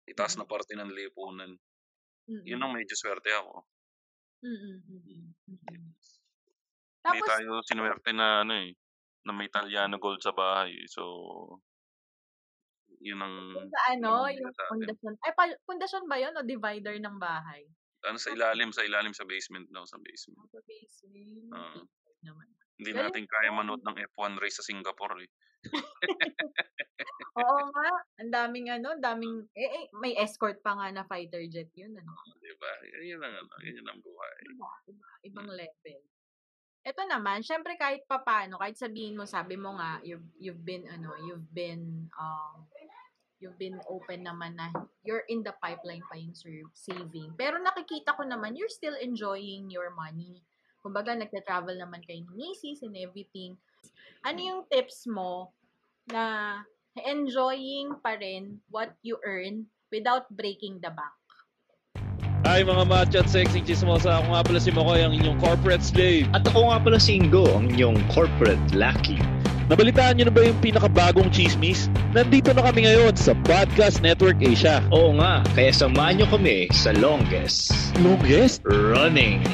itaas 0.08 0.36
na 0.40 0.44
Mm. 0.44 0.48
parte 0.48 0.74
ng 0.78 0.90
lipunan. 0.92 1.56
Yun 2.48 2.60
Mm. 2.60 2.66
ang 2.66 2.74
medyo 2.76 2.94
swerte 2.98 3.30
ako. 3.34 3.64
Mm, 4.42 4.58
mm, 4.58 4.82
mm. 4.82 5.30
Hindi 5.46 5.86
Tapos 7.02 7.26
tayo 7.30 7.50
sinuwerte 7.62 8.10
na 8.10 8.42
ano, 8.42 8.52
eh, 8.58 8.74
na 9.22 9.30
may 9.34 9.46
Italiano 9.46 10.02
gold 10.02 10.18
sa 10.18 10.34
bahay. 10.34 10.74
So 10.90 11.02
yun 13.02 13.18
ang 13.18 13.34
Yung 13.54 13.70
sa 13.70 13.82
ano, 13.94 14.30
yung 14.30 14.50
sa'tin. 14.54 14.70
pundasyon 14.78 15.14
ay 15.26 15.32
pa 15.34 15.44
pundasyon 15.66 16.04
ba 16.06 16.16
yun 16.18 16.34
o 16.38 16.46
divider 16.46 16.94
ng 17.02 17.18
bahay? 17.18 17.66
Ano 18.06 18.18
sa 18.18 18.34
ilalim, 18.34 18.74
sa 18.74 18.82
ilalim 18.82 19.14
sa 19.14 19.22
basement 19.22 19.70
daw, 19.70 19.86
sa 19.86 19.98
basement. 20.02 20.50
Sa 20.50 20.62
basement. 20.66 21.54
Oo. 21.54 21.86
naman. 22.22 22.46
Hindi 22.82 22.98
Galing 22.98 23.14
natin 23.14 23.24
kaya 23.30 23.50
manood 23.54 23.82
ng 23.86 23.96
F1 24.10 24.42
race 24.42 24.58
sa 24.58 24.66
Singapore, 24.66 25.22
eh. 25.22 25.30
Oo 27.38 27.62
nga, 27.70 27.88
ang 28.18 28.30
daming 28.34 28.68
ano, 28.74 28.98
daming 28.98 29.46
eh, 29.54 29.70
eh, 29.70 29.86
may 30.02 30.18
escort 30.18 30.58
pa 30.60 30.74
nga 30.74 30.90
na 30.90 31.06
fighter 31.06 31.46
jet 31.46 31.70
yun 31.78 31.94
ano. 31.94 32.12
Oh, 32.12 32.36
'di 32.42 32.52
ba? 32.58 32.72
Yun 33.00 33.22
ang 33.22 33.34
ano, 33.38 33.52
yun 33.62 33.86
ang 33.86 34.02
buhay. 34.02 34.36
Iba, 34.52 34.70
iba, 34.90 35.08
ibang 35.30 35.48
level. 35.48 36.02
Eto 36.82 37.06
naman, 37.06 37.46
syempre 37.46 37.78
kahit 37.78 38.02
papaano, 38.10 38.58
kahit 38.58 38.74
sabihin 38.74 39.14
mo, 39.14 39.22
sabi 39.22 39.54
mo 39.54 39.78
nga, 39.78 40.02
you've, 40.02 40.26
you've 40.34 40.66
been, 40.66 40.82
ano, 40.90 41.14
you've 41.22 41.46
been, 41.54 42.10
um, 42.18 42.66
you've 43.38 43.54
been 43.54 43.78
open 43.86 44.26
naman 44.26 44.58
na 44.58 44.74
you're 45.06 45.22
in 45.30 45.46
the 45.46 45.54
pipeline 45.62 46.02
pa 46.10 46.18
yung 46.18 46.34
saving. 46.74 47.38
Pero 47.38 47.62
nakikita 47.62 48.18
ko 48.18 48.26
naman, 48.26 48.58
you're 48.58 48.70
still 48.70 48.98
enjoying 48.98 49.70
your 49.70 49.94
money. 49.94 50.42
Kumbaga, 50.82 51.14
nagta-travel 51.14 51.78
naman 51.78 52.02
kayo 52.02 52.26
ni 52.26 52.50
misis 52.50 52.82
and 52.82 52.98
everything. 52.98 53.54
Ano 54.26 54.38
yung 54.42 54.62
tips 54.66 55.06
mo 55.06 55.54
na 56.10 56.58
enjoying 56.98 57.94
pa 58.02 58.18
rin 58.18 58.58
what 58.66 58.90
you 59.06 59.14
earn 59.22 59.70
without 59.94 60.26
breaking 60.34 60.82
the 60.82 60.90
bank? 60.90 61.14
Hi 62.42 62.66
mga 62.66 62.90
macho 62.90 63.22
at 63.22 63.30
sexy 63.30 63.62
chismosa. 63.62 64.18
Ako 64.18 64.34
nga 64.34 64.42
pala 64.42 64.58
si 64.58 64.74
Makoy, 64.74 65.06
ang 65.06 65.14
inyong 65.14 65.38
corporate 65.38 65.86
slave. 65.86 66.26
At 66.34 66.42
ako 66.50 66.74
nga 66.74 66.82
pala 66.82 66.98
si 66.98 67.22
Ingo, 67.22 67.46
ang 67.54 67.70
inyong 67.70 68.02
corporate 68.10 68.60
lucky. 68.74 69.22
Nabalitaan 69.70 70.18
nyo 70.18 70.26
na 70.26 70.34
ba 70.34 70.42
yung 70.42 70.58
pinakabagong 70.58 71.30
chismis? 71.30 71.86
Nandito 72.10 72.50
na 72.50 72.66
kami 72.66 72.90
ngayon 72.90 73.14
sa 73.14 73.38
Podcast 73.46 74.02
Network 74.02 74.42
Asia. 74.42 74.82
Oo 74.90 75.14
nga, 75.22 75.46
kaya 75.54 75.70
samahan 75.70 76.18
nyo 76.18 76.26
kami 76.34 76.66
sa 76.74 76.90
longest 76.98 77.70
Longest? 78.02 78.66
running 78.66 79.46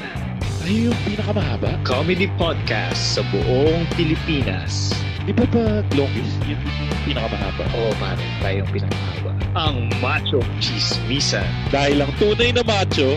Ay, 0.68 0.84
yung 0.84 1.00
pinakamahaba? 1.08 1.80
comedy 1.80 2.28
podcast 2.36 3.16
sa 3.16 3.24
buong 3.32 3.88
Pilipinas. 3.96 4.92
Di 5.24 5.32
ba 5.32 5.48
pag 5.48 5.88
longest, 5.96 6.36
yun 6.44 6.60
yung 6.60 6.92
pinakamahaba? 7.08 7.64
Oo 7.72 7.88
pare, 7.96 8.20
tayong 8.44 8.68
pinakamahaba. 8.68 9.32
Ang 9.56 9.88
Macho 10.04 10.44
Chismisan. 10.60 11.48
Dahil 11.72 12.04
ang 12.04 12.12
tunay 12.20 12.52
na 12.52 12.60
macho, 12.68 13.16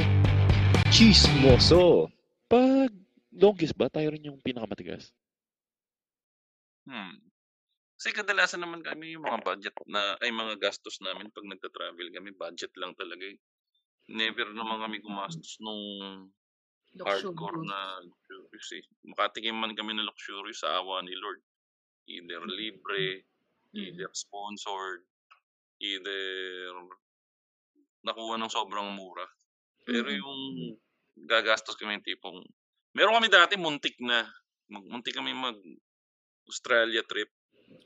Chismoso. 0.95 2.07
pag 2.47 2.87
longest 3.35 3.75
ba 3.75 3.91
tayo 3.91 4.15
rin 4.15 4.31
yung 4.31 4.39
pinakamatigas? 4.39 5.11
Hmm. 6.87 7.19
Kasi 7.99 8.15
kadalasan 8.15 8.63
naman 8.63 8.79
kami 8.79 9.19
yung 9.19 9.27
mga 9.27 9.43
budget 9.43 9.75
na 9.91 10.15
ay 10.23 10.31
mga 10.31 10.55
gastos 10.55 11.03
namin 11.03 11.27
'pag 11.27 11.43
nagta-travel 11.43 12.15
kami 12.15 12.31
budget 12.31 12.71
lang 12.79 12.95
talaga, 12.95 13.27
eh. 13.27 13.35
Never 14.07 14.55
naman 14.55 14.87
kami 14.87 15.03
gumastos 15.03 15.59
nung 15.59 15.83
hardcore 16.99 17.63
Luxurious. 17.63 17.71
na 17.71 17.79
luxurious, 18.03 18.69
eh. 18.75 18.83
Makatikim 19.07 19.55
man 19.55 19.71
kami 19.71 19.95
ng 19.95 20.03
luxurious 20.03 20.59
sa 20.63 20.83
awa 20.83 20.99
ni 21.01 21.15
Lord. 21.15 21.39
Either 22.11 22.43
libre, 22.47 23.23
Mm. 23.71 23.95
either 23.95 24.11
sponsored, 24.11 25.07
either 25.79 26.19
nakuha 28.03 28.35
ng 28.35 28.51
sobrang 28.51 28.91
mura. 28.91 29.23
Pero 29.87 30.11
Mm. 30.11 30.19
yung 30.19 30.41
gagastos 31.23 31.79
kami 31.79 31.95
yung 31.99 32.07
tipong 32.07 32.39
meron 32.91 33.15
kami 33.15 33.31
dati 33.31 33.55
muntik 33.55 33.95
na, 34.03 34.27
mag 34.67 34.83
muntik 34.83 35.15
kami 35.15 35.31
mag-Australia 35.31 37.03
trip. 37.07 37.31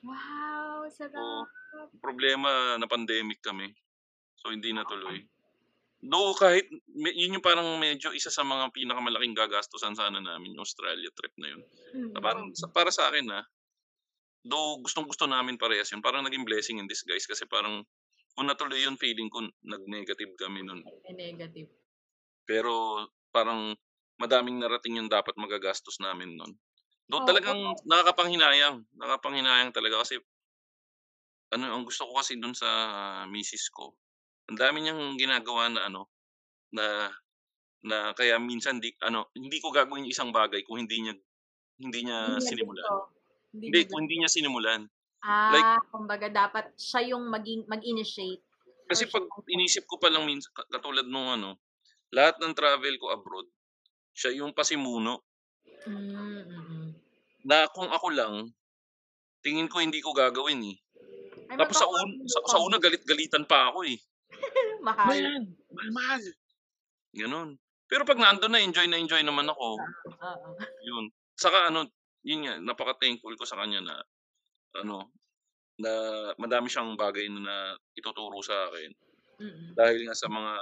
Wow, 0.02 0.90
sarap. 0.90 1.46
problema 2.02 2.74
na-pandemic 2.82 3.38
kami. 3.44 3.70
So, 4.42 4.50
hindi 4.50 4.74
natuloy. 4.74 5.22
Though 6.06 6.38
kahit 6.38 6.70
yun 6.94 7.36
yung 7.40 7.46
parang 7.46 7.66
medyo 7.82 8.14
isa 8.14 8.30
sa 8.30 8.46
mga 8.46 8.70
pinakamalaking 8.78 9.34
gagastusan 9.34 9.98
sana 9.98 10.22
namin, 10.22 10.54
yung 10.54 10.62
Australia 10.68 11.10
trip 11.18 11.34
na 11.42 11.48
yun. 11.58 11.62
Na 12.14 12.20
Mm. 12.20 12.26
parang 12.26 12.54
sa 12.54 12.68
para 12.70 12.92
sa'kin, 12.94 13.26
ah, 13.34 13.46
though 14.46 14.82
gustong-gusto 14.86 15.26
namin 15.30 15.58
parehas 15.62 15.92
yun, 15.94 16.04
parang 16.06 16.24
naging 16.26 16.46
blessing 16.48 16.78
in 16.82 16.88
disguise 16.90 17.26
kasi 17.30 17.46
parang 17.50 17.84
kung 18.36 18.48
natuloy 18.50 18.82
yun 18.86 18.98
feeling 19.00 19.30
ko 19.34 19.44
nag-negative 19.66 20.34
kami 20.38 20.62
nun. 20.66 20.82
May 21.10 21.14
negative. 21.34 21.70
Pero 22.48 23.06
parang 23.34 23.74
madaming 24.22 24.62
narating 24.62 25.02
yung 25.02 25.10
dapat 25.12 25.34
magagastos 25.36 25.98
namin 26.00 26.38
nun. 26.38 26.54
Though 27.10 27.22
Oo. 27.22 27.26
talagang 27.26 27.58
nakakapanghinayang, 27.86 28.86
nakakapanghinayang 28.98 29.74
talaga 29.74 30.02
kasi 30.06 30.22
ano, 31.54 31.66
ang 31.78 31.84
gusto 31.86 32.10
ko 32.10 32.18
kasi 32.18 32.42
dun 32.42 32.58
sa 32.58 32.70
misis 33.30 33.70
ko, 33.70 33.94
ang 34.50 34.58
dami 34.58 34.78
niyang 34.86 35.18
ginagawa 35.18 35.70
na 35.74 35.90
ano, 35.90 36.10
na 36.74 37.10
na 37.86 38.14
kaya 38.18 38.42
minsan 38.42 38.82
di 38.82 38.94
ano, 39.06 39.30
hindi 39.38 39.62
ko 39.62 39.70
gagawin 39.70 40.10
yung 40.10 40.14
isang 40.14 40.32
bagay 40.34 40.66
kung 40.66 40.82
hindi 40.82 41.06
niya 41.06 41.14
hindi 41.82 42.00
niya 42.08 42.40
Hindi 42.40 42.46
sinimulan. 42.46 42.86
Hindi 43.56 43.66
Hindi, 43.72 43.80
kung 43.88 44.00
hindi 44.06 44.16
niya 44.22 44.32
sinimulan. 44.32 44.82
Ah, 45.26 45.82
kumbaga 45.90 46.30
dapat 46.30 46.78
siya 46.78 47.18
yung 47.18 47.34
maging 47.34 47.66
mag-initiate 47.66 48.46
Kasi 48.86 49.10
pag 49.10 49.26
inisip 49.50 49.90
ko 49.90 49.98
pa 49.98 50.14
lang 50.14 50.30
minsan 50.30 50.54
ka 50.54 50.62
katulad 50.70 51.10
nung 51.10 51.26
ano, 51.26 51.58
lahat 52.14 52.38
ng 52.38 52.54
travel 52.54 52.96
ko 53.02 53.10
abroad, 53.10 53.50
siya 54.14 54.38
yung 54.38 54.54
pasimuno. 54.54 55.26
Hmm, 55.90 56.46
mm. 56.46 56.88
Na 57.50 57.66
kung 57.74 57.90
ako 57.90 58.08
lang, 58.14 58.54
tingin 59.42 59.70
ko 59.70 59.82
hindi 59.82 60.06
ko 60.06 60.14
gagawin, 60.14 60.62
eh. 60.70 60.78
Ay, 61.50 61.58
Tapos 61.58 61.78
sa 61.78 61.86
un 61.90 62.10
sa 62.30 62.40
sa 62.46 62.58
una 62.62 62.78
galit-galitan 62.78 63.46
pa 63.50 63.74
ako, 63.74 63.90
eh. 63.90 63.98
Mahal. 64.86 65.08
"Mahal, 65.10 65.44
mahal-mahal." 65.74 66.24
Gano'n. 67.14 67.50
Pero 67.92 68.02
'pag 68.08 68.18
nandun 68.22 68.52
na 68.54 68.62
enjoy 68.66 68.88
na 68.90 68.98
enjoy 68.98 69.22
naman 69.22 69.46
ako. 69.50 69.86
Oo. 70.22 70.56
Yun. 70.86 71.06
Saka 71.38 71.70
ano, 71.72 71.88
yun 72.26 72.46
nga, 72.48 72.56
napaka-thankful 72.62 73.36
ko 73.38 73.46
sa 73.48 73.60
kanya 73.62 73.82
na 73.84 73.96
ano, 74.80 75.12
na 75.82 75.92
madami 76.42 76.68
siyang 76.72 76.96
bagay 77.00 77.28
na 77.32 77.76
ituturo 77.98 78.40
sa'kin. 78.44 78.92
Mm. 79.40 79.76
Dahil 79.78 80.08
nga 80.08 80.16
sa 80.18 80.28
mga 80.32 80.54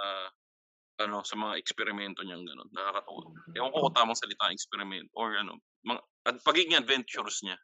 ano, 1.06 1.18
sa 1.26 1.36
mga 1.40 1.58
eksperimento 1.62 2.22
niyang 2.24 2.46
gano'n, 2.48 2.70
nakakatuwa. 2.74 3.24
Ewan 3.58 3.72
ko 3.74 3.80
kung 3.90 3.96
tamang 3.98 4.20
salita 4.20 4.48
ang 4.50 4.56
eksperimento 4.58 5.12
or 5.18 5.36
ano, 5.38 5.60
mga 5.88 6.02
at 6.30 6.36
pagiging 6.46 6.78
adventurous 6.80 7.42
niya. 7.46 7.58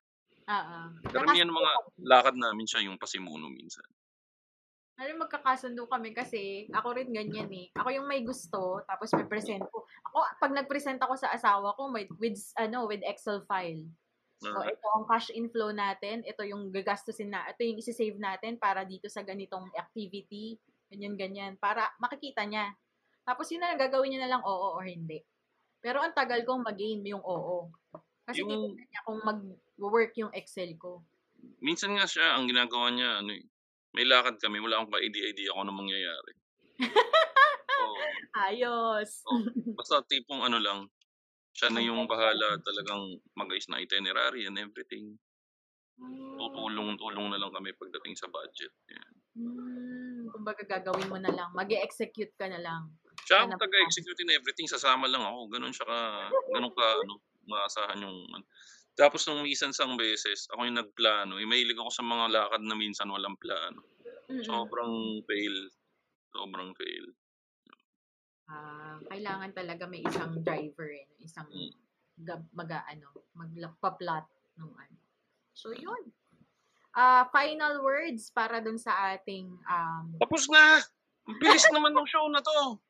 Oo. 0.47 0.79
Karamihan 1.13 1.49
mga 1.49 1.71
lakad 2.05 2.35
namin 2.37 2.65
siya 2.69 2.85
yung 2.85 3.01
pasimuno 3.01 3.49
minsan. 3.49 3.85
Alam 4.99 5.23
magkakasundo 5.23 5.87
kami 5.87 6.11
kasi 6.11 6.67
ako 6.75 6.91
rin 6.97 7.09
ganyan, 7.15 7.47
eh. 7.55 7.71
Ako 7.79 7.87
yung 7.95 8.07
may 8.11 8.19
gusto, 8.19 8.83
tapos 8.83 9.07
may 9.15 9.27
present 9.31 9.63
ko. 9.71 9.87
Ako, 10.11 10.17
'pag 10.43 10.51
nag-present 10.51 10.99
ako 10.99 11.13
sa 11.15 11.31
asawa 11.31 11.71
ko 11.79 11.87
may 11.87 12.03
with 12.19 12.35
ano, 12.59 12.83
with 12.83 12.99
Excel 13.07 13.39
file. 13.47 13.79
So, 14.43 14.55
Ah. 14.55 14.67
ito 14.67 14.85
ang 14.95 15.07
cash 15.07 15.31
inflow 15.31 15.71
natin, 15.71 16.23
ito 16.23 16.43
yung 16.47 16.71
gagastusin 16.71 17.31
na 17.31 17.47
ito 17.51 17.63
yung 17.63 17.79
isi-save 17.79 18.15
natin 18.19 18.55
para 18.59 18.83
dito 18.87 19.07
sa 19.11 19.23
ganitong 19.23 19.67
activity, 19.75 20.59
ganyan, 20.91 21.15
ganyan, 21.19 21.53
para 21.59 21.91
makikita 21.99 22.43
niya. 22.47 22.71
Tapos 23.27 23.47
yun 23.51 23.63
na 23.63 23.75
lang, 23.75 23.79
gagawin 23.83 24.15
niya 24.15 24.27
na 24.27 24.31
lang 24.35 24.43
oo 24.43 24.75
or 24.79 24.83
hindi. 24.87 25.23
Pero 25.83 25.99
ang 26.03 26.15
tagal 26.15 26.43
kong 26.47 26.63
mag-gain 26.67 27.03
yung 27.07 27.23
oo. 27.23 27.71
Kasi 28.27 28.43
Yung 28.43 28.75
niya 28.91 29.01
kung 29.07 29.19
mag-work 29.23 30.13
yung 30.19 30.31
Excel 30.35 30.75
ko. 30.79 31.03
minsan 31.61 31.91
nga 31.95 32.05
siya 32.07 32.35
ang 32.35 32.47
ginagawa 32.49 32.87
niya 32.91 33.09
ano, 33.23 33.31
eh, 33.35 33.43
may 33.95 34.05
lakad 34.05 34.37
kami, 34.37 34.61
wala 34.61 34.81
akong 34.81 34.93
ka-idea-idea 34.93 35.53
kung 35.53 35.65
anong 35.65 35.81
mangyayari. 35.85 36.33
Oo. 37.83 37.95
Ayos. 38.37 39.23
Oo. 39.25 39.73
Basta 39.73 40.03
tipong 40.05 40.45
ano 40.45 40.57
lang, 40.61 40.85
siya 41.57 41.73
na 41.73 41.81
yung 41.81 42.05
bahala 42.05 42.59
talagang 42.61 43.17
mag-ayos 43.35 43.67
ng 43.71 43.81
itinerary 43.81 44.45
and 44.45 44.55
everything. 44.61 45.17
Oh. 45.99 46.37
Tutulong-tulong 46.39 47.27
na 47.33 47.39
lang 47.41 47.51
kami 47.51 47.75
pagdating 47.75 48.15
sa 48.15 48.31
budget, 48.31 48.71
yan. 48.87 49.13
Hmm, 49.39 50.25
kumbaga 50.31 50.63
gagawin 50.67 51.07
mo 51.11 51.17
na 51.19 51.31
lang, 51.31 51.49
mag-e-execute 51.55 52.33
ka 52.39 52.47
na 52.47 52.59
lang. 52.59 52.81
Siya 53.27 53.45
ang 53.45 53.55
taga-execute 53.59 54.19
in 54.23 54.31
everything, 54.33 54.65
sasama 54.69 55.05
lang 55.11 55.21
ako, 55.21 55.51
gano'n 55.51 55.73
siya 55.75 55.85
ka 55.85 55.99
gano'n 56.31 56.73
ka 56.73 56.85
ano, 57.03 57.13
maasahan 57.49 57.99
yung. 58.03 58.17
Tapos 58.99 59.23
nung 59.23 59.47
minsan 59.47 59.71
isang 59.71 59.95
beses, 59.95 60.43
ako 60.51 60.67
yung 60.67 60.75
nagplano, 60.75 61.39
eh, 61.39 61.47
mahilig 61.47 61.79
ako 61.79 61.87
sa 61.87 62.03
mga 62.03 62.25
lakad 62.35 62.61
na 62.67 62.75
minsan 62.75 63.07
walang 63.07 63.39
plano. 63.39 63.79
Mm. 64.27 64.43
Sobrang 64.43 65.23
fail, 65.23 65.55
sobrang 66.35 66.75
fail. 66.75 67.05
Ah, 68.51 68.99
kailangan 69.07 69.55
talaga 69.55 69.87
may 69.87 70.03
isang 70.03 70.43
driver 70.43 70.91
eh, 70.91 71.07
isang 71.23 71.47
gab, 72.19 72.43
maga 72.51 72.83
ano, 72.91 73.07
magpa-plot 73.39 74.27
ng 74.59 74.67
ano. 74.67 74.99
So 75.55 75.71
yun. 75.71 76.11
Ah, 76.91 77.31
final 77.31 77.79
words 77.79 78.35
para 78.35 78.59
dun 78.59 78.75
sa 78.75 79.15
ating 79.15 79.47
um 79.63 80.11
Tapos 80.19 80.51
na! 80.51 80.83
Ang 81.29 81.37
bilis 81.39 81.63
naman 81.71 81.93
ng 81.93 82.09
show 82.09 82.25
na 82.27 82.41
'to. 82.41 82.81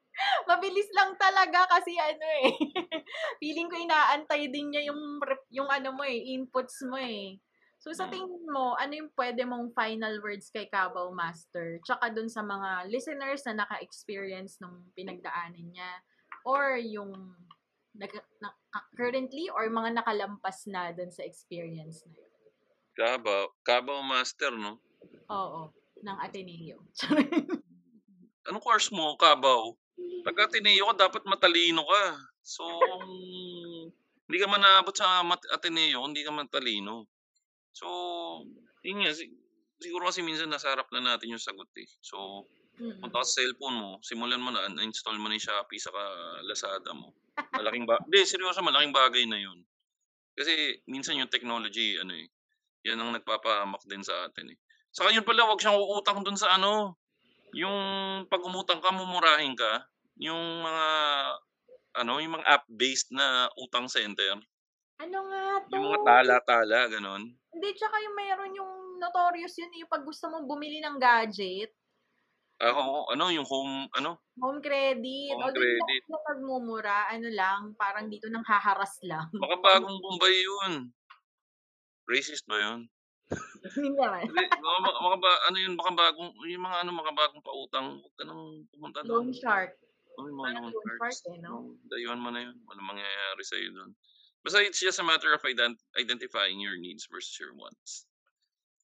Mabilis 0.50 0.90
lang 0.96 1.16
talaga 1.16 1.66
kasi 1.70 1.96
ano 1.96 2.26
eh. 2.46 2.52
Feeling 3.42 3.70
ko 3.72 3.76
inaantay 3.80 4.50
din 4.52 4.74
niya 4.74 4.92
yung 4.92 5.22
yung 5.54 5.70
ano 5.70 5.96
mo 5.96 6.04
eh, 6.04 6.20
inputs 6.36 6.84
mo 6.88 6.98
eh. 7.00 7.40
So 7.80 7.96
sa 7.96 8.12
Hmm. 8.12 8.12
tingin 8.12 8.44
mo, 8.52 8.76
ano 8.76 8.92
yung 8.92 9.12
pwede 9.16 9.48
mong 9.48 9.72
final 9.72 10.20
words 10.20 10.52
kay 10.52 10.68
Kabaw 10.68 11.16
Master? 11.16 11.80
Tsaka 11.88 12.12
dun 12.12 12.28
sa 12.28 12.44
mga 12.44 12.92
listeners 12.92 13.40
na 13.48 13.64
naka-experience 13.64 14.60
nung 14.60 14.84
pinagdaanan 15.00 15.72
niya 15.72 15.92
or 16.44 16.76
yung 16.76 17.16
nag- 17.96 18.28
na, 18.44 18.52
currently 19.00 19.48
or 19.56 19.72
mga 19.72 19.96
nakalampas 20.04 20.68
na 20.68 20.92
dun 20.92 21.10
sa 21.10 21.24
experience 21.24 22.04
na 22.04 22.20
yun. 22.20 22.32
Kabaw, 23.00 23.48
Kabaw 23.64 24.04
Master 24.04 24.52
'no? 24.52 24.84
Oo, 25.32 25.72
ng 26.04 26.18
Ateneo. 26.20 26.84
Anong 28.50 28.64
course 28.66 28.92
mo, 28.92 29.16
Kabaw? 29.16 29.72
Pag 30.26 30.50
Ateneo 30.50 30.92
ka 30.92 31.08
dapat 31.08 31.24
matalino 31.26 31.84
ka. 31.88 32.04
So, 32.44 32.66
hindi 34.30 34.38
ka 34.38 34.48
man 34.50 34.62
naabot 34.62 34.94
sa 34.94 35.24
Ateneo, 35.54 36.06
hindi 36.06 36.22
ka 36.22 36.32
matalino. 36.34 37.08
So, 37.74 37.88
yun 38.84 39.06
nga, 39.06 39.14
si 39.16 39.32
siguro 39.80 40.12
kasi 40.12 40.20
minsan 40.20 40.52
nasa 40.52 40.76
harap 40.76 40.92
na 40.92 41.00
natin 41.16 41.32
yung 41.32 41.42
sagot, 41.42 41.72
eh. 41.80 41.88
So, 42.04 42.48
Mm. 42.80 43.04
punta 43.04 43.20
ka 43.20 43.28
sa 43.28 43.44
cellphone 43.44 43.76
mo, 43.76 43.92
simulan 44.00 44.40
mo 44.40 44.56
na, 44.56 44.72
uninstall 44.72 45.20
mo 45.20 45.28
na 45.28 45.36
yung 45.36 45.44
Shopee 45.44 45.84
saka 45.84 46.00
Lazada 46.48 46.96
mo. 46.96 47.12
Malaking 47.52 47.84
ba 47.84 48.00
hindi, 48.08 48.24
seryoso, 48.24 48.64
malaking 48.64 48.96
bagay 48.96 49.28
na 49.28 49.36
yun. 49.36 49.68
Kasi 50.32 50.80
minsan 50.88 51.20
yung 51.20 51.28
technology, 51.28 52.00
ano 52.00 52.16
eh, 52.16 52.32
yan 52.88 52.96
ang 53.04 53.12
nagpapahamak 53.12 53.84
din 53.84 54.00
sa 54.00 54.32
atin, 54.32 54.56
eh. 54.56 54.58
Saka 54.96 55.12
yun 55.12 55.28
pala, 55.28 55.44
wag 55.52 55.60
siyang 55.60 55.76
uutang 55.76 56.24
dun 56.24 56.40
sa 56.40 56.56
ano, 56.56 56.96
yung 57.54 57.80
pag 58.28 58.42
umutang 58.44 58.82
ka, 58.82 58.90
mumurahin 58.92 59.56
ka. 59.56 59.86
Yung 60.20 60.40
mga, 60.62 60.88
ano, 62.04 62.20
yung 62.20 62.34
mga 62.38 62.48
app-based 62.48 63.10
na 63.16 63.48
utang 63.58 63.88
center. 63.88 64.38
Ano 65.00 65.18
nga 65.32 65.64
to? 65.64 65.74
Yung 65.74 65.86
mga 65.90 66.00
tala-tala, 66.04 66.92
ganon. 66.92 67.24
Hindi, 67.50 67.70
tsaka 67.74 67.96
yung 68.04 68.16
mayroon 68.16 68.54
yung 68.54 68.74
notorious 69.00 69.56
yun, 69.58 69.72
yung 69.74 69.90
pag 69.90 70.04
gusto 70.04 70.28
mong 70.28 70.46
bumili 70.46 70.84
ng 70.84 71.00
gadget, 71.00 71.72
Ako, 72.60 73.08
ano, 73.16 73.32
yung 73.32 73.48
home, 73.48 73.88
ano, 73.96 74.20
home 74.36 74.60
credit, 74.60 75.32
Home 75.32 75.48
although 75.48 75.64
credit. 75.64 76.04
na 76.12 76.20
pagmumura, 76.28 77.08
ano 77.08 77.32
lang, 77.32 77.72
parang 77.80 78.12
dito 78.12 78.28
nang 78.28 78.44
haharas 78.44 79.00
lang. 79.08 79.32
baka 79.32 79.56
bagong 79.64 79.96
Bombay 80.04 80.44
yun. 80.44 80.92
Racist 82.04 82.44
ba 82.52 82.60
yun? 82.60 82.92
Hindi 83.30 83.90
naman. 83.94 84.26
Mga, 84.26 84.78
mga, 84.82 85.00
mga 85.06 85.18
ba, 85.22 85.32
ano 85.46 85.58
yun, 85.62 85.74
baka 85.78 85.92
bagong, 85.94 86.32
yung 86.50 86.64
mga 86.66 86.78
ano, 86.82 86.90
mga 86.98 87.14
bagong 87.14 87.44
pautang, 87.46 87.88
huwag 88.02 88.16
ka 88.18 88.24
nang 88.26 88.66
pumunta 88.74 89.00
Loan 89.06 89.30
doon. 89.30 89.38
shark. 89.38 89.78
Ano 90.18 90.26
yung 90.34 90.40
mga 90.42 90.52
loan 90.58 90.74
loan 90.74 90.74
sharks? 90.74 91.00
shark 91.00 91.18
eh, 91.30 91.38
no? 91.40 91.78
Dayuhan 91.86 92.20
mo 92.20 92.30
na 92.34 92.50
yun. 92.50 92.56
Walang 92.66 92.90
mangyayari 92.90 93.44
sa'yo 93.46 93.70
doon. 93.76 93.92
Basta 94.42 94.64
it's 94.64 94.82
just 94.82 94.98
a 94.98 95.06
matter 95.06 95.30
of 95.36 95.44
ident- 95.46 95.84
identifying 96.00 96.58
your 96.58 96.80
needs 96.80 97.06
versus 97.06 97.36
your 97.38 97.54
wants. 97.54 98.08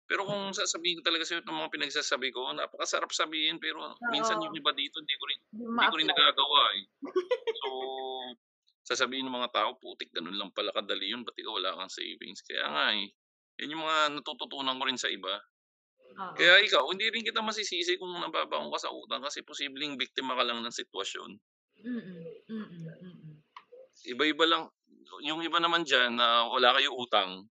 Pero 0.05 0.21
kung 0.21 0.53
sasabihin 0.53 1.01
ko 1.01 1.09
talaga 1.09 1.25
sa'yo 1.25 1.41
itong 1.41 1.57
mga 1.65 1.73
pinagsasabi 1.73 2.29
ko, 2.29 2.53
napakasarap 2.53 3.09
sabihin 3.09 3.57
pero 3.57 3.97
minsan 4.13 4.37
yung 4.37 4.53
iba 4.53 4.69
dito 4.69 5.01
hindi 5.01 5.15
ko 5.17 5.25
rin 5.25 5.39
Hindi 5.49 5.87
ko 5.89 5.97
rin 5.97 6.09
nagagawa 6.13 6.61
eh. 6.77 6.83
So, 7.65 7.69
sasabihin 8.85 9.25
ng 9.25 9.33
mga 9.33 9.49
tao, 9.49 9.73
putik, 9.81 10.13
ganun 10.13 10.37
lang 10.37 10.53
pala 10.53 10.69
kadali 10.69 11.09
yun, 11.09 11.25
ba't 11.25 11.33
ikaw 11.33 11.57
wala 11.57 11.73
kang 11.73 11.89
savings? 11.89 12.45
Kaya 12.45 12.69
nga 12.69 12.85
eh, 12.93 13.09
yan 13.61 13.71
yung 13.75 13.83
mga 13.83 13.97
natututunan 14.19 14.77
ko 14.79 14.83
rin 14.87 14.99
sa 14.99 15.07
iba. 15.11 15.39
Oo. 16.15 16.33
Kaya 16.35 16.63
ikaw, 16.63 16.83
hindi 16.91 17.07
rin 17.11 17.23
kita 17.27 17.43
masisisi 17.43 17.99
kung 17.99 18.11
nababaon 18.15 18.71
ka 18.71 18.79
sa 18.87 18.91
utang 18.91 19.23
kasi 19.23 19.43
posibleng 19.43 19.99
biktima 19.99 20.35
ka 20.35 20.43
lang 20.47 20.63
ng 20.63 20.71
sitwasyon. 20.75 21.31
Mm-mm. 21.83 22.19
Mm-mm. 22.47 22.83
Mm-mm. 23.03 23.35
Iba-iba 24.05 24.45
lang, 24.47 24.63
yung 25.23 25.43
iba 25.43 25.59
naman 25.59 25.83
dyan 25.83 26.15
na 26.19 26.47
wala 26.51 26.75
kayo 26.75 26.95
utang, 26.95 27.47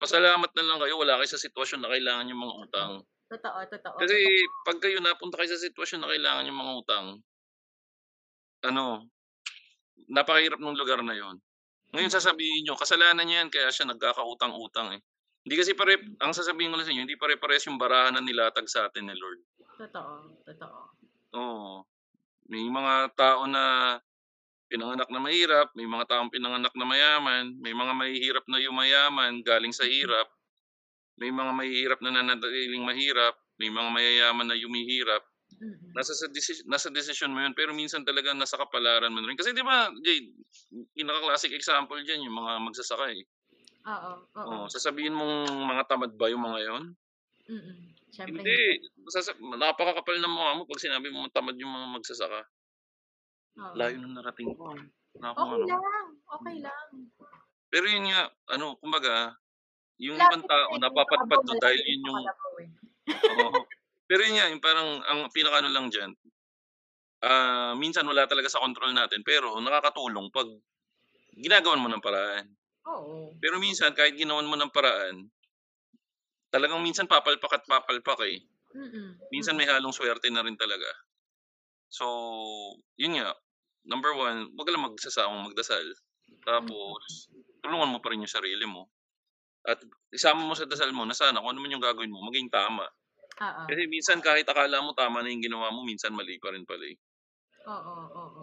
pasalamat 0.00 0.50
na 0.54 0.64
lang 0.64 0.78
kayo, 0.80 0.94
wala 1.00 1.18
kayo 1.20 1.28
sa 1.32 1.40
sitwasyon 1.40 1.80
na 1.84 1.90
kailangan 1.92 2.28
yung 2.30 2.42
mga 2.44 2.56
utang. 2.64 2.92
Totoo, 3.28 3.60
totoo. 3.68 3.96
Kasi 4.00 4.16
totoo. 4.16 4.64
pag 4.64 4.78
kayo 4.80 4.98
napunta 5.04 5.36
kayo 5.40 5.50
sa 5.52 5.60
sitwasyon 5.60 6.00
na 6.04 6.10
kailangan 6.12 6.48
yung 6.48 6.60
mga 6.60 6.74
utang, 6.80 7.06
ano, 8.68 9.08
napakahirap 10.08 10.60
ng 10.60 10.78
lugar 10.78 11.00
na 11.04 11.14
yon. 11.14 11.36
Ngayon 11.92 12.12
Mm. 12.12 12.16
sasabihin 12.20 12.62
nyo, 12.68 12.74
kasalanan 12.76 13.24
niya 13.24 13.44
yan 13.44 13.50
kaya 13.52 13.68
siya 13.72 13.88
nagkakautang-utang 13.88 14.96
eh. 14.96 15.00
Hindi 15.46 15.54
kasi 15.54 15.72
pare, 15.72 16.00
ang 16.20 16.34
sasabihin 16.34 16.72
ko 16.72 16.76
lang 16.76 16.86
sa 16.86 16.92
inyo, 16.92 17.02
hindi 17.06 17.18
pare-pares 17.20 17.66
yung 17.70 17.80
barahan 17.80 18.16
na 18.16 18.22
nilatag 18.24 18.66
sa 18.68 18.90
atin 18.90 19.08
ni 19.08 19.14
Lord. 19.16 19.40
Totoo, 19.78 20.12
totoo. 20.44 20.78
Oo. 21.38 21.86
May 22.48 22.64
mga 22.64 23.12
tao 23.14 23.44
na 23.44 23.96
pinanganak 24.68 25.08
na 25.08 25.20
mahirap, 25.20 25.68
may 25.72 25.88
mga 25.88 26.04
taong 26.08 26.32
pinanganak 26.32 26.72
na 26.76 26.84
mayaman, 26.84 27.56
may 27.60 27.72
mga 27.72 27.92
mahihirap 27.96 28.44
na 28.48 28.60
yumayaman 28.60 29.40
galing 29.40 29.72
sa 29.72 29.88
hirap, 29.88 30.28
may 31.16 31.32
mga 31.32 31.52
mahihirap 31.56 31.98
na 32.04 32.12
nanatiling 32.12 32.84
mahirap, 32.84 33.34
may 33.56 33.72
mga 33.72 33.88
mayayaman 33.90 34.46
na 34.52 34.56
yumihirap. 34.56 35.24
Nasa 35.96 36.12
sa 36.14 36.28
desi- 36.30 36.62
nasa 36.68 36.92
desisyon 36.92 37.32
mo 37.32 37.42
yun, 37.42 37.56
pero 37.56 37.72
minsan 37.74 38.04
talaga 38.04 38.30
nasa 38.36 38.60
kapalaran 38.60 39.10
mo 39.10 39.24
rin. 39.24 39.34
Kasi 39.34 39.56
di 39.56 39.64
ba, 39.64 39.90
Jade, 40.04 40.30
pinaka-classic 40.94 41.50
example 41.56 41.98
dyan, 42.04 42.28
yung 42.28 42.36
mga 42.38 42.62
magsasaka 42.62 43.10
eh. 43.16 43.24
Oo, 43.88 44.12
oo. 44.36 44.48
Oo, 44.52 44.66
sasabihin 44.68 45.16
mong 45.16 45.48
mga 45.64 45.82
tamad 45.88 46.12
ba 46.12 46.28
yung 46.28 46.44
mga 46.44 46.60
yon? 46.68 46.84
Mm-mm. 47.48 47.78
Siyempre 48.12 48.44
Hindi. 48.44 48.60
Masasa- 49.00 49.36
napakakapal 49.40 50.16
ng 50.20 50.32
mukha 50.32 50.52
mo 50.60 50.62
pag 50.68 50.84
sinabi 50.84 51.08
mo 51.08 51.24
tamad 51.32 51.56
yung 51.56 51.72
mga 51.72 51.88
magsasaka. 51.96 52.40
Oo. 53.58 53.74
Layo 53.76 53.96
ng 53.96 54.14
narating 54.20 54.52
ko. 54.52 54.76
Naku, 55.18 55.40
Okay 55.40 55.56
ano. 55.56 55.66
lang. 55.66 56.06
Okay 56.28 56.56
lang. 56.60 56.88
Pero 57.68 57.84
yun 57.88 58.04
nga, 58.12 58.28
ano, 58.52 58.76
kumbaga, 58.80 59.36
yung 60.00 60.16
Lapit 60.16 60.40
ibang 60.40 60.44
tao, 60.48 60.70
na 60.76 60.88
napapadpad 60.88 61.40
malapit 61.42 61.60
dahil 61.64 61.80
yun 61.84 62.02
yung, 62.08 62.20
oo. 62.24 62.28
Pero 64.08 64.20
yun 64.24 64.36
nga, 64.40 64.46
yung 64.48 64.62
parang, 64.64 64.88
ang 65.04 65.20
pinakano 65.32 65.68
lang 65.68 65.88
dyan, 65.92 66.12
ah 67.24 67.74
minsan 67.74 68.06
wala 68.06 68.24
talaga 68.30 68.46
sa 68.48 68.62
control 68.62 68.94
natin, 68.94 69.26
pero 69.26 69.58
nakakatulong 69.58 70.30
pag 70.30 70.46
ginagawan 71.34 71.82
mo 71.82 71.88
ng 71.90 72.00
paraan. 72.04 72.46
Oo. 72.88 73.36
Pero 73.38 73.60
minsan, 73.60 73.92
kahit 73.92 74.16
ginawan 74.16 74.48
mo 74.48 74.56
ng 74.56 74.72
paraan, 74.72 75.28
talagang 76.48 76.80
minsan 76.80 77.04
papalpak 77.04 77.52
at 77.60 77.64
papalpak 77.68 78.20
eh. 78.24 78.40
Mm-mm. 78.72 79.20
Minsan 79.28 79.56
may 79.60 79.68
halong 79.68 79.92
swerte 79.92 80.28
na 80.32 80.40
rin 80.40 80.56
talaga. 80.56 80.88
So, 81.88 82.04
yun 83.00 83.20
nga, 83.20 83.32
number 83.84 84.12
one, 84.16 84.52
wag 84.56 84.68
lang 84.68 84.84
magsasawang 84.84 85.52
magdasal. 85.52 85.84
Tapos, 86.44 87.32
tulungan 87.64 87.92
mo 87.92 87.98
pa 88.00 88.12
rin 88.12 88.24
yung 88.24 88.30
sarili 88.30 88.64
mo. 88.64 88.88
At 89.64 89.80
isama 90.12 90.44
mo 90.44 90.56
sa 90.56 90.64
dasal 90.64 90.92
mo 90.96 91.04
na 91.04 91.16
sana 91.16 91.40
kung 91.40 91.52
ano 91.52 91.60
man 91.60 91.72
yung 91.72 91.84
gagawin 91.84 92.12
mo, 92.12 92.24
maging 92.28 92.48
tama. 92.48 92.88
Oo. 93.38 93.62
Kasi 93.68 93.84
minsan 93.88 94.20
kahit 94.24 94.48
akala 94.48 94.80
mo 94.80 94.96
tama 94.96 95.20
na 95.20 95.28
yung 95.28 95.44
ginawa 95.44 95.68
mo, 95.72 95.84
minsan 95.84 96.16
mali 96.16 96.40
pa 96.40 96.52
rin 96.52 96.64
pala 96.64 96.88
eh. 96.88 96.96
Oo, 97.68 97.96
oo. 98.16 98.40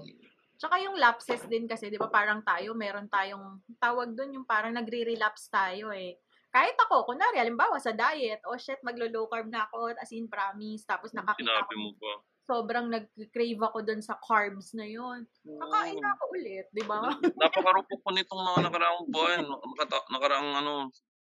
Tsaka 0.55 0.79
yung 0.79 0.95
lapses 0.95 1.43
din 1.51 1.67
kasi, 1.67 1.91
di 1.91 1.99
ba 1.99 2.07
parang 2.07 2.39
tayo, 2.41 2.71
meron 2.71 3.11
tayong, 3.11 3.59
tawag 3.75 4.15
doon 4.15 4.39
yung 4.41 4.47
parang 4.47 4.71
nagre-relapse 4.71 5.51
tayo 5.51 5.91
eh. 5.91 6.15
Kahit 6.55 6.79
ako, 6.79 7.11
kunwari, 7.11 7.35
halimbawa 7.43 7.75
sa 7.83 7.91
diet, 7.91 8.39
oh 8.47 8.55
shit, 8.55 8.79
maglo-low 8.79 9.27
carb 9.27 9.51
na 9.51 9.67
ako, 9.67 9.91
as 9.99 10.15
in 10.15 10.31
promise, 10.31 10.87
tapos 10.87 11.11
nakakita 11.11 11.51
Sinabi 11.51 11.75
ko, 11.75 11.81
mo 11.83 11.91
pa. 11.99 12.13
sobrang 12.45 12.87
nag-crave 12.87 13.59
ako 13.59 13.77
doon 13.83 13.99
sa 13.99 14.15
carbs 14.23 14.71
na 14.71 14.87
yun. 14.87 15.27
Kakain 15.43 15.99
na 15.99 16.15
ako 16.15 16.23
ulit, 16.31 16.65
di 16.71 16.83
ba? 16.87 17.11
Napakarupok 17.11 17.99
ko 17.99 18.09
nitong 18.15 18.39
mga 18.39 18.59
nakaraang 18.71 19.03
buwan. 19.11 19.43
Nakata- 19.43 20.07
nakaraang 20.07 20.51
ano, 20.63 20.73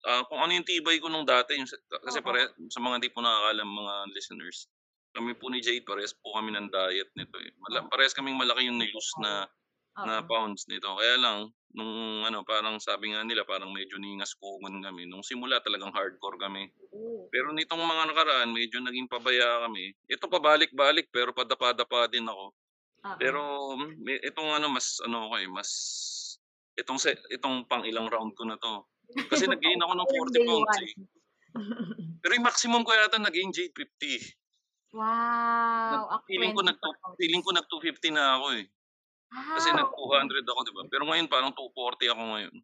ah, 0.09 0.23
kung 0.31 0.41
ano 0.41 0.57
yung 0.57 0.65
tibay 0.65 0.97
ko 0.97 1.13
nung 1.13 1.29
dati. 1.29 1.61
Yung, 1.61 1.69
kasi 2.07 2.23
Oo. 2.23 2.25
pare, 2.25 2.49
sa 2.73 2.81
mga 2.81 2.97
hindi 2.97 3.11
po 3.13 3.21
nakakalam 3.21 3.69
mga 3.69 3.95
listeners, 4.17 4.71
kami 5.19 5.35
po 5.35 5.51
ni 5.51 5.59
Jade, 5.59 5.83
pares 5.83 6.15
po 6.15 6.39
kami 6.39 6.55
ng 6.55 6.71
diet 6.71 7.11
nito 7.19 7.37
eh. 7.43 7.51
Mala, 7.59 7.83
Oo. 7.83 7.91
pares 7.91 8.15
kaming 8.15 8.39
malaki 8.39 8.71
yung 8.71 8.79
nilus 8.79 9.11
na, 9.19 9.51
na 10.07 10.23
Oo. 10.23 10.31
pounds 10.31 10.71
nito. 10.71 10.87
Kaya 10.95 11.19
lang, 11.19 11.51
nung 11.75 12.23
ano, 12.23 12.47
parang 12.47 12.79
sabi 12.79 13.11
nga 13.11 13.27
nila, 13.27 13.43
parang 13.43 13.75
medyo 13.75 13.99
ningas 13.99 14.39
kugon 14.39 14.79
kami. 14.79 15.11
Nung 15.11 15.27
simula 15.27 15.59
talagang 15.59 15.91
hardcore 15.91 16.39
kami. 16.39 16.71
Pero 17.35 17.51
nitong 17.51 17.83
mga 17.83 18.05
nakaraan, 18.15 18.55
medyo 18.55 18.79
naging 18.79 19.11
pabaya 19.11 19.67
kami. 19.67 19.91
Ito 20.07 20.31
pabalik-balik, 20.31 21.11
pero 21.11 21.35
padapa-dapa 21.35 22.07
din 22.07 22.31
ako. 22.31 22.55
Oo. 23.05 23.17
Pero 23.19 23.41
mm, 23.75 23.91
may- 23.99 24.23
itong 24.23 24.51
ano 24.55 24.67
mas 24.71 24.99
ano 25.03 25.31
ko 25.31 25.35
eh, 25.39 25.51
mas 25.51 25.71
itong 26.79 26.99
se, 26.99 27.15
itong 27.35 27.67
pang 27.67 27.83
ilang 27.83 28.07
round 28.07 28.35
ko 28.39 28.47
na 28.47 28.55
to. 28.59 28.87
Kasi 29.31 29.47
nag-gain 29.51 29.83
ako 29.83 29.93
ng 29.99 30.09
Walang 30.09 30.31
40 30.31 30.35
day 30.35 30.47
pounds 30.47 30.79
eh. 30.79 30.93
Pero 32.23 32.33
yung 32.39 32.47
maximum 32.47 32.83
ko 32.87 32.91
yata 32.95 33.19
nag-gain 33.19 33.51
Jade 33.51 33.75
50. 33.75 34.48
Wow. 34.93 36.09
Ako 36.17 36.27
Feeling 36.29 36.53
ko 36.53 36.61
20 36.61 36.65
nag 36.67 36.77
pounds. 36.81 37.19
feeling 37.19 37.41
ko 37.41 37.51
nag 37.57 37.67
250 37.73 38.13
na 38.13 38.37
ako 38.37 38.47
eh. 38.61 38.65
Kasi 39.55 39.69
Wow. 39.73 39.77
nag 39.77 39.91
200 39.95 40.47
ako, 40.47 40.61
'di 40.67 40.75
ba? 40.77 40.83
Pero 40.93 41.05
ngayon 41.09 41.29
parang 41.33 41.53
240 41.57 42.07
ako 42.13 42.23
ngayon. 42.37 42.57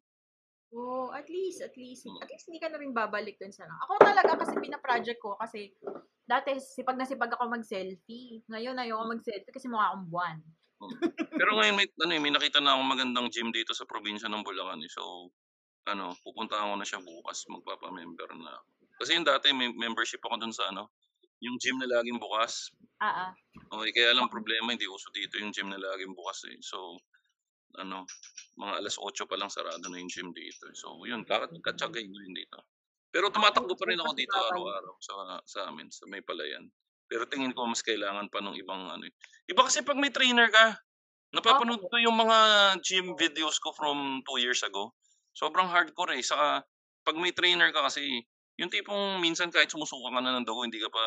Oh, 0.72 1.12
at 1.12 1.28
least, 1.28 1.60
at 1.60 1.76
least, 1.76 2.06
Mm. 2.06 2.24
at 2.24 2.30
least 2.30 2.48
hindi 2.48 2.60
ka 2.62 2.72
na 2.72 2.80
rin 2.80 2.96
babalik 2.96 3.36
dun 3.36 3.52
sa 3.52 3.68
Ako 3.84 4.00
talaga 4.00 4.32
kasi 4.40 4.56
pina-project 4.56 5.20
ko 5.20 5.36
kasi 5.36 5.76
dati 6.24 6.56
sipag 6.56 6.96
na 6.96 7.04
sipag 7.04 7.36
ako 7.36 7.52
mag-selfie. 7.52 8.40
Ngayon 8.48 8.80
ayoko 8.80 9.04
mag-selfie 9.04 9.52
kasi 9.52 9.68
mukha 9.68 9.92
akong 9.92 10.08
buwan. 10.08 10.36
Mm. 10.82 10.98
Pero 11.38 11.50
ngayon 11.58 11.76
may 11.78 11.86
ano 12.02 12.12
eh, 12.14 12.22
may 12.22 12.32
nakita 12.34 12.58
na 12.62 12.74
akong 12.78 12.90
magandang 12.90 13.28
gym 13.30 13.50
dito 13.54 13.74
sa 13.74 13.86
probinsya 13.86 14.26
ng 14.30 14.42
Bulacan 14.46 14.82
eh. 14.82 14.90
So 14.90 15.30
ano, 15.88 16.14
pupuntahan 16.24 16.70
ko 16.72 16.76
na 16.80 16.86
siya 16.88 17.00
bukas, 17.02 17.44
magpapa-member 17.50 18.30
na. 18.40 18.54
Kasi 19.00 19.16
yung 19.18 19.26
dati 19.28 19.50
may 19.54 19.70
membership 19.72 20.20
ako 20.24 20.36
dun 20.42 20.54
sa 20.54 20.70
ano, 20.72 20.92
yung 21.44 21.56
gym 21.60 21.76
na 21.76 21.88
laging 22.00 22.16
bukas. 22.16 22.72
Ah, 23.04 23.28
ah. 23.28 23.30
Okay, 23.76 23.92
kaya 23.92 24.16
lang 24.16 24.32
problema, 24.32 24.72
hindi 24.72 24.88
uso 24.88 25.12
dito 25.12 25.36
yung 25.36 25.52
gym 25.52 25.68
na 25.68 25.76
laging 25.78 26.16
bukas 26.16 26.48
eh. 26.48 26.56
So, 26.64 26.96
ano, 27.76 28.06
mga 28.56 28.72
alas 28.80 28.96
8 28.96 29.28
pa 29.28 29.36
lang 29.36 29.50
sarado 29.52 29.84
na 29.90 30.00
yung 30.00 30.08
gym 30.08 30.30
dito. 30.32 30.70
So, 30.72 31.02
yun, 31.04 31.26
kakat 31.28 31.52
katsagay 31.60 32.06
ko 32.06 32.16
yun 32.16 32.34
dito. 32.34 32.58
Pero 33.14 33.30
tumatakbo 33.30 33.78
pa 33.78 33.86
rin 33.86 34.00
ako 34.02 34.12
dito 34.18 34.34
araw-araw 34.34 34.94
sa 34.98 35.14
sa 35.46 35.70
amin, 35.70 35.86
sa 35.92 36.02
may 36.10 36.18
palayan. 36.24 36.66
Pero 37.06 37.28
tingin 37.30 37.54
ko 37.54 37.62
mas 37.68 37.84
kailangan 37.84 38.26
pa 38.26 38.42
ng 38.42 38.58
ibang 38.58 38.90
ano. 38.90 39.06
eh. 39.06 39.14
Iba 39.46 39.62
kasi 39.68 39.86
pag 39.86 39.94
may 40.00 40.10
trainer 40.10 40.50
ka, 40.50 40.74
napapanood 41.30 41.82
ko 41.86 41.96
yung 42.02 42.16
mga 42.18 42.38
gym 42.82 43.14
videos 43.14 43.62
ko 43.62 43.70
from 43.70 44.18
two 44.26 44.42
years 44.42 44.66
ago. 44.66 44.90
Sobrang 45.34 45.70
hardcore 45.70 46.18
eh. 46.18 46.24
Saka 46.26 46.66
pag 47.06 47.16
may 47.20 47.30
trainer 47.30 47.70
ka 47.70 47.86
kasi, 47.86 48.24
yung 48.54 48.70
tipong 48.70 49.18
minsan 49.18 49.50
kahit 49.50 49.66
sumusuka 49.66 50.14
ka 50.14 50.20
na 50.22 50.38
ng 50.38 50.46
dugo, 50.46 50.62
hindi 50.62 50.78
ka 50.78 50.86
pa 50.90 51.04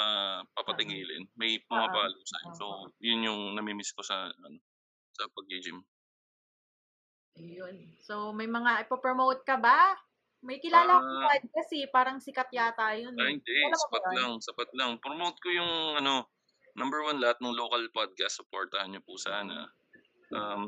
papatingilin. 0.51 1.31
May 1.39 1.63
pumapalo 1.63 2.19
sa'yo. 2.27 2.49
So, 2.59 2.65
yun 2.99 3.23
yung 3.23 3.55
namimiss 3.55 3.95
ko 3.95 4.03
sa 4.03 4.27
ano, 4.27 4.59
sa 5.15 5.31
pag-gym. 5.31 5.79
Ayun. 7.37 7.95
So, 8.03 8.33
may 8.33 8.49
mga 8.49 8.89
ipopromote 8.89 9.45
ka 9.45 9.55
ba? 9.61 9.95
May 10.43 10.59
kilala 10.61 11.01
akong 11.01 11.21
Ah. 11.23 11.29
podcast 11.33 11.71
eh. 11.73 11.85
Parang 11.89 12.17
sikat 12.21 12.49
yata 12.53 12.93
yun. 12.97 13.13
Ay, 13.17 13.25
eh. 13.25 13.31
hindi. 13.37 13.55
Mo 13.63 13.69
ba 13.71 13.77
Sapat 13.79 14.03
yun? 14.03 14.15
lang. 14.17 14.33
Sapat 14.41 14.69
lang. 14.73 14.91
Promote 15.01 15.37
ko 15.41 15.49
yung 15.49 15.73
ano, 15.97 16.29
number 16.77 17.01
one 17.05 17.17
lahat 17.21 17.37
ng 17.41 17.53
local 17.57 17.81
podcast. 17.93 18.41
Supportahan 18.41 18.91
niyo 18.93 19.01
po 19.05 19.17
sana. 19.17 19.69
Um, 20.27 20.67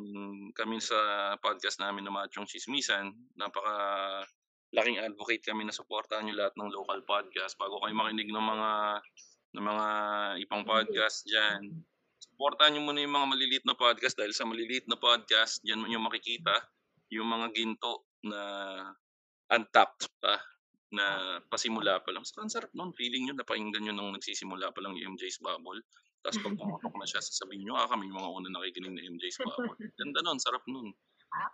kami 0.56 0.80
sa 0.80 0.96
podcast 1.44 1.84
namin 1.84 2.08
na 2.08 2.16
Machong 2.16 2.48
Chismisan, 2.48 3.12
napaka 3.36 3.76
laking 4.70 5.02
advocate 5.02 5.42
kami 5.42 5.66
na 5.66 5.74
supportahan 5.74 6.30
niyo 6.30 6.38
lahat 6.38 6.54
ng 6.58 6.70
local 6.70 7.02
podcast 7.06 7.58
bago 7.58 7.82
kayo 7.82 7.94
makinig 7.98 8.30
ng 8.30 8.46
mga 8.46 8.72
ng 9.58 9.66
mga 9.66 9.88
ibang 10.46 10.62
podcast 10.62 11.26
diyan. 11.26 11.62
Supportahan 12.20 12.78
niyo 12.78 12.86
muna 12.86 13.02
yung 13.02 13.16
mga 13.16 13.28
maliliit 13.34 13.66
na 13.66 13.74
podcast 13.74 14.14
dahil 14.14 14.34
sa 14.36 14.46
maliliit 14.46 14.86
na 14.86 15.00
podcast, 15.00 15.64
diyan 15.66 15.90
niyo 15.90 16.00
makikita 16.00 16.54
yung 17.10 17.26
mga 17.26 17.50
ginto 17.58 18.06
na 18.22 18.42
untapped 19.50 20.06
pa 20.22 20.38
na 20.94 21.38
pasimula 21.50 22.02
pa 22.02 22.14
lang. 22.14 22.26
Saka 22.26 22.46
ang 22.46 22.54
sarap 22.54 22.72
nun. 22.74 22.94
Feeling 22.94 23.30
nyo, 23.30 23.34
napakinggan 23.38 23.82
nyo 23.86 23.94
nung 23.94 24.14
nagsisimula 24.14 24.74
pa 24.74 24.80
lang 24.82 24.94
yung 24.98 25.18
MJ's 25.18 25.42
Bubble. 25.42 25.82
Tapos 26.22 26.38
pag 26.42 26.56
pumatok 26.60 26.94
na 26.98 27.06
siya, 27.10 27.22
sasabihin 27.22 27.66
nyo, 27.70 27.78
ah, 27.78 27.90
kami 27.90 28.10
yung 28.10 28.18
mga 28.22 28.30
una 28.30 28.48
nakikinig 28.54 28.94
na 28.94 29.02
MJ's 29.06 29.38
Bubble. 29.42 29.74
Ganda 29.98 30.20
nun, 30.26 30.38
sarap 30.42 30.62
nun. 30.70 30.94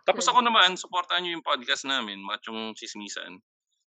Tapos 0.07 0.25
ako 0.31 0.39
naman, 0.39 0.79
supportahan 0.79 1.23
niyo 1.23 1.39
yung 1.39 1.45
podcast 1.45 1.83
namin, 1.83 2.23
Machong 2.23 2.75
Chismisan. 2.77 3.39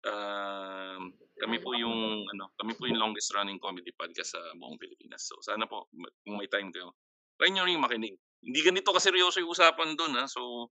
Um, 0.04 1.16
kami 1.40 1.56
po 1.64 1.72
yung 1.72 2.28
ano, 2.28 2.52
kami 2.60 2.76
po 2.76 2.84
yung 2.84 3.00
longest 3.00 3.32
running 3.32 3.56
comedy 3.56 3.88
podcast 3.96 4.36
sa 4.36 4.40
buong 4.52 4.76
Pilipinas. 4.76 5.24
So 5.24 5.40
sana 5.40 5.64
po 5.64 5.88
kung 6.24 6.36
may 6.36 6.48
time 6.48 6.68
kayo, 6.68 6.92
try 7.40 7.48
niyo 7.48 7.64
rin 7.64 7.80
makinig. 7.80 8.20
Hindi 8.44 8.60
ganito 8.60 8.92
kaseryoso 8.92 9.40
yung 9.40 9.52
usapan 9.56 9.96
doon 9.96 10.20
ha. 10.20 10.28
So 10.28 10.68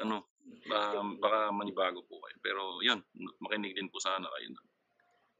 ano, 0.00 0.32
um, 0.72 1.20
baka 1.20 1.52
manibago 1.52 2.00
po 2.08 2.24
kayo. 2.24 2.36
Pero 2.40 2.62
yun, 2.80 3.04
makinig 3.44 3.76
din 3.76 3.92
po 3.92 4.00
sana 4.00 4.24
kayo. 4.32 4.48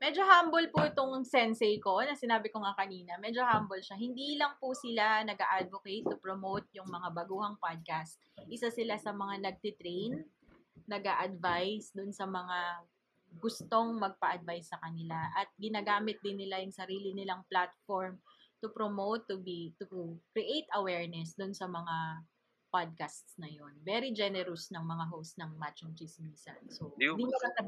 Medyo 0.01 0.24
humble 0.24 0.72
po 0.72 0.80
itong 0.80 1.28
sensei 1.28 1.76
ko 1.76 2.01
na 2.01 2.16
sinabi 2.16 2.48
ko 2.48 2.64
nga 2.64 2.72
kanina. 2.72 3.20
Medyo 3.20 3.44
humble 3.44 3.84
siya. 3.84 4.01
Hindi 4.01 4.40
lang 4.40 4.57
po 4.57 4.72
sila 4.72 5.20
nag-advocate 5.28 6.09
to 6.09 6.16
promote 6.16 6.64
yung 6.72 6.88
mga 6.88 7.12
baguhang 7.12 7.61
podcast. 7.61 8.16
Isa 8.48 8.72
sila 8.72 8.96
sa 8.96 9.12
mga 9.12 9.44
nagtitrain, 9.44 10.24
nag-a-advise 10.88 11.92
dun 11.92 12.16
sa 12.16 12.24
mga 12.24 12.88
gustong 13.44 14.01
magpa-advise 14.01 14.72
sa 14.72 14.80
kanila. 14.80 15.20
At 15.36 15.53
ginagamit 15.61 16.16
din 16.24 16.40
nila 16.40 16.64
yung 16.64 16.72
sarili 16.72 17.12
nilang 17.12 17.44
platform 17.53 18.16
to 18.64 18.72
promote, 18.72 19.28
to 19.28 19.36
be, 19.36 19.76
to 19.84 20.16
create 20.32 20.66
awareness 20.80 21.36
dun 21.36 21.53
sa 21.53 21.68
mga 21.68 22.24
podcasts 22.72 23.36
na 23.36 23.53
yon. 23.53 23.76
Very 23.84 24.16
generous 24.16 24.72
ng 24.72 24.80
mga 24.80 25.05
host 25.12 25.36
ng 25.36 25.61
Machong 25.61 25.92
Chismisan. 25.92 26.57
So, 26.72 26.96
Hindi 26.96 27.28
ko 27.28 27.36
ko 27.36 27.36
basta 27.36 27.61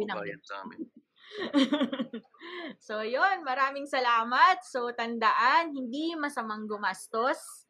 so, 2.86 3.00
yun. 3.02 3.42
Maraming 3.44 3.88
salamat. 3.88 4.60
So, 4.66 4.92
tandaan, 4.92 5.72
hindi 5.72 6.14
masamang 6.16 6.68
gumastos, 6.68 7.68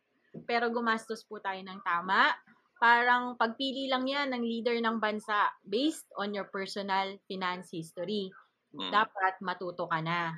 pero 0.49 0.73
gumastos 0.73 1.25
po 1.27 1.39
tayo 1.39 1.61
ng 1.63 1.81
tama. 1.85 2.33
Parang 2.83 3.39
pagpili 3.39 3.87
lang 3.87 4.11
yan 4.11 4.35
ng 4.35 4.43
leader 4.43 4.75
ng 4.83 4.99
bansa 4.99 5.47
based 5.63 6.11
on 6.19 6.35
your 6.35 6.51
personal 6.51 7.15
finance 7.31 7.71
history. 7.71 8.27
Mm. 8.75 8.91
Dapat 8.91 9.39
matuto 9.39 9.87
ka 9.87 10.03
na. 10.03 10.35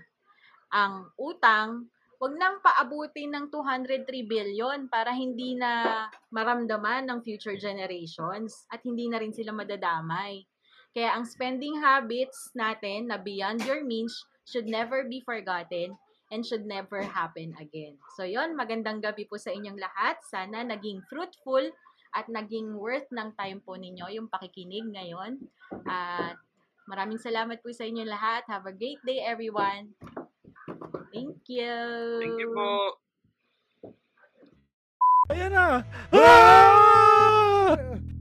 Ang 0.74 1.08
utang, 1.16 1.88
wag 2.20 2.34
nang 2.36 2.60
paabutin 2.60 3.32
ng 3.32 3.46
203 3.48 4.04
billion 4.28 4.78
para 4.92 5.14
hindi 5.14 5.56
na 5.56 6.04
maramdaman 6.28 7.08
ng 7.08 7.18
future 7.24 7.56
generations 7.56 8.68
at 8.68 8.84
hindi 8.84 9.08
na 9.08 9.22
rin 9.22 9.32
sila 9.32 9.54
madadamay. 9.54 10.44
Kaya 10.94 11.18
ang 11.18 11.26
spending 11.26 11.82
habits 11.82 12.54
natin 12.54 13.10
na 13.10 13.18
beyond 13.18 13.66
your 13.66 13.82
means 13.82 14.14
should 14.46 14.70
never 14.70 15.02
be 15.02 15.18
forgotten 15.26 15.98
and 16.30 16.46
should 16.46 16.64
never 16.64 17.02
happen 17.02 17.50
again. 17.58 17.98
So 18.14 18.22
yon, 18.22 18.54
magandang 18.54 19.02
gabi 19.02 19.26
po 19.26 19.34
sa 19.34 19.50
inyong 19.50 19.76
lahat. 19.76 20.22
Sana 20.30 20.62
naging 20.62 21.02
fruitful 21.10 21.66
at 22.14 22.30
naging 22.30 22.78
worth 22.78 23.10
ng 23.10 23.34
time 23.34 23.58
po 23.66 23.74
ninyo 23.74 24.06
yung 24.14 24.30
pakikinig 24.30 24.86
ngayon. 24.86 25.42
At 25.82 26.38
maraming 26.86 27.18
salamat 27.18 27.58
po 27.58 27.74
sa 27.74 27.82
inyong 27.84 28.08
lahat. 28.08 28.46
Have 28.46 28.70
a 28.70 28.74
great 28.74 29.02
day 29.02 29.18
everyone. 29.26 29.98
Thank 31.10 31.42
you. 31.50 31.74
Thank 32.22 32.38
you 32.38 32.50
po. 32.54 32.70
Ayan 35.32 35.50
na! 35.56 35.82
Ah! 36.12 36.93